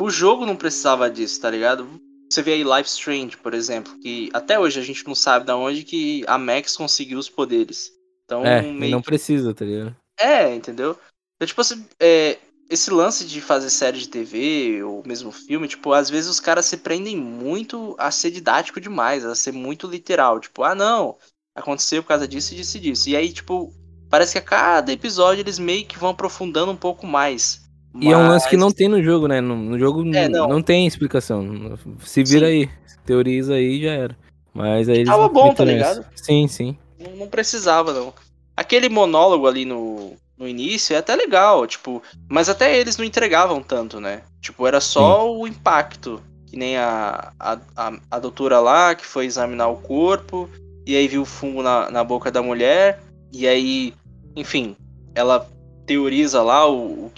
o 0.00 0.08
jogo 0.08 0.46
não 0.46 0.56
precisava 0.56 1.10
disso, 1.10 1.38
tá 1.38 1.50
ligado? 1.50 1.86
Você 2.30 2.40
vê 2.40 2.54
aí 2.54 2.64
Life 2.64 2.88
Strange, 2.88 3.36
por 3.36 3.52
exemplo, 3.52 3.98
que 4.00 4.30
até 4.32 4.58
hoje 4.58 4.80
a 4.80 4.82
gente 4.82 5.06
não 5.06 5.14
sabe 5.14 5.44
de 5.44 5.52
onde 5.52 5.82
que 5.82 6.24
a 6.26 6.38
Max 6.38 6.74
conseguiu 6.74 7.18
os 7.18 7.28
poderes. 7.28 7.92
Então, 8.24 8.42
é, 8.46 8.62
não 8.62 9.02
que... 9.02 9.06
precisa, 9.06 9.52
tá 9.52 9.66
ligado? 9.66 9.94
É, 10.18 10.54
entendeu? 10.54 10.98
Então, 11.36 11.46
tipo 11.46 11.60
assim, 11.60 11.84
é, 12.00 12.38
esse 12.70 12.90
lance 12.90 13.26
de 13.26 13.42
fazer 13.42 13.68
série 13.68 13.98
de 13.98 14.08
TV 14.08 14.82
ou 14.82 15.02
mesmo 15.06 15.30
filme, 15.30 15.68
tipo, 15.68 15.92
às 15.92 16.08
vezes 16.08 16.30
os 16.30 16.40
caras 16.40 16.64
se 16.64 16.78
prendem 16.78 17.18
muito 17.18 17.94
a 17.98 18.10
ser 18.10 18.30
didático 18.30 18.80
demais, 18.80 19.26
a 19.26 19.34
ser 19.34 19.52
muito 19.52 19.86
literal. 19.86 20.40
Tipo, 20.40 20.62
ah, 20.62 20.74
não, 20.74 21.18
aconteceu 21.54 22.02
por 22.02 22.08
causa 22.08 22.26
disso 22.26 22.54
e 22.54 22.56
disso 22.56 22.76
e 22.78 22.80
disso. 22.80 23.10
E 23.10 23.16
aí, 23.16 23.30
tipo, 23.30 23.70
parece 24.08 24.32
que 24.32 24.38
a 24.38 24.42
cada 24.42 24.90
episódio 24.90 25.42
eles 25.42 25.58
meio 25.58 25.84
que 25.84 25.98
vão 25.98 26.08
aprofundando 26.08 26.72
um 26.72 26.76
pouco 26.76 27.06
mais. 27.06 27.61
E 27.94 28.06
Mas... 28.06 28.14
é 28.14 28.16
um 28.16 28.28
lance 28.28 28.48
que 28.48 28.56
não 28.56 28.70
tem 28.70 28.88
no 28.88 29.02
jogo, 29.02 29.28
né? 29.28 29.40
No, 29.40 29.56
no 29.56 29.78
jogo 29.78 30.02
é, 30.14 30.28
não. 30.28 30.48
não. 30.48 30.62
tem 30.62 30.86
explicação. 30.86 31.78
Se 32.00 32.24
vira 32.24 32.46
sim. 32.46 32.52
aí, 32.52 32.70
teoriza 33.04 33.54
aí 33.54 33.82
já 33.82 33.90
era. 33.90 34.16
Mas 34.54 34.88
aí 34.88 34.96
eles 34.96 35.08
Tava 35.08 35.28
bom, 35.28 35.52
tá 35.54 35.64
ligado? 35.64 36.04
Sim, 36.14 36.46
sim. 36.48 36.76
Não, 36.98 37.16
não, 37.16 37.26
precisava, 37.26 37.92
não. 37.92 38.12
Aquele 38.56 38.88
monólogo 38.88 39.46
ali 39.46 39.64
no, 39.64 40.12
no 40.38 40.46
início 40.46 40.94
é 40.94 40.98
até 40.98 41.14
legal, 41.14 41.66
tipo, 41.66 42.02
mas 42.28 42.48
até 42.48 42.78
eles 42.78 42.96
não 42.96 43.04
entregavam 43.04 43.62
tanto, 43.62 44.00
né? 44.00 44.22
Tipo, 44.40 44.66
era 44.66 44.80
só 44.80 45.22
sim. 45.22 45.36
o 45.38 45.46
impacto. 45.46 46.22
Que 46.46 46.56
nem 46.56 46.76
a, 46.76 47.32
a, 47.40 47.58
a, 47.74 47.92
a, 48.10 48.18
doutora 48.18 48.60
lá 48.60 48.94
que 48.94 49.06
foi 49.06 49.24
examinar 49.24 49.68
o 49.68 49.76
corpo, 49.76 50.50
e 50.86 50.94
aí 50.94 51.08
viu 51.08 51.22
o 51.22 51.26
fungo 51.26 51.62
na, 51.62 51.90
na 51.90 52.04
boca 52.04 52.30
da 52.30 52.42
mulher, 52.42 53.00
e 53.32 53.48
aí, 53.48 53.94
enfim, 54.36 54.76
ela 55.14 55.48
teoriza 55.86 56.42
lá 56.42 56.68
o, 56.68 57.06
o 57.06 57.12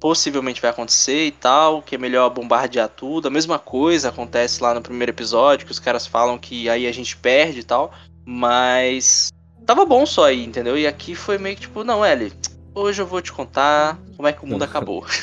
possivelmente 0.00 0.60
vai 0.60 0.70
acontecer 0.70 1.26
e 1.26 1.30
tal, 1.30 1.82
que 1.82 1.94
é 1.94 1.98
melhor 1.98 2.30
bombardear 2.30 2.88
tudo. 2.88 3.28
A 3.28 3.30
mesma 3.30 3.58
coisa 3.58 4.08
acontece 4.08 4.62
lá 4.62 4.74
no 4.74 4.82
primeiro 4.82 5.12
episódio, 5.12 5.66
que 5.66 5.72
os 5.72 5.78
caras 5.78 6.06
falam 6.06 6.38
que 6.38 6.68
aí 6.68 6.86
a 6.86 6.92
gente 6.92 7.16
perde 7.16 7.60
e 7.60 7.64
tal, 7.64 7.92
mas 8.24 9.32
tava 9.66 9.84
bom 9.84 10.06
só 10.06 10.26
aí, 10.26 10.44
entendeu? 10.44 10.78
E 10.78 10.86
aqui 10.86 11.14
foi 11.14 11.38
meio 11.38 11.56
que 11.56 11.62
tipo, 11.62 11.84
não, 11.84 12.04
Ellie, 12.04 12.32
hoje 12.74 13.02
eu 13.02 13.06
vou 13.06 13.20
te 13.20 13.32
contar 13.32 13.98
como 14.16 14.28
é 14.28 14.32
que 14.32 14.44
o 14.44 14.46
mundo 14.46 14.62
acabou. 14.62 15.04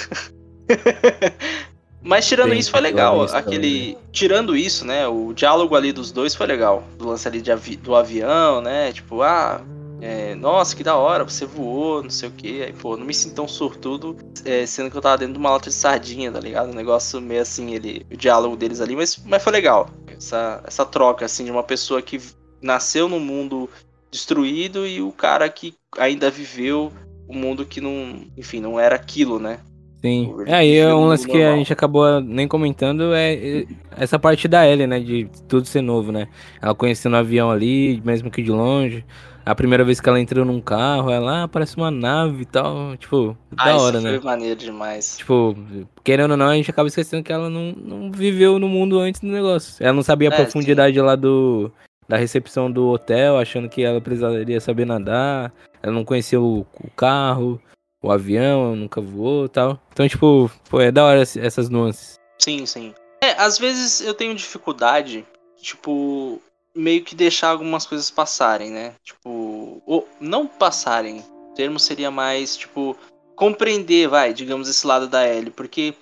Mas 2.03 2.27
tirando 2.27 2.49
Bem, 2.49 2.59
isso 2.59 2.69
foi 2.69 2.81
legal, 2.81 3.23
aquele, 3.31 3.97
tirando 4.11 4.57
isso, 4.57 4.85
né, 4.85 5.07
o 5.07 5.31
diálogo 5.33 5.73
ali 5.73 5.93
dos 5.93 6.11
dois 6.11 6.35
foi 6.35 6.45
legal, 6.45 6.83
do 6.97 7.07
lance 7.07 7.25
ali 7.25 7.41
avi... 7.49 7.77
do 7.77 7.95
avião, 7.95 8.59
né, 8.61 8.91
tipo, 8.91 9.21
ah, 9.21 9.61
é, 10.03 10.35
nossa, 10.35 10.75
que 10.75 10.83
da 10.83 10.97
hora, 10.97 11.23
você 11.23 11.45
voou, 11.45 12.03
não 12.03 12.09
sei 12.09 12.27
o 12.27 12.31
que. 12.33 12.61
Aí, 12.61 12.73
pô, 12.73 12.97
não 12.97 13.05
me 13.05 13.13
sinto 13.13 13.35
tão 13.35 13.47
sortudo, 13.47 14.17
é, 14.43 14.65
sendo 14.65 14.91
que 14.91 14.97
eu 14.97 15.01
tava 15.01 15.19
dentro 15.19 15.35
de 15.35 15.39
uma 15.39 15.51
lata 15.51 15.69
de 15.69 15.75
sardinha, 15.75 16.29
tá 16.29 16.41
ligado? 16.41 16.69
Um 16.69 16.75
negócio 16.75 17.21
meio 17.21 17.41
assim, 17.41 17.73
ele, 17.73 18.05
o 18.11 18.17
diálogo 18.17 18.57
deles 18.57 18.81
ali, 18.81 18.97
mas, 18.97 19.17
mas 19.25 19.41
foi 19.41 19.53
legal. 19.53 19.89
Essa, 20.07 20.61
essa 20.67 20.85
troca, 20.85 21.23
assim, 21.23 21.45
de 21.45 21.51
uma 21.51 21.63
pessoa 21.63 22.01
que 22.01 22.19
nasceu 22.61 23.07
num 23.07 23.19
mundo 23.19 23.69
destruído 24.11 24.85
e 24.85 25.01
o 25.01 25.09
cara 25.13 25.47
que 25.47 25.73
ainda 25.97 26.29
viveu 26.29 26.91
um 27.29 27.37
mundo 27.37 27.65
que 27.65 27.79
não, 27.79 28.25
enfim, 28.35 28.59
não 28.59 28.77
era 28.77 28.97
aquilo, 28.97 29.39
né? 29.39 29.59
Sim. 30.01 30.35
É, 30.45 30.55
aí 30.55 30.75
é 30.75 30.93
um 30.93 31.05
lance 31.05 31.25
que 31.25 31.41
a 31.41 31.55
gente 31.55 31.71
acabou 31.71 32.19
nem 32.19 32.45
comentando 32.45 33.13
é 33.13 33.65
essa 33.95 34.19
parte 34.19 34.49
da 34.49 34.67
Ellie, 34.67 34.85
né? 34.85 34.99
De 34.99 35.29
tudo 35.47 35.65
ser 35.65 35.81
novo, 35.81 36.11
né? 36.11 36.27
Ela 36.61 36.75
conhecendo 36.75 37.13
o 37.13 37.19
avião 37.19 37.49
ali, 37.49 38.01
mesmo 38.03 38.29
que 38.29 38.43
de 38.43 38.51
longe. 38.51 39.05
A 39.45 39.53
primeira 39.53 39.83
vez 39.83 39.99
que 39.99 40.07
ela 40.07 40.19
entrou 40.19 40.45
num 40.45 40.61
carro, 40.61 41.11
ela 41.11 41.43
ah, 41.43 41.47
parece 41.47 41.75
uma 41.75 41.91
nave 41.91 42.43
e 42.43 42.45
tal. 42.45 42.95
Tipo, 42.97 43.37
ah, 43.57 43.65
da 43.65 43.77
hora, 43.77 44.01
né? 44.01 44.11
Foi 44.11 44.19
maneiro 44.19 44.59
demais. 44.59 45.17
Tipo, 45.17 45.55
querendo 46.03 46.31
ou 46.31 46.37
não, 46.37 46.47
a 46.47 46.55
gente 46.55 46.69
acaba 46.69 46.87
esquecendo 46.87 47.23
que 47.23 47.33
ela 47.33 47.49
não, 47.49 47.73
não 47.73 48.11
viveu 48.11 48.57
no 48.57 48.69
mundo 48.69 48.99
antes 48.99 49.19
do 49.19 49.27
negócio. 49.27 49.83
Ela 49.83 49.93
não 49.93 50.03
sabia 50.03 50.29
a 50.29 50.33
é, 50.33 50.35
profundidade 50.35 50.95
sim. 50.95 51.01
lá 51.01 51.15
do. 51.15 51.71
Da 52.07 52.17
recepção 52.17 52.69
do 52.69 52.89
hotel, 52.89 53.37
achando 53.37 53.69
que 53.69 53.81
ela 53.81 54.01
precisaria 54.01 54.59
saber 54.59 54.85
nadar. 54.85 55.53
Ela 55.81 55.93
não 55.93 56.03
conhecia 56.03 56.39
o, 56.39 56.65
o 56.81 56.89
carro, 56.95 57.61
o 58.01 58.11
avião, 58.11 58.75
nunca 58.75 58.99
voou 58.99 59.47
tal. 59.47 59.79
Então, 59.93 60.07
tipo, 60.07 60.51
pô, 60.69 60.81
é 60.81 60.91
da 60.91 61.05
hora 61.05 61.21
essas 61.21 61.69
nuances. 61.69 62.19
Sim, 62.37 62.65
sim. 62.65 62.93
É, 63.21 63.31
às 63.41 63.57
vezes 63.57 64.01
eu 64.01 64.13
tenho 64.13 64.35
dificuldade, 64.35 65.25
tipo, 65.61 66.41
meio 66.75 67.03
que 67.03 67.15
deixar 67.15 67.49
algumas 67.49 67.85
coisas 67.85 68.09
passarem, 68.09 68.71
né? 68.71 68.95
Tipo, 69.03 69.81
ou 69.85 70.07
não 70.19 70.47
passarem. 70.47 71.19
O 71.51 71.53
termo 71.53 71.79
seria 71.79 72.09
mais, 72.09 72.57
tipo, 72.57 72.97
compreender, 73.35 74.07
vai, 74.07 74.33
digamos, 74.33 74.67
esse 74.67 74.85
lado 74.85 75.07
da 75.07 75.27
Ellie. 75.27 75.51
Porque 75.51 75.93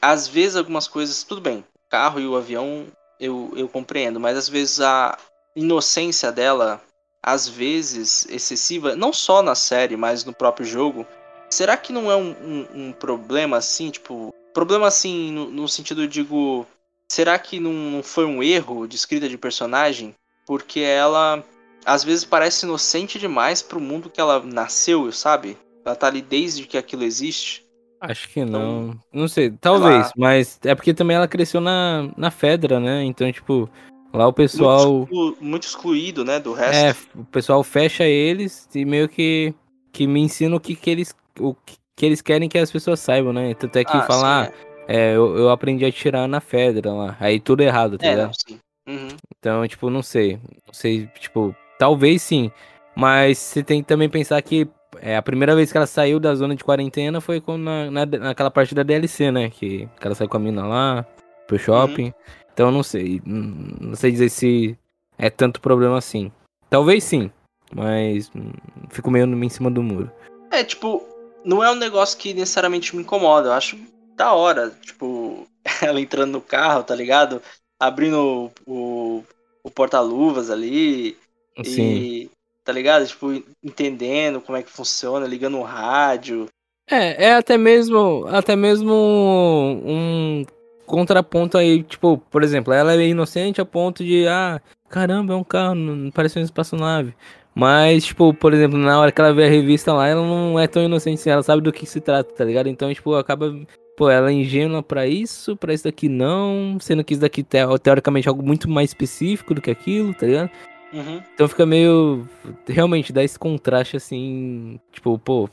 às 0.00 0.26
vezes 0.26 0.56
algumas 0.56 0.88
coisas, 0.88 1.22
tudo 1.22 1.40
bem, 1.40 1.58
o 1.58 1.88
carro 1.88 2.20
e 2.20 2.26
o 2.26 2.36
avião 2.36 2.86
eu, 3.18 3.52
eu 3.56 3.68
compreendo, 3.68 4.20
mas 4.20 4.36
às 4.36 4.48
vezes 4.48 4.80
a 4.80 5.16
inocência 5.54 6.30
dela, 6.30 6.82
às 7.22 7.48
vezes 7.48 8.26
excessiva, 8.28 8.94
não 8.94 9.12
só 9.12 9.42
na 9.42 9.54
série, 9.54 9.96
mas 9.96 10.24
no 10.24 10.34
próprio 10.34 10.66
jogo. 10.66 11.06
Será 11.48 11.76
que 11.76 11.92
não 11.92 12.10
é 12.10 12.16
um, 12.16 12.30
um, 12.30 12.66
um 12.74 12.92
problema 12.92 13.56
assim, 13.56 13.90
tipo, 13.90 14.34
problema 14.52 14.86
assim 14.86 15.32
no, 15.32 15.50
no 15.50 15.68
sentido, 15.68 16.06
digo, 16.06 16.66
será 17.10 17.38
que 17.38 17.60
não 17.60 18.02
foi 18.02 18.24
um 18.26 18.42
erro 18.42 18.86
de 18.86 18.96
escrita 18.96 19.28
de 19.28 19.38
personagem? 19.38 20.14
Porque 20.46 20.80
ela 20.80 21.44
às 21.84 22.02
vezes 22.02 22.24
parece 22.24 22.66
inocente 22.66 23.18
demais 23.18 23.62
pro 23.62 23.80
mundo 23.80 24.10
que 24.10 24.20
ela 24.20 24.42
nasceu, 24.42 25.10
sabe? 25.12 25.56
Ela 25.84 25.94
tá 25.94 26.08
ali 26.08 26.20
desde 26.20 26.66
que 26.66 26.76
aquilo 26.76 27.04
existe. 27.04 27.64
Acho 28.00 28.28
que 28.28 28.44
não. 28.44 28.88
Então, 28.90 29.00
não 29.12 29.28
sei, 29.28 29.50
talvez, 29.50 30.10
mas 30.16 30.58
é 30.64 30.74
porque 30.74 30.92
também 30.92 31.16
ela 31.16 31.28
cresceu 31.28 31.60
na, 31.60 32.10
na 32.16 32.30
Fedra, 32.30 32.78
né? 32.78 33.04
Então, 33.04 33.30
tipo, 33.32 33.70
lá 34.12 34.26
o 34.26 34.32
pessoal. 34.32 34.98
Muito, 34.98 35.04
exclu... 35.04 35.36
muito 35.40 35.62
excluído, 35.62 36.24
né? 36.24 36.40
Do 36.40 36.52
resto. 36.52 37.08
É, 37.16 37.20
o 37.20 37.24
pessoal 37.24 37.62
fecha 37.62 38.04
eles 38.04 38.68
e 38.74 38.84
meio 38.84 39.08
que, 39.08 39.54
que 39.92 40.06
me 40.06 40.20
ensina 40.20 40.54
o 40.56 40.60
que, 40.60 40.74
que 40.74 40.90
eles. 40.90 41.14
O 41.38 41.54
que, 41.54 41.76
que 41.96 42.04
eles 42.04 42.20
querem 42.20 42.48
que 42.48 42.58
as 42.58 42.70
pessoas 42.70 43.00
saibam, 43.00 43.32
né? 43.32 43.54
Tanto 43.54 43.76
é 43.76 43.84
que 43.84 43.96
Ah, 43.96 44.02
falar, 44.02 44.48
sim, 44.48 44.52
é, 44.88 45.16
eu, 45.16 45.36
eu 45.36 45.50
aprendi 45.50 45.84
a 45.84 45.92
tirar 45.92 46.28
na 46.28 46.40
Fedra 46.40 46.92
lá. 46.92 47.16
Aí 47.18 47.40
tudo 47.40 47.62
errado, 47.62 47.96
tá 47.96 48.06
é. 48.06 48.08
É, 48.08 48.10
ligado? 48.12 48.26
não, 48.26 48.34
sim. 48.34 48.58
Uhum. 48.86 49.08
Então, 49.38 49.66
tipo, 49.66 49.90
não 49.90 50.02
sei. 50.02 50.38
Não 50.66 50.72
sei, 50.72 51.06
tipo, 51.18 51.54
talvez 51.78 52.22
sim. 52.22 52.50
Mas 52.94 53.38
você 53.38 53.62
tem 53.62 53.82
que 53.82 53.88
também 53.88 54.08
pensar 54.08 54.40
que 54.42 54.68
é, 55.00 55.16
a 55.16 55.22
primeira 55.22 55.54
vez 55.54 55.70
que 55.70 55.76
ela 55.76 55.86
saiu 55.86 56.18
da 56.18 56.34
zona 56.34 56.54
de 56.56 56.64
quarentena 56.64 57.20
foi 57.20 57.40
quando 57.40 57.62
na, 57.62 57.90
na- 57.90 58.06
naquela 58.06 58.50
parte 58.50 58.74
da 58.74 58.82
DLC, 58.82 59.30
né? 59.30 59.50
Que, 59.50 59.86
que 60.00 60.06
ela 60.06 60.14
saiu 60.14 60.28
com 60.28 60.36
a 60.36 60.40
mina 60.40 60.66
lá, 60.66 61.04
pro 61.46 61.58
shopping. 61.58 62.12
Então, 62.52 62.70
não 62.70 62.82
sei. 62.82 63.20
Hum, 63.26 63.76
Não 63.80 63.94
sei 63.96 64.10
dizer 64.12 64.30
se 64.30 64.78
é 65.18 65.28
tanto 65.28 65.60
problema 65.60 65.98
assim. 65.98 66.32
Talvez 66.70 67.04
sim. 67.04 67.30
Mas 67.74 68.30
hum, 68.34 68.52
fico 68.90 69.10
meio 69.10 69.26
em 69.26 69.48
cima 69.48 69.70
do 69.70 69.82
muro. 69.82 70.10
É, 70.50 70.62
tipo, 70.64 71.06
não 71.44 71.62
é 71.62 71.70
um 71.70 71.74
negócio 71.74 72.16
que 72.18 72.32
necessariamente 72.32 72.94
me 72.96 73.02
incomoda. 73.02 73.48
Eu 73.48 73.52
acho 73.52 73.76
da 74.16 74.32
hora, 74.32 74.70
tipo, 74.82 75.46
ela 75.82 76.00
entrando 76.00 76.32
no 76.32 76.40
carro, 76.40 76.82
tá 76.82 76.94
ligado? 76.94 77.42
Abrindo 77.78 78.50
o, 78.66 79.22
o 79.62 79.70
porta-luvas 79.70 80.50
ali. 80.50 81.16
Sim. 81.64 81.82
E, 81.82 82.30
tá 82.64 82.72
ligado? 82.72 83.06
Tipo, 83.06 83.32
entendendo 83.62 84.40
como 84.40 84.58
é 84.58 84.62
que 84.62 84.70
funciona, 84.70 85.26
ligando 85.26 85.58
o 85.58 85.62
rádio. 85.62 86.48
É, 86.88 87.26
é 87.26 87.34
até 87.34 87.58
mesmo, 87.58 88.26
até 88.28 88.54
mesmo 88.54 88.92
um 88.94 90.44
contraponto 90.86 91.58
aí, 91.58 91.82
tipo, 91.82 92.16
por 92.30 92.42
exemplo, 92.44 92.72
ela 92.72 92.94
é 92.94 93.08
inocente 93.08 93.60
a 93.60 93.64
ponto 93.64 94.04
de, 94.04 94.26
ah, 94.28 94.60
caramba, 94.88 95.34
é 95.34 95.36
um 95.36 95.42
carro, 95.44 95.74
não 95.74 96.10
parece 96.12 96.38
uma 96.38 96.44
espaçonave. 96.44 97.12
Mas, 97.54 98.04
tipo, 98.04 98.32
por 98.34 98.52
exemplo, 98.52 98.78
na 98.78 99.00
hora 99.00 99.10
que 99.10 99.20
ela 99.20 99.32
vê 99.32 99.44
a 99.44 99.48
revista 99.48 99.92
lá, 99.92 100.06
ela 100.06 100.22
não 100.22 100.60
é 100.60 100.68
tão 100.68 100.82
inocente 100.82 101.20
assim, 101.20 101.30
ela 101.30 101.42
sabe 101.42 101.62
do 101.62 101.72
que 101.72 101.86
se 101.86 102.00
trata, 102.00 102.32
tá 102.32 102.44
ligado? 102.44 102.68
Então, 102.68 102.92
tipo, 102.92 103.14
acaba, 103.14 103.52
pô, 103.96 104.10
ela 104.10 104.30
é 104.30 104.34
ingênua 104.34 104.82
pra 104.82 105.06
isso, 105.06 105.56
pra 105.56 105.72
isso 105.72 105.84
daqui 105.84 106.08
não, 106.08 106.78
sendo 106.80 107.02
que 107.02 107.14
isso 107.14 107.20
daqui 107.20 107.42
teo- 107.42 107.78
teoricamente 107.78 108.28
é 108.28 108.30
algo 108.30 108.42
muito 108.42 108.68
mais 108.68 108.90
específico 108.90 109.54
do 109.54 109.62
que 109.62 109.70
aquilo, 109.70 110.12
tá 110.14 110.26
ligado? 110.26 110.50
Uhum. 110.92 111.22
Então 111.34 111.48
fica 111.48 111.66
meio. 111.66 112.28
Realmente 112.66 113.12
dá 113.12 113.22
esse 113.22 113.38
contraste 113.38 113.96
assim. 113.96 114.78
Tipo, 114.92 115.18
pô, 115.18 115.48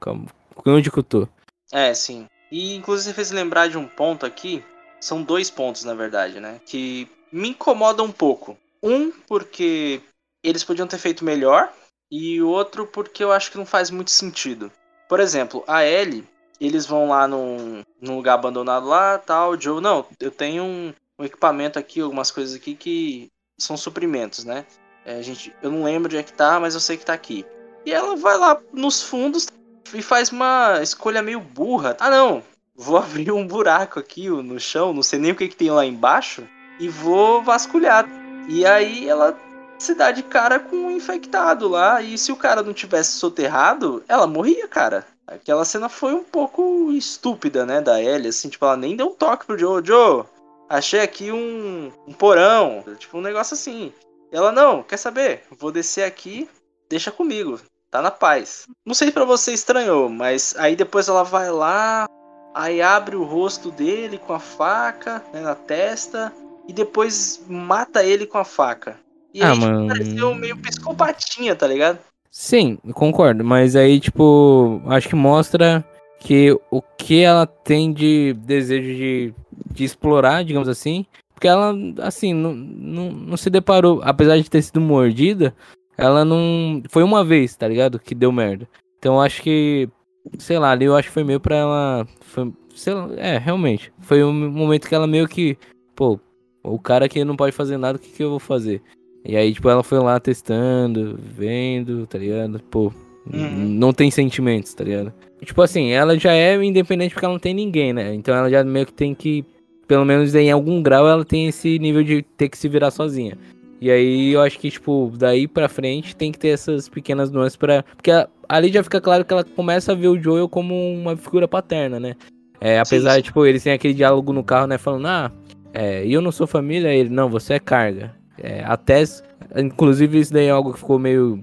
calma, 0.00 0.26
onde 0.66 0.90
que 0.90 0.98
eu 0.98 1.02
tô? 1.02 1.28
É, 1.72 1.92
sim. 1.94 2.26
E 2.52 2.74
inclusive 2.74 3.10
você 3.10 3.14
fez 3.14 3.30
lembrar 3.30 3.68
de 3.68 3.78
um 3.78 3.86
ponto 3.86 4.26
aqui. 4.26 4.62
São 5.00 5.22
dois 5.22 5.50
pontos, 5.50 5.84
na 5.84 5.94
verdade, 5.94 6.40
né? 6.40 6.60
Que 6.66 7.08
me 7.32 7.50
incomodam 7.50 8.06
um 8.06 8.12
pouco. 8.12 8.56
Um, 8.82 9.10
porque 9.26 10.00
eles 10.42 10.62
podiam 10.62 10.86
ter 10.86 10.98
feito 10.98 11.24
melhor. 11.24 11.72
E 12.10 12.40
o 12.40 12.48
outro, 12.48 12.86
porque 12.86 13.24
eu 13.24 13.32
acho 13.32 13.50
que 13.50 13.58
não 13.58 13.66
faz 13.66 13.90
muito 13.90 14.10
sentido. 14.10 14.70
Por 15.08 15.18
exemplo, 15.20 15.64
a 15.66 15.84
Ellie, 15.84 16.24
eles 16.60 16.86
vão 16.86 17.08
lá 17.08 17.26
num, 17.26 17.82
num 18.00 18.16
lugar 18.16 18.34
abandonado 18.34 18.86
lá, 18.86 19.18
tal. 19.18 19.52
O 19.52 19.60
Joe, 19.60 19.80
não, 19.80 20.04
eu 20.20 20.30
tenho 20.30 20.62
um, 20.62 20.94
um 21.18 21.24
equipamento 21.24 21.78
aqui, 21.78 22.00
algumas 22.00 22.30
coisas 22.30 22.54
aqui 22.54 22.74
que 22.74 23.30
são 23.58 23.76
suprimentos, 23.76 24.44
né? 24.44 24.64
É, 25.04 25.22
gente, 25.22 25.54
eu 25.62 25.70
não 25.70 25.84
lembro 25.84 26.08
onde 26.08 26.16
é 26.16 26.22
que 26.22 26.32
tá, 26.32 26.58
mas 26.58 26.74
eu 26.74 26.80
sei 26.80 26.96
que 26.96 27.04
tá 27.04 27.12
aqui. 27.12 27.44
E 27.84 27.92
ela 27.92 28.16
vai 28.16 28.38
lá 28.38 28.60
nos 28.72 29.02
fundos 29.02 29.48
e 29.92 30.00
faz 30.00 30.30
uma 30.30 30.80
escolha 30.82 31.22
meio 31.22 31.40
burra. 31.40 31.96
Ah, 32.00 32.10
não, 32.10 32.42
vou 32.74 32.96
abrir 32.98 33.30
um 33.30 33.46
buraco 33.46 34.00
aqui 34.00 34.28
no 34.28 34.58
chão, 34.58 34.92
não 34.92 35.02
sei 35.02 35.18
nem 35.18 35.32
o 35.32 35.36
que, 35.36 35.48
que 35.48 35.56
tem 35.56 35.70
lá 35.70 35.84
embaixo, 35.84 36.48
e 36.80 36.88
vou 36.88 37.42
vasculhar. 37.42 38.06
E 38.48 38.64
aí 38.64 39.08
ela 39.08 39.38
se 39.78 39.94
dá 39.94 40.10
de 40.10 40.22
cara 40.22 40.58
com 40.58 40.76
um 40.76 40.90
infectado 40.90 41.68
lá, 41.68 42.00
e 42.00 42.16
se 42.16 42.32
o 42.32 42.36
cara 42.36 42.62
não 42.62 42.72
tivesse 42.72 43.12
soterrado, 43.12 44.02
ela 44.08 44.26
morria, 44.26 44.66
cara. 44.66 45.06
Aquela 45.26 45.64
cena 45.64 45.88
foi 45.88 46.12
um 46.12 46.24
pouco 46.24 46.92
estúpida, 46.92 47.64
né, 47.64 47.80
da 47.80 48.02
Ellie, 48.02 48.28
assim, 48.28 48.48
tipo, 48.48 48.64
ela 48.64 48.76
nem 48.76 48.96
deu 48.96 49.06
um 49.06 49.14
toque 49.14 49.46
pro 49.46 49.58
Joe. 49.58 49.82
Joe, 49.84 50.24
achei 50.68 51.00
aqui 51.00 51.32
um, 51.32 51.90
um 52.06 52.12
porão, 52.12 52.84
tipo, 52.98 53.18
um 53.18 53.22
negócio 53.22 53.54
assim. 53.54 53.92
Ela, 54.30 54.52
não, 54.52 54.82
quer 54.82 54.98
saber? 54.98 55.42
Vou 55.58 55.72
descer 55.72 56.04
aqui, 56.04 56.48
deixa 56.90 57.10
comigo, 57.10 57.58
tá 57.90 58.02
na 58.02 58.10
paz. 58.10 58.66
Não 58.84 58.94
sei 58.94 59.10
pra 59.10 59.24
você 59.24 59.52
estranhou, 59.52 60.08
mas 60.08 60.54
aí 60.58 60.76
depois 60.76 61.08
ela 61.08 61.22
vai 61.22 61.50
lá, 61.50 62.06
aí 62.54 62.82
abre 62.82 63.16
o 63.16 63.24
rosto 63.24 63.70
dele 63.70 64.18
com 64.18 64.34
a 64.34 64.40
faca 64.40 65.24
né, 65.32 65.40
na 65.40 65.54
testa 65.54 66.32
e 66.68 66.72
depois 66.72 67.42
mata 67.48 68.04
ele 68.04 68.26
com 68.26 68.38
a 68.38 68.44
faca. 68.44 68.98
E 69.32 69.42
Ah, 69.42 69.48
aí 69.48 69.54
tipo, 69.54 69.66
mano. 69.66 69.88
pareceu 69.88 70.34
meio 70.34 70.56
psicopatinha, 70.58 71.56
tá 71.56 71.66
ligado? 71.66 71.98
Sim, 72.36 72.78
concordo, 72.94 73.44
mas 73.44 73.76
aí, 73.76 74.00
tipo, 74.00 74.82
acho 74.86 75.08
que 75.08 75.14
mostra 75.14 75.84
que 76.18 76.50
o 76.68 76.82
que 76.82 77.22
ela 77.22 77.46
tem 77.46 77.92
de 77.92 78.32
desejo 78.32 78.92
de, 78.92 79.34
de 79.72 79.84
explorar, 79.84 80.44
digamos 80.44 80.68
assim, 80.68 81.06
porque 81.32 81.46
ela, 81.46 81.72
assim, 82.02 82.34
não, 82.34 82.52
não, 82.52 83.12
não 83.12 83.36
se 83.36 83.48
deparou, 83.48 84.00
apesar 84.02 84.36
de 84.36 84.50
ter 84.50 84.62
sido 84.62 84.80
mordida, 84.80 85.54
ela 85.96 86.24
não. 86.24 86.82
Foi 86.88 87.04
uma 87.04 87.24
vez, 87.24 87.54
tá 87.54 87.68
ligado? 87.68 88.00
Que 88.00 88.16
deu 88.16 88.32
merda. 88.32 88.68
Então 88.98 89.20
acho 89.20 89.40
que, 89.40 89.88
sei 90.36 90.58
lá, 90.58 90.72
ali 90.72 90.86
eu 90.86 90.96
acho 90.96 91.08
que 91.08 91.14
foi 91.14 91.22
meio 91.22 91.38
pra 91.38 91.54
ela. 91.54 92.08
Foi, 92.20 92.52
sei 92.74 92.94
lá, 92.94 93.10
é, 93.16 93.38
realmente. 93.38 93.92
Foi 94.00 94.24
um 94.24 94.32
momento 94.32 94.88
que 94.88 94.94
ela 94.94 95.06
meio 95.06 95.28
que, 95.28 95.56
pô, 95.94 96.18
o 96.64 96.80
cara 96.80 97.08
que 97.08 97.24
não 97.24 97.36
pode 97.36 97.54
fazer 97.54 97.76
nada, 97.76 97.96
o 97.96 98.00
que, 98.00 98.10
que 98.10 98.24
eu 98.24 98.30
vou 98.30 98.40
fazer? 98.40 98.82
E 99.24 99.36
aí, 99.36 99.52
tipo, 99.54 99.68
ela 99.68 99.82
foi 99.82 99.98
lá 100.00 100.20
testando, 100.20 101.18
vendo, 101.34 102.06
tá 102.06 102.18
ligado? 102.18 102.60
Pô, 102.70 102.92
Uhum. 103.32 103.68
não 103.70 103.92
tem 103.92 104.10
sentimentos, 104.10 104.74
tá 104.74 104.84
ligado? 104.84 105.12
E, 105.40 105.46
tipo 105.46 105.62
assim, 105.62 105.90
ela 105.92 106.18
já 106.18 106.32
é 106.32 106.62
independente 106.62 107.14
porque 107.14 107.24
ela 107.24 107.32
não 107.34 107.40
tem 107.40 107.54
ninguém, 107.54 107.92
né? 107.92 108.14
Então 108.14 108.34
ela 108.34 108.50
já 108.50 108.62
meio 108.62 108.84
que 108.84 108.92
tem 108.92 109.14
que, 109.14 109.42
pelo 109.88 110.04
menos 110.04 110.34
em 110.34 110.50
algum 110.50 110.82
grau, 110.82 111.08
ela 111.08 111.24
tem 111.24 111.48
esse 111.48 111.78
nível 111.78 112.02
de 112.02 112.22
ter 112.36 112.48
que 112.50 112.58
se 112.58 112.68
virar 112.68 112.90
sozinha. 112.90 113.38
E 113.80 113.90
aí 113.90 114.30
eu 114.32 114.42
acho 114.42 114.58
que, 114.58 114.70
tipo, 114.70 115.10
daí 115.16 115.48
pra 115.48 115.68
frente 115.68 116.14
tem 116.14 116.30
que 116.30 116.38
ter 116.38 116.48
essas 116.48 116.88
pequenas 116.88 117.30
nuances 117.30 117.56
pra. 117.56 117.82
Porque 117.96 118.10
a- 118.10 118.28
ali 118.48 118.70
já 118.72 118.82
fica 118.82 119.00
claro 119.00 119.24
que 119.24 119.32
ela 119.32 119.44
começa 119.44 119.92
a 119.92 119.94
ver 119.94 120.08
o 120.08 120.20
Joel 120.22 120.48
como 120.48 120.74
uma 120.74 121.16
figura 121.16 121.48
paterna, 121.48 121.98
né? 121.98 122.14
É, 122.60 122.78
apesar 122.78 123.12
sim. 123.14 123.16
de, 123.18 123.22
tipo, 123.24 123.44
eles 123.44 123.62
têm 123.62 123.72
aquele 123.72 123.92
diálogo 123.94 124.32
no 124.32 124.44
carro, 124.44 124.66
né? 124.66 124.78
Falando, 124.78 125.06
ah, 125.06 125.32
é, 125.72 126.06
eu 126.06 126.20
não 126.22 126.30
sou 126.32 126.46
família, 126.46 126.94
ele, 126.94 127.08
não, 127.10 127.28
você 127.28 127.54
é 127.54 127.58
carga. 127.58 128.14
É, 128.38 128.64
a 128.64 128.76
Tess, 128.76 129.22
inclusive 129.56 130.18
isso 130.18 130.32
daí 130.32 130.46
é 130.46 130.50
algo 130.50 130.72
que 130.72 130.80
ficou 130.80 130.98
meio 130.98 131.42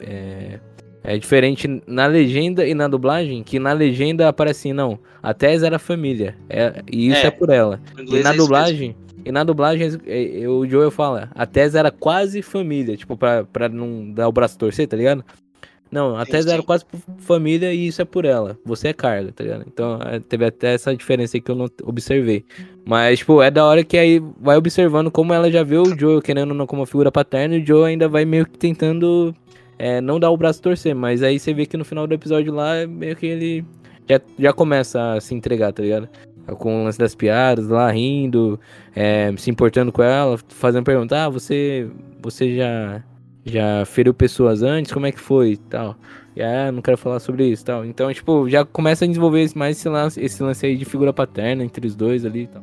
é, 0.00 0.58
é 1.04 1.16
diferente 1.16 1.82
na 1.86 2.06
legenda 2.06 2.66
e 2.66 2.74
na 2.74 2.88
dublagem, 2.88 3.42
que 3.44 3.58
na 3.58 3.72
legenda 3.72 4.28
aparece 4.28 4.60
assim, 4.60 4.72
não, 4.72 4.98
a 5.22 5.32
Tess 5.32 5.62
era 5.62 5.78
família, 5.78 6.36
é, 6.48 6.82
e 6.90 7.08
isso 7.08 7.24
é, 7.24 7.26
É, 7.26 7.30
por 7.30 7.50
ela. 7.50 7.80
E 7.96 8.22
na 8.22 8.32
é 8.32 8.36
dublagem, 8.36 8.96
e 9.24 9.30
na 9.30 9.44
dublagem 9.44 10.00
é, 10.06 10.42
é, 10.42 10.48
o 10.48 10.66
Joel 10.66 10.90
fala, 10.90 11.30
a 11.34 11.46
Tess 11.46 11.74
era 11.74 11.90
quase 11.90 12.42
família, 12.42 12.96
tipo, 12.96 13.16
pra, 13.16 13.44
pra 13.44 13.68
não 13.68 14.10
dar 14.10 14.28
o 14.28 14.32
braço 14.32 14.58
torcer, 14.58 14.88
tá 14.88 14.96
ligado? 14.96 15.24
Não, 15.90 16.16
a 16.16 16.24
Sim, 16.26 16.42
sim. 16.42 16.62
quase 16.62 16.84
família 17.18 17.72
e 17.72 17.86
isso 17.86 18.02
é 18.02 18.04
por 18.04 18.24
ela. 18.24 18.58
Você 18.64 18.88
é 18.88 18.92
carga, 18.92 19.32
tá 19.32 19.44
ligado? 19.44 19.64
Então 19.66 19.98
é, 20.02 20.18
teve 20.18 20.44
até 20.44 20.74
essa 20.74 20.94
diferença 20.94 21.36
aí 21.36 21.40
que 21.40 21.50
eu 21.50 21.54
não 21.54 21.68
observei. 21.84 22.44
Mas, 22.84 23.20
tipo, 23.20 23.40
é 23.40 23.50
da 23.50 23.64
hora 23.64 23.84
que 23.84 23.96
aí 23.96 24.20
vai 24.40 24.56
observando 24.56 25.10
como 25.10 25.32
ela 25.32 25.50
já 25.50 25.62
vê 25.62 25.76
o 25.76 25.98
Joe 25.98 26.20
querendo 26.20 26.54
não 26.54 26.66
como 26.66 26.80
uma 26.82 26.86
figura 26.86 27.12
paterna 27.12 27.56
e 27.56 27.62
o 27.62 27.66
Joe 27.66 27.84
ainda 27.84 28.08
vai 28.08 28.24
meio 28.24 28.46
que 28.46 28.58
tentando 28.58 29.34
é, 29.78 30.00
não 30.00 30.18
dar 30.18 30.30
o 30.30 30.36
braço 30.36 30.60
torcer. 30.60 30.94
Mas 30.94 31.22
aí 31.22 31.38
você 31.38 31.54
vê 31.54 31.66
que 31.66 31.76
no 31.76 31.84
final 31.84 32.06
do 32.06 32.14
episódio 32.14 32.52
lá, 32.52 32.86
meio 32.86 33.14
que 33.14 33.26
ele 33.26 33.64
já, 34.08 34.20
já 34.38 34.52
começa 34.52 35.14
a 35.14 35.20
se 35.20 35.34
entregar, 35.34 35.72
tá 35.72 35.82
ligado? 35.82 36.08
Com 36.58 36.82
o 36.82 36.84
lance 36.84 36.98
das 36.98 37.14
piadas, 37.14 37.68
lá 37.68 37.90
rindo, 37.90 38.58
é, 38.94 39.32
se 39.36 39.50
importando 39.50 39.90
com 39.90 40.02
ela, 40.02 40.38
fazendo 40.48 40.84
pergunta, 40.84 41.24
ah, 41.24 41.28
você, 41.28 41.88
você 42.22 42.56
já, 42.56 43.02
já 43.46 43.84
feriu 43.86 44.12
pessoas 44.12 44.62
antes? 44.62 44.92
Como 44.92 45.06
é 45.06 45.12
que 45.12 45.20
foi 45.20 45.56
tal? 45.56 45.96
E, 46.34 46.42
ah, 46.42 46.70
não 46.72 46.82
quero 46.82 46.98
falar 46.98 47.20
sobre 47.20 47.46
isso 47.46 47.64
tal. 47.64 47.84
Então, 47.84 48.12
tipo, 48.12 48.48
já 48.48 48.64
começa 48.64 49.04
a 49.04 49.08
desenvolver 49.08 49.48
mais 49.54 49.78
esse 49.78 49.88
lance, 49.88 50.20
esse 50.20 50.42
lance 50.42 50.66
aí 50.66 50.76
de 50.76 50.84
figura 50.84 51.12
paterna 51.12 51.64
entre 51.64 51.86
os 51.86 51.94
dois 51.94 52.26
ali 52.26 52.42
e 52.42 52.46
tal. 52.48 52.62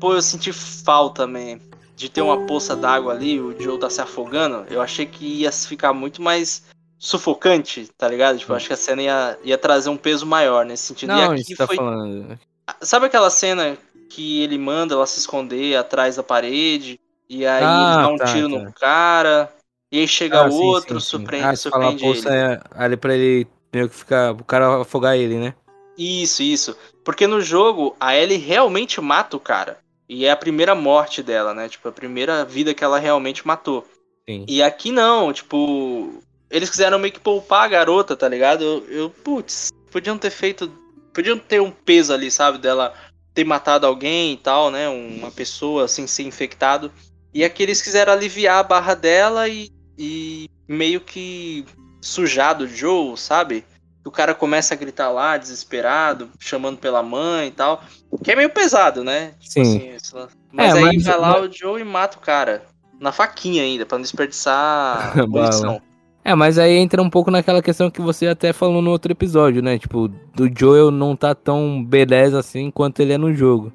Pô, 0.00 0.14
eu 0.14 0.22
senti 0.22 0.52
falta, 0.52 1.28
man, 1.28 1.60
de 1.94 2.08
ter 2.10 2.22
uma 2.22 2.44
poça 2.46 2.74
d'água 2.74 3.12
ali, 3.12 3.38
o 3.38 3.54
Joe 3.60 3.78
tá 3.78 3.88
se 3.88 4.00
afogando. 4.00 4.66
Eu 4.68 4.80
achei 4.80 5.06
que 5.06 5.24
ia 5.24 5.52
ficar 5.52 5.92
muito 5.92 6.20
mais 6.20 6.64
sufocante, 7.02 7.88
tá 7.98 8.06
ligado? 8.06 8.38
Tipo, 8.38 8.54
acho 8.54 8.68
que 8.68 8.72
a 8.72 8.76
cena 8.76 9.02
ia, 9.02 9.38
ia 9.42 9.58
trazer 9.58 9.90
um 9.90 9.96
peso 9.96 10.24
maior 10.24 10.64
nesse 10.64 10.84
sentido. 10.84 11.10
e 11.12 11.16
Não, 11.16 11.32
aqui 11.32 11.40
isso 11.42 11.56
tá 11.56 11.66
foi. 11.66 11.74
falando. 11.74 12.38
Sabe 12.80 13.06
aquela 13.06 13.28
cena 13.28 13.76
que 14.08 14.40
ele 14.40 14.56
manda 14.56 14.94
ela 14.94 15.04
se 15.04 15.18
esconder 15.18 15.76
atrás 15.76 16.14
da 16.14 16.22
parede? 16.22 17.00
E 17.28 17.44
aí 17.44 17.64
Ah, 17.64 17.82
eles 17.82 17.96
dão 17.96 18.14
um 18.14 18.16
tá, 18.18 18.24
tiro 18.26 18.48
tá. 18.48 18.64
no 18.64 18.72
cara. 18.72 19.52
E 19.90 19.98
aí 19.98 20.06
chega 20.06 20.42
Ah, 20.42 20.48
outro, 20.48 21.00
sim, 21.00 21.04
sim. 21.04 21.10
surpreende, 21.10 21.46
Ah, 21.48 21.56
surpreende 21.56 22.06
ele. 22.06 22.28
é 22.28 22.60
ali 22.70 22.96
pra 22.96 23.14
ele 23.16 23.48
meio 23.74 23.88
que 23.88 23.96
ficar. 23.96 24.30
O 24.30 24.44
cara 24.44 24.82
afogar 24.82 25.16
ele, 25.16 25.34
né? 25.38 25.54
Isso, 25.98 26.40
isso. 26.40 26.76
Porque 27.04 27.26
no 27.26 27.40
jogo, 27.40 27.96
a 27.98 28.16
Ellie 28.16 28.38
realmente 28.38 29.00
mata 29.00 29.36
o 29.36 29.40
cara. 29.40 29.78
E 30.08 30.24
é 30.24 30.30
a 30.30 30.36
primeira 30.36 30.72
morte 30.74 31.20
dela, 31.20 31.52
né? 31.52 31.68
Tipo, 31.68 31.88
a 31.88 31.92
primeira 31.92 32.44
vida 32.44 32.72
que 32.72 32.84
ela 32.84 32.98
realmente 33.00 33.44
matou. 33.44 33.84
Sim. 34.28 34.44
E 34.48 34.62
aqui 34.62 34.92
não, 34.92 35.32
tipo. 35.32 36.22
Eles 36.52 36.70
quiseram 36.70 36.98
meio 36.98 37.12
que 37.12 37.18
poupar 37.20 37.64
a 37.64 37.68
garota, 37.68 38.14
tá 38.14 38.28
ligado? 38.28 38.62
Eu, 38.62 38.86
eu 38.90 39.10
putz, 39.10 39.72
podiam 39.90 40.16
ter 40.18 40.30
feito. 40.30 40.70
Podiam 41.14 41.38
ter 41.38 41.60
um 41.60 41.70
peso 41.70 42.12
ali, 42.12 42.30
sabe? 42.30 42.58
Dela 42.58 42.92
ter 43.34 43.44
matado 43.44 43.86
alguém 43.86 44.34
e 44.34 44.36
tal, 44.36 44.70
né? 44.70 44.88
Uma 44.88 45.30
pessoa 45.30 45.88
sem 45.88 46.06
ser 46.06 46.22
infectado. 46.24 46.92
E 47.34 47.42
aqui 47.44 47.62
eles 47.62 47.80
quiseram 47.80 48.12
aliviar 48.12 48.58
a 48.58 48.62
barra 48.62 48.94
dela 48.94 49.48
e, 49.48 49.70
e 49.98 50.48
meio 50.68 51.00
que 51.00 51.64
sujar 52.00 52.54
do 52.54 52.68
Joe, 52.68 53.16
sabe? 53.16 53.64
O 54.04 54.10
cara 54.10 54.34
começa 54.34 54.74
a 54.74 54.76
gritar 54.76 55.08
lá, 55.10 55.36
desesperado, 55.38 56.28
chamando 56.38 56.76
pela 56.76 57.02
mãe 57.02 57.48
e 57.48 57.52
tal. 57.52 57.82
Que 58.22 58.32
é 58.32 58.36
meio 58.36 58.50
pesado, 58.50 59.02
né? 59.02 59.32
Sim. 59.40 59.62
Assim, 59.62 59.94
isso- 59.96 60.28
mas 60.52 60.74
É, 60.74 60.78
aí 60.78 60.84
mas- 60.96 61.04
vai 61.04 61.18
lá 61.18 61.40
o 61.40 61.50
Joe 61.50 61.80
e 61.80 61.84
mata 61.84 62.18
o 62.18 62.20
cara. 62.20 62.64
Na 63.00 63.12
faquinha 63.12 63.62
ainda, 63.62 63.86
pra 63.86 63.96
não 63.96 64.02
desperdiçar 64.02 65.14
munição. 65.28 65.80
É, 66.24 66.34
mas 66.34 66.56
aí 66.58 66.74
entra 66.76 67.02
um 67.02 67.10
pouco 67.10 67.30
naquela 67.30 67.60
questão 67.60 67.90
que 67.90 68.00
você 68.00 68.28
até 68.28 68.52
falou 68.52 68.80
no 68.80 68.90
outro 68.90 69.10
episódio, 69.10 69.60
né? 69.60 69.78
Tipo, 69.78 70.08
do 70.08 70.48
Joel 70.56 70.90
não 70.90 71.16
tá 71.16 71.34
tão 71.34 71.84
beleza 71.84 72.38
assim 72.38 72.70
quanto 72.70 73.00
ele 73.00 73.12
é 73.12 73.18
no 73.18 73.34
jogo. 73.34 73.72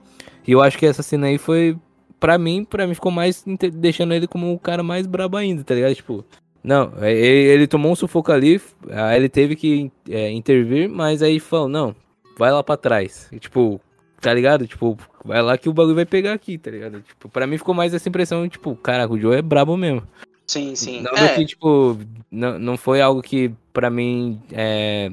E 0.48 0.54
eu 0.54 0.62
acho 0.62 0.78
que 0.78 0.86
essa 0.86 1.04
cena 1.04 1.28
aí 1.28 1.38
foi, 1.38 1.78
pra 2.20 2.38
mim, 2.38 2.64
pra 2.64 2.88
mim 2.88 2.94
ficou 2.94 3.12
mais 3.12 3.44
deixando 3.74 4.14
ele 4.14 4.28
como 4.28 4.54
o 4.54 4.60
cara 4.60 4.82
mais 4.82 5.06
brabo 5.06 5.36
ainda, 5.36 5.62
tá 5.62 5.76
ligado? 5.76 5.94
Tipo, 5.94 6.24
não, 6.64 6.94
é, 7.02 7.12
ele, 7.12 7.50
ele 7.50 7.68
tomou 7.68 7.92
um 7.92 7.96
sufoco 7.96 8.32
ali, 8.32 8.62
aí 8.90 9.18
ele 9.18 9.28
teve 9.28 9.56
que 9.56 9.92
é, 10.10 10.32
intervir, 10.32 10.90
mas 10.90 11.22
aí 11.22 11.42
falou, 11.42 11.68
não, 11.68 11.94
vai 12.38 12.52
lá 12.52 12.64
pra 12.64 12.78
trás. 12.78 13.28
E, 13.32 13.40
tipo, 13.40 13.82
tá 14.22 14.34
ligado? 14.34 14.66
Tipo, 14.66 14.98
vai 15.24 15.42
lá 15.42 15.58
que 15.58 15.68
o 15.68 15.74
bagulho 15.74 15.96
vai 15.96 16.06
pegar 16.06 16.32
aqui, 16.32 16.58
tá 16.58 16.72
ligado? 16.72 17.02
Tipo, 17.02 17.28
pra 17.28 17.46
mim 17.46 17.58
ficou 17.58 17.76
mais 17.76 17.94
essa 17.94 18.08
impressão, 18.08 18.48
tipo, 18.48 18.74
caraca, 18.78 19.14
o 19.14 19.20
Joe 19.20 19.36
é 19.36 19.42
brabo 19.42 19.76
mesmo. 19.76 20.04
Sim, 20.50 20.76
sim. 20.76 21.02
Não 21.02 21.12
É, 21.14 21.36
que, 21.36 21.46
tipo, 21.46 21.98
não, 22.32 22.58
não 22.58 22.78
foi 22.78 23.02
algo 23.02 23.22
que, 23.22 23.54
pra 23.74 23.90
mim, 23.90 24.42
é, 24.52 25.12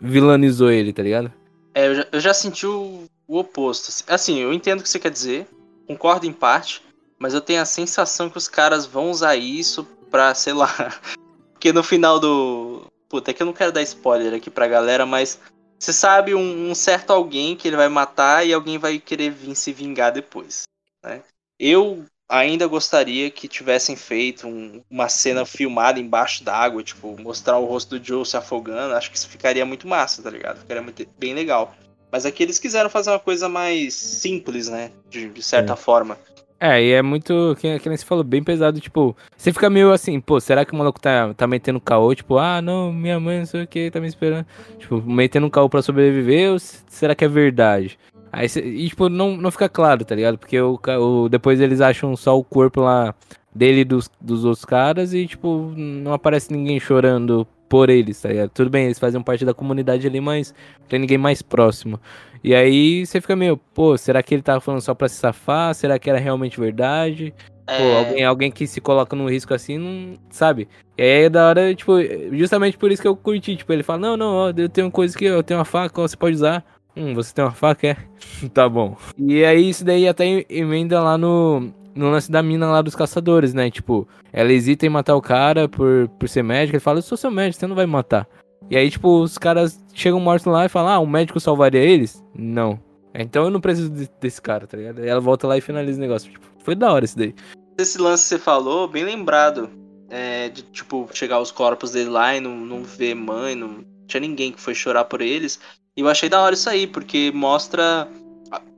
vilanizou 0.00 0.70
ele, 0.70 0.92
tá 0.92 1.02
ligado? 1.02 1.32
é, 1.78 1.86
eu, 1.86 1.94
já, 1.94 2.06
eu 2.10 2.20
já 2.20 2.34
senti 2.34 2.66
o, 2.66 3.04
o 3.28 3.38
oposto. 3.38 4.04
Assim, 4.08 4.38
eu 4.38 4.52
entendo 4.52 4.80
o 4.80 4.82
que 4.82 4.88
você 4.88 4.98
quer 4.98 5.12
dizer, 5.12 5.46
concordo 5.86 6.26
em 6.26 6.32
parte, 6.32 6.82
mas 7.18 7.34
eu 7.34 7.40
tenho 7.40 7.62
a 7.62 7.66
sensação 7.66 8.28
que 8.28 8.36
os 8.36 8.48
caras 8.48 8.84
vão 8.84 9.10
usar 9.10 9.36
isso 9.36 9.84
pra, 10.10 10.34
sei 10.34 10.52
lá. 10.52 10.68
Porque 11.52 11.72
no 11.72 11.84
final 11.84 12.18
do. 12.18 12.86
Puta, 13.08 13.30
é 13.30 13.34
que 13.34 13.42
eu 13.42 13.46
não 13.46 13.52
quero 13.52 13.72
dar 13.72 13.82
spoiler 13.82 14.34
aqui 14.34 14.50
pra 14.50 14.68
galera, 14.68 15.06
mas 15.06 15.40
você 15.78 15.92
sabe 15.92 16.34
um, 16.34 16.70
um 16.70 16.74
certo 16.74 17.12
alguém 17.12 17.56
que 17.56 17.66
ele 17.66 17.76
vai 17.76 17.88
matar 17.88 18.46
e 18.46 18.52
alguém 18.52 18.76
vai 18.76 18.98
querer 18.98 19.30
vir 19.30 19.54
se 19.54 19.72
vingar 19.72 20.12
depois. 20.12 20.64
Né? 21.02 21.22
Eu 21.58 22.04
ainda 22.28 22.66
gostaria 22.66 23.30
que 23.30 23.48
tivessem 23.48 23.96
feito 23.96 24.46
um- 24.46 24.82
uma 24.90 25.08
cena 25.08 25.44
filmada 25.44 25.98
embaixo 25.98 26.44
d'água, 26.44 26.82
tipo, 26.82 27.16
mostrar 27.20 27.58
o 27.58 27.64
rosto 27.64 27.98
do 27.98 28.04
Joe 28.04 28.26
se 28.26 28.36
afogando. 28.36 28.94
Acho 28.94 29.10
que 29.10 29.16
isso 29.16 29.28
ficaria 29.28 29.64
muito 29.64 29.88
massa, 29.88 30.22
tá 30.22 30.30
ligado? 30.30 30.58
Ficaria 30.58 30.82
muito, 30.82 31.06
bem 31.18 31.34
legal. 31.34 31.74
Mas 32.10 32.24
aqui 32.24 32.42
eles 32.42 32.58
quiseram 32.58 32.88
fazer 32.88 33.10
uma 33.10 33.18
coisa 33.18 33.48
mais 33.48 33.94
simples, 33.94 34.68
né? 34.68 34.90
De, 35.10 35.28
de 35.28 35.42
certa 35.42 35.74
forma. 35.76 36.18
É, 36.60 36.82
e 36.82 36.90
é 36.92 37.02
muito, 37.02 37.56
que, 37.60 37.78
que 37.78 37.88
nem 37.88 37.96
você 37.96 38.04
falou, 38.04 38.24
bem 38.24 38.42
pesado, 38.42 38.80
tipo, 38.80 39.16
você 39.36 39.52
fica 39.52 39.70
meio 39.70 39.92
assim, 39.92 40.20
pô, 40.20 40.40
será 40.40 40.64
que 40.64 40.72
o 40.72 40.76
maluco 40.76 41.00
tá, 41.00 41.32
tá 41.34 41.46
metendo 41.46 41.80
caô, 41.80 42.12
tipo, 42.16 42.36
ah, 42.36 42.60
não, 42.60 42.92
minha 42.92 43.20
mãe 43.20 43.38
não 43.38 43.46
sei 43.46 43.62
o 43.62 43.66
que, 43.66 43.92
tá 43.92 44.00
me 44.00 44.08
esperando, 44.08 44.44
tipo, 44.76 45.00
metendo 45.00 45.46
um 45.46 45.50
caô 45.50 45.68
pra 45.68 45.82
sobreviver, 45.82 46.50
ou 46.50 46.58
será 46.58 47.14
que 47.14 47.24
é 47.24 47.28
verdade? 47.28 47.96
Aí, 48.32 48.48
cê- 48.48 48.60
e, 48.60 48.88
tipo, 48.88 49.08
não, 49.08 49.36
não 49.36 49.50
fica 49.50 49.68
claro, 49.68 50.04
tá 50.04 50.14
ligado? 50.14 50.38
Porque 50.38 50.60
o, 50.60 50.78
o, 51.00 51.28
depois 51.28 51.60
eles 51.60 51.80
acham 51.80 52.14
só 52.16 52.38
o 52.38 52.44
corpo 52.44 52.80
lá 52.82 53.14
dele 53.54 53.80
e 53.80 53.84
dos, 53.84 54.10
dos 54.20 54.44
outros 54.44 54.64
caras 54.64 55.12
e, 55.14 55.26
tipo, 55.26 55.72
não 55.76 56.12
aparece 56.12 56.52
ninguém 56.52 56.78
chorando 56.78 57.46
por 57.68 57.90
eles, 57.90 58.20
tá 58.20 58.28
ligado? 58.28 58.50
Tudo 58.50 58.70
bem, 58.70 58.84
eles 58.86 58.98
fazem 58.98 59.20
parte 59.22 59.44
da 59.44 59.52
comunidade 59.54 60.06
ali, 60.06 60.20
mas 60.20 60.54
não 60.80 60.86
tem 60.88 60.98
ninguém 61.00 61.18
mais 61.18 61.42
próximo. 61.42 62.00
E 62.42 62.54
aí 62.54 63.04
você 63.04 63.20
fica 63.20 63.34
meio, 63.36 63.56
pô, 63.56 63.96
será 63.98 64.22
que 64.22 64.34
ele 64.34 64.42
tava 64.42 64.60
falando 64.60 64.80
só 64.80 64.94
pra 64.94 65.08
se 65.08 65.16
safar? 65.16 65.74
Será 65.74 65.98
que 65.98 66.08
era 66.08 66.18
realmente 66.18 66.58
verdade? 66.60 67.34
Pô, 67.66 67.72
É, 67.74 67.92
alguém, 68.08 68.24
alguém 68.24 68.50
que 68.50 68.66
se 68.66 68.80
coloca 68.80 69.14
num 69.16 69.28
risco 69.28 69.52
assim, 69.52 69.76
não. 69.78 70.18
Sabe? 70.30 70.68
E 70.96 71.02
aí 71.02 71.24
é 71.24 71.28
da 71.28 71.48
hora, 71.48 71.74
tipo, 71.74 71.92
justamente 72.32 72.78
por 72.78 72.90
isso 72.90 73.02
que 73.02 73.08
eu 73.08 73.16
curti. 73.16 73.56
Tipo, 73.56 73.72
ele 73.72 73.82
fala, 73.82 73.98
não, 73.98 74.16
não, 74.16 74.34
ó, 74.34 74.52
eu 74.56 74.68
tenho 74.68 74.90
coisa 74.90 75.16
que 75.16 75.24
eu 75.24 75.42
tenho 75.42 75.58
uma 75.58 75.64
faca, 75.64 76.00
ó, 76.00 76.06
você 76.08 76.16
pode 76.16 76.36
usar. 76.36 76.64
Hum, 76.98 77.14
você 77.14 77.32
tem 77.32 77.44
uma 77.44 77.52
faca, 77.52 77.86
é? 77.88 77.96
tá 78.52 78.68
bom. 78.68 78.96
E 79.16 79.44
aí 79.44 79.68
isso 79.68 79.84
daí 79.84 80.08
até 80.08 80.44
emenda 80.48 81.00
lá 81.00 81.16
no, 81.16 81.72
no 81.94 82.10
lance 82.10 82.30
da 82.30 82.42
mina 82.42 82.66
lá 82.66 82.82
dos 82.82 82.96
caçadores, 82.96 83.54
né? 83.54 83.70
Tipo, 83.70 84.08
ela 84.32 84.52
hesita 84.52 84.84
em 84.84 84.88
matar 84.88 85.14
o 85.14 85.22
cara 85.22 85.68
por, 85.68 86.08
por 86.18 86.28
ser 86.28 86.42
médico. 86.42 86.74
Ele 86.76 86.80
fala, 86.80 86.98
eu 86.98 87.02
sou 87.02 87.16
seu 87.16 87.30
médico, 87.30 87.60
você 87.60 87.66
não 87.66 87.76
vai 87.76 87.86
me 87.86 87.92
matar. 87.92 88.26
E 88.68 88.76
aí, 88.76 88.90
tipo, 88.90 89.22
os 89.22 89.38
caras 89.38 89.82
chegam 89.94 90.18
mortos 90.20 90.46
lá 90.46 90.66
e 90.66 90.68
falam, 90.68 90.92
ah, 90.92 90.98
o 90.98 91.06
médico 91.06 91.38
salvaria 91.38 91.80
eles? 91.80 92.22
Não. 92.34 92.78
Então 93.14 93.44
eu 93.44 93.50
não 93.50 93.60
preciso 93.60 93.90
de- 93.90 94.10
desse 94.20 94.42
cara, 94.42 94.66
tá 94.66 94.76
ligado? 94.76 95.00
Aí 95.00 95.08
ela 95.08 95.20
volta 95.20 95.46
lá 95.46 95.56
e 95.56 95.60
finaliza 95.60 95.98
o 95.98 96.00
negócio. 96.02 96.30
Tipo, 96.30 96.46
foi 96.64 96.74
da 96.74 96.92
hora 96.92 97.04
isso 97.04 97.16
daí. 97.16 97.34
esse 97.78 97.96
lance 97.98 98.24
que 98.24 98.28
você 98.30 98.38
falou, 98.38 98.88
bem 98.88 99.04
lembrado. 99.04 99.70
É, 100.10 100.48
de, 100.48 100.62
tipo, 100.62 101.08
chegar 101.12 101.38
os 101.38 101.50
corpos 101.52 101.92
dele 101.92 102.10
lá 102.10 102.34
e 102.34 102.40
não, 102.40 102.56
não 102.56 102.82
ver 102.82 103.14
mãe, 103.14 103.54
não 103.54 103.84
tinha 104.06 104.20
ninguém 104.20 104.50
que 104.52 104.60
foi 104.60 104.74
chorar 104.74 105.04
por 105.04 105.20
eles. 105.20 105.60
E 105.98 106.00
eu 106.00 106.08
achei 106.08 106.28
da 106.28 106.40
hora 106.40 106.54
isso 106.54 106.70
aí, 106.70 106.86
porque 106.86 107.32
mostra. 107.34 108.06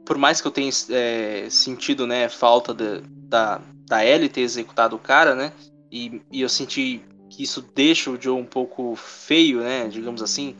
Por 0.06 0.16
mais 0.16 0.40
que 0.40 0.46
eu 0.46 0.50
tenha 0.50 0.70
é, 0.88 1.48
sentido, 1.50 2.06
né, 2.06 2.30
falta 2.30 2.72
da, 2.72 3.02
da, 3.04 3.60
da 3.86 4.04
Ellie 4.04 4.30
ter 4.30 4.40
executado 4.40 4.96
o 4.96 4.98
cara, 4.98 5.34
né? 5.34 5.52
E, 5.92 6.22
e 6.32 6.40
eu 6.40 6.48
senti 6.48 7.02
que 7.28 7.42
isso 7.42 7.62
deixa 7.74 8.10
o 8.10 8.18
Joe 8.18 8.40
um 8.40 8.46
pouco 8.46 8.96
feio, 8.96 9.60
né? 9.60 9.86
Digamos 9.86 10.22
assim, 10.22 10.56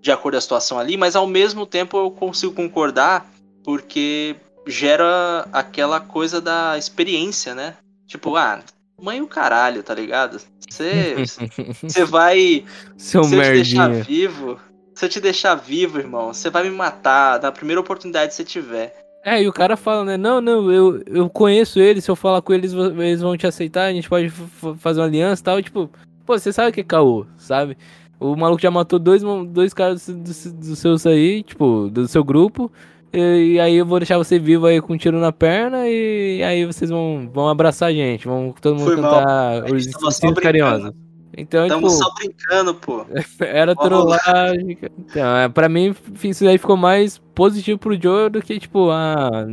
de 0.00 0.10
acordo 0.10 0.36
com 0.36 0.38
a 0.38 0.40
situação 0.40 0.78
ali, 0.78 0.96
mas 0.96 1.14
ao 1.14 1.26
mesmo 1.26 1.66
tempo 1.66 1.98
eu 1.98 2.10
consigo 2.10 2.54
concordar, 2.54 3.30
porque 3.62 4.34
gera 4.66 5.46
aquela 5.52 6.00
coisa 6.00 6.40
da 6.40 6.78
experiência, 6.78 7.54
né? 7.54 7.76
Tipo, 8.06 8.34
ah, 8.34 8.62
mãe 8.98 9.20
o 9.20 9.28
caralho, 9.28 9.82
tá 9.82 9.94
ligado? 9.94 10.40
Você 10.70 11.16
você 11.84 12.02
vai. 12.02 12.64
Se 12.96 13.18
eu 13.18 13.20
te 13.20 13.36
deixar 13.36 13.90
vivo. 13.90 14.58
Se 14.96 15.04
eu 15.04 15.08
te 15.10 15.20
deixar 15.20 15.54
vivo, 15.54 15.98
irmão, 15.98 16.32
você 16.32 16.48
vai 16.48 16.64
me 16.64 16.70
matar 16.70 17.38
na 17.40 17.52
primeira 17.52 17.78
oportunidade 17.78 18.30
que 18.30 18.34
você 18.34 18.44
tiver. 18.44 18.96
É, 19.22 19.42
e 19.42 19.46
o 19.46 19.52
cara 19.52 19.76
fala, 19.76 20.04
né? 20.06 20.16
Não, 20.16 20.40
não, 20.40 20.72
eu, 20.72 21.02
eu 21.06 21.28
conheço 21.28 21.78
eles, 21.78 22.02
se 22.02 22.10
eu 22.10 22.16
falar 22.16 22.40
com 22.40 22.54
eles, 22.54 22.72
eles 22.72 23.20
vão 23.20 23.36
te 23.36 23.46
aceitar, 23.46 23.84
a 23.84 23.92
gente 23.92 24.08
pode 24.08 24.30
fazer 24.78 25.00
uma 25.00 25.06
aliança 25.06 25.42
e 25.42 25.44
tal. 25.44 25.62
Tipo, 25.62 25.90
pô, 26.24 26.38
você 26.38 26.50
sabe 26.50 26.70
o 26.70 26.72
que 26.72 26.80
é 26.80 26.84
caô, 26.84 27.26
sabe? 27.36 27.76
O 28.18 28.34
maluco 28.36 28.62
já 28.62 28.70
matou 28.70 28.98
dois, 28.98 29.22
dois 29.48 29.74
caras 29.74 30.08
dos 30.08 30.46
do 30.46 30.74
seus 30.74 31.06
aí, 31.06 31.42
tipo, 31.42 31.90
do 31.90 32.08
seu 32.08 32.24
grupo. 32.24 32.72
E, 33.12 33.52
e 33.52 33.60
aí 33.60 33.76
eu 33.76 33.84
vou 33.84 33.98
deixar 33.98 34.16
você 34.16 34.38
vivo 34.38 34.64
aí 34.64 34.80
com 34.80 34.94
um 34.94 34.96
tiro 34.96 35.18
na 35.18 35.30
perna 35.30 35.86
e 35.86 36.42
aí 36.42 36.64
vocês 36.64 36.88
vão, 36.88 37.28
vão 37.30 37.48
abraçar 37.50 37.90
a 37.90 37.92
gente, 37.92 38.26
vão 38.26 38.54
todo 38.62 38.76
mundo 38.76 38.86
Foi 38.86 38.96
mal. 38.96 39.12
cantar 39.12 39.78
gente 39.78 39.94
os 39.94 40.38
carinhosos. 40.40 41.05
Então, 41.36 41.66
Estamos 41.66 41.92
tipo, 41.92 42.04
só 42.04 42.14
brincando, 42.14 42.74
pô. 42.74 43.04
era 43.40 43.74
Vamos 43.74 44.10
lá. 44.10 44.18
trollagem. 44.18 44.76
cara. 44.76 44.92
Então, 44.98 45.36
é, 45.36 45.48
pra 45.48 45.68
mim, 45.68 45.94
isso 46.24 46.44
daí 46.44 46.56
ficou 46.56 46.76
mais 46.76 47.18
positivo 47.34 47.78
pro 47.78 48.00
Joe 48.00 48.30
do 48.30 48.40
que, 48.40 48.58
tipo, 48.58 48.90
ah, 48.90 49.46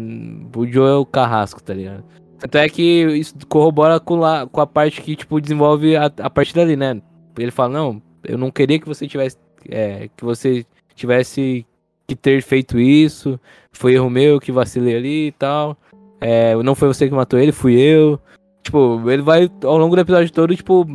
o 0.56 0.66
Joe 0.66 0.90
é 0.90 0.96
o 0.96 1.06
carrasco, 1.06 1.62
tá 1.62 1.74
ligado? 1.74 2.04
Tanto 2.40 2.58
é 2.58 2.70
que 2.70 3.06
isso 3.18 3.36
corrobora 3.48 4.00
com, 4.00 4.16
lá, 4.16 4.48
com 4.48 4.62
a 4.62 4.68
parte 4.68 5.02
que, 5.02 5.16
tipo, 5.16 5.42
desenvolve 5.42 5.96
a, 5.96 6.06
a 6.06 6.30
partir 6.30 6.56
dali, 6.56 6.76
né? 6.76 7.02
Ele 7.38 7.52
fala, 7.52 7.74
não, 7.74 8.02
eu 8.24 8.38
não 8.38 8.50
queria 8.52 8.80
que 8.80 8.88
você 8.88 9.08
tivesse. 9.08 9.38
é, 9.70 10.10
que 10.16 10.24
você 10.24 10.66
tivesse 10.96 11.66
que 12.08 12.16
ter 12.16 12.42
feito 12.42 12.80
isso. 12.80 13.40
Foi 13.72 13.94
erro 13.94 14.10
meu 14.10 14.40
que 14.40 14.52
vacilei 14.52 14.96
ali 14.96 15.28
e 15.28 15.32
tal. 15.32 15.78
É, 16.22 16.56
não 16.56 16.76
foi 16.76 16.88
você 16.88 17.08
que 17.08 17.14
matou 17.14 17.40
ele, 17.40 17.52
fui 17.52 17.74
eu. 17.76 18.20
Tipo, 18.64 19.10
ele 19.10 19.22
vai 19.22 19.52
ao 19.64 19.78
longo 19.78 19.96
do 19.96 20.02
episódio 20.02 20.32
todo, 20.32 20.56
tipo, 20.56 20.86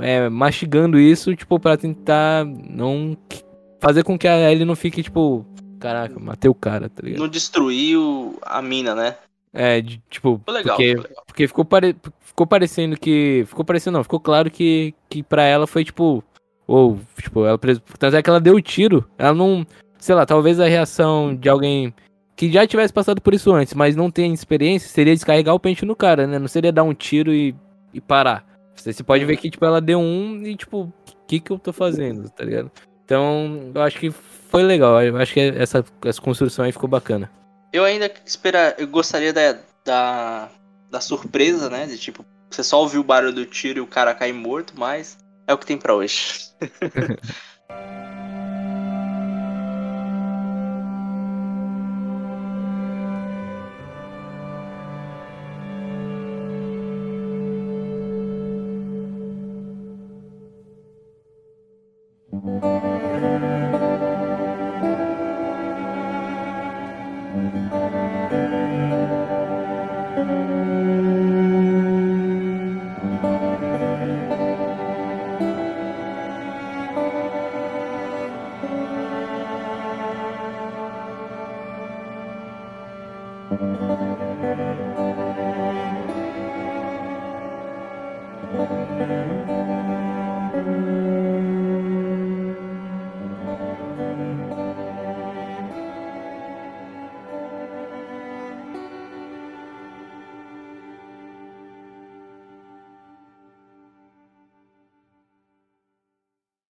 é, 0.00 0.28
mastigando 0.28 0.98
isso, 0.98 1.34
tipo, 1.34 1.58
pra 1.58 1.76
tentar 1.76 2.44
não 2.44 3.16
fazer 3.80 4.04
com 4.04 4.16
que 4.16 4.28
a 4.28 4.50
Ellie 4.50 4.64
não 4.64 4.76
fique, 4.76 5.02
tipo, 5.02 5.44
caraca, 5.80 6.18
matei 6.18 6.48
o 6.48 6.54
cara, 6.54 6.88
tá 6.88 7.02
ligado? 7.02 7.20
Não 7.20 7.28
destruiu 7.28 8.38
a 8.42 8.62
mina, 8.62 8.94
né? 8.94 9.16
É, 9.52 9.80
de- 9.80 10.00
tipo, 10.08 10.40
legal. 10.46 10.76
porque, 10.76 10.94
legal. 10.94 11.24
porque 11.26 11.48
ficou, 11.48 11.64
pare... 11.64 11.96
ficou 12.20 12.46
parecendo 12.46 12.96
que. 12.98 13.44
Ficou 13.46 13.64
parecendo, 13.64 13.96
não, 13.96 14.04
ficou 14.04 14.20
claro 14.20 14.50
que, 14.50 14.94
que 15.08 15.22
pra 15.22 15.42
ela 15.42 15.66
foi 15.66 15.84
tipo. 15.84 16.22
Ou, 16.66 16.98
tipo, 17.20 17.44
ela. 17.44 17.58
Tanto 17.98 18.16
é 18.16 18.22
que 18.22 18.30
ela 18.30 18.40
deu 18.40 18.54
o 18.54 18.62
tiro. 18.62 19.08
Ela 19.16 19.34
não. 19.34 19.66
Sei 19.98 20.14
lá, 20.14 20.24
talvez 20.26 20.60
a 20.60 20.68
reação 20.68 21.34
de 21.34 21.48
alguém 21.48 21.92
que 22.38 22.52
já 22.52 22.64
tivesse 22.64 22.92
passado 22.92 23.20
por 23.20 23.34
isso 23.34 23.52
antes, 23.52 23.74
mas 23.74 23.96
não 23.96 24.12
tem 24.12 24.32
experiência, 24.32 24.88
seria 24.88 25.12
descarregar 25.12 25.56
o 25.56 25.58
pente 25.58 25.84
no 25.84 25.96
cara, 25.96 26.24
né? 26.24 26.38
Não 26.38 26.46
seria 26.46 26.70
dar 26.70 26.84
um 26.84 26.94
tiro 26.94 27.34
e, 27.34 27.52
e 27.92 28.00
parar. 28.00 28.46
Você, 28.76 28.92
você 28.92 29.02
pode 29.02 29.24
ver 29.24 29.36
que, 29.36 29.50
tipo, 29.50 29.64
ela 29.64 29.80
deu 29.80 29.98
um 29.98 30.40
e, 30.46 30.54
tipo, 30.54 30.82
o 30.82 30.92
que 31.26 31.40
que 31.40 31.50
eu 31.50 31.58
tô 31.58 31.72
fazendo, 31.72 32.30
tá 32.30 32.44
ligado? 32.44 32.70
Então, 33.04 33.72
eu 33.74 33.82
acho 33.82 33.98
que 33.98 34.12
foi 34.12 34.62
legal. 34.62 35.02
Eu 35.02 35.16
acho 35.16 35.34
que 35.34 35.40
essa, 35.40 35.84
essa 36.04 36.22
construção 36.22 36.64
aí 36.64 36.70
ficou 36.70 36.88
bacana. 36.88 37.28
Eu 37.72 37.84
ainda 37.84 38.08
espera, 38.24 38.72
eu 38.78 38.86
gostaria 38.86 39.32
da, 39.32 39.58
da, 39.84 40.48
da 40.88 41.00
surpresa, 41.00 41.68
né? 41.68 41.86
De 41.86 41.98
tipo, 41.98 42.24
você 42.48 42.62
só 42.62 42.80
ouviu 42.80 43.00
o 43.00 43.04
barulho 43.04 43.32
do 43.32 43.46
tiro 43.46 43.80
e 43.80 43.82
o 43.82 43.86
cara 43.86 44.14
cai 44.14 44.32
morto, 44.32 44.74
mas 44.76 45.18
é 45.44 45.52
o 45.52 45.58
que 45.58 45.66
tem 45.66 45.76
para 45.76 45.92
hoje. 45.92 46.52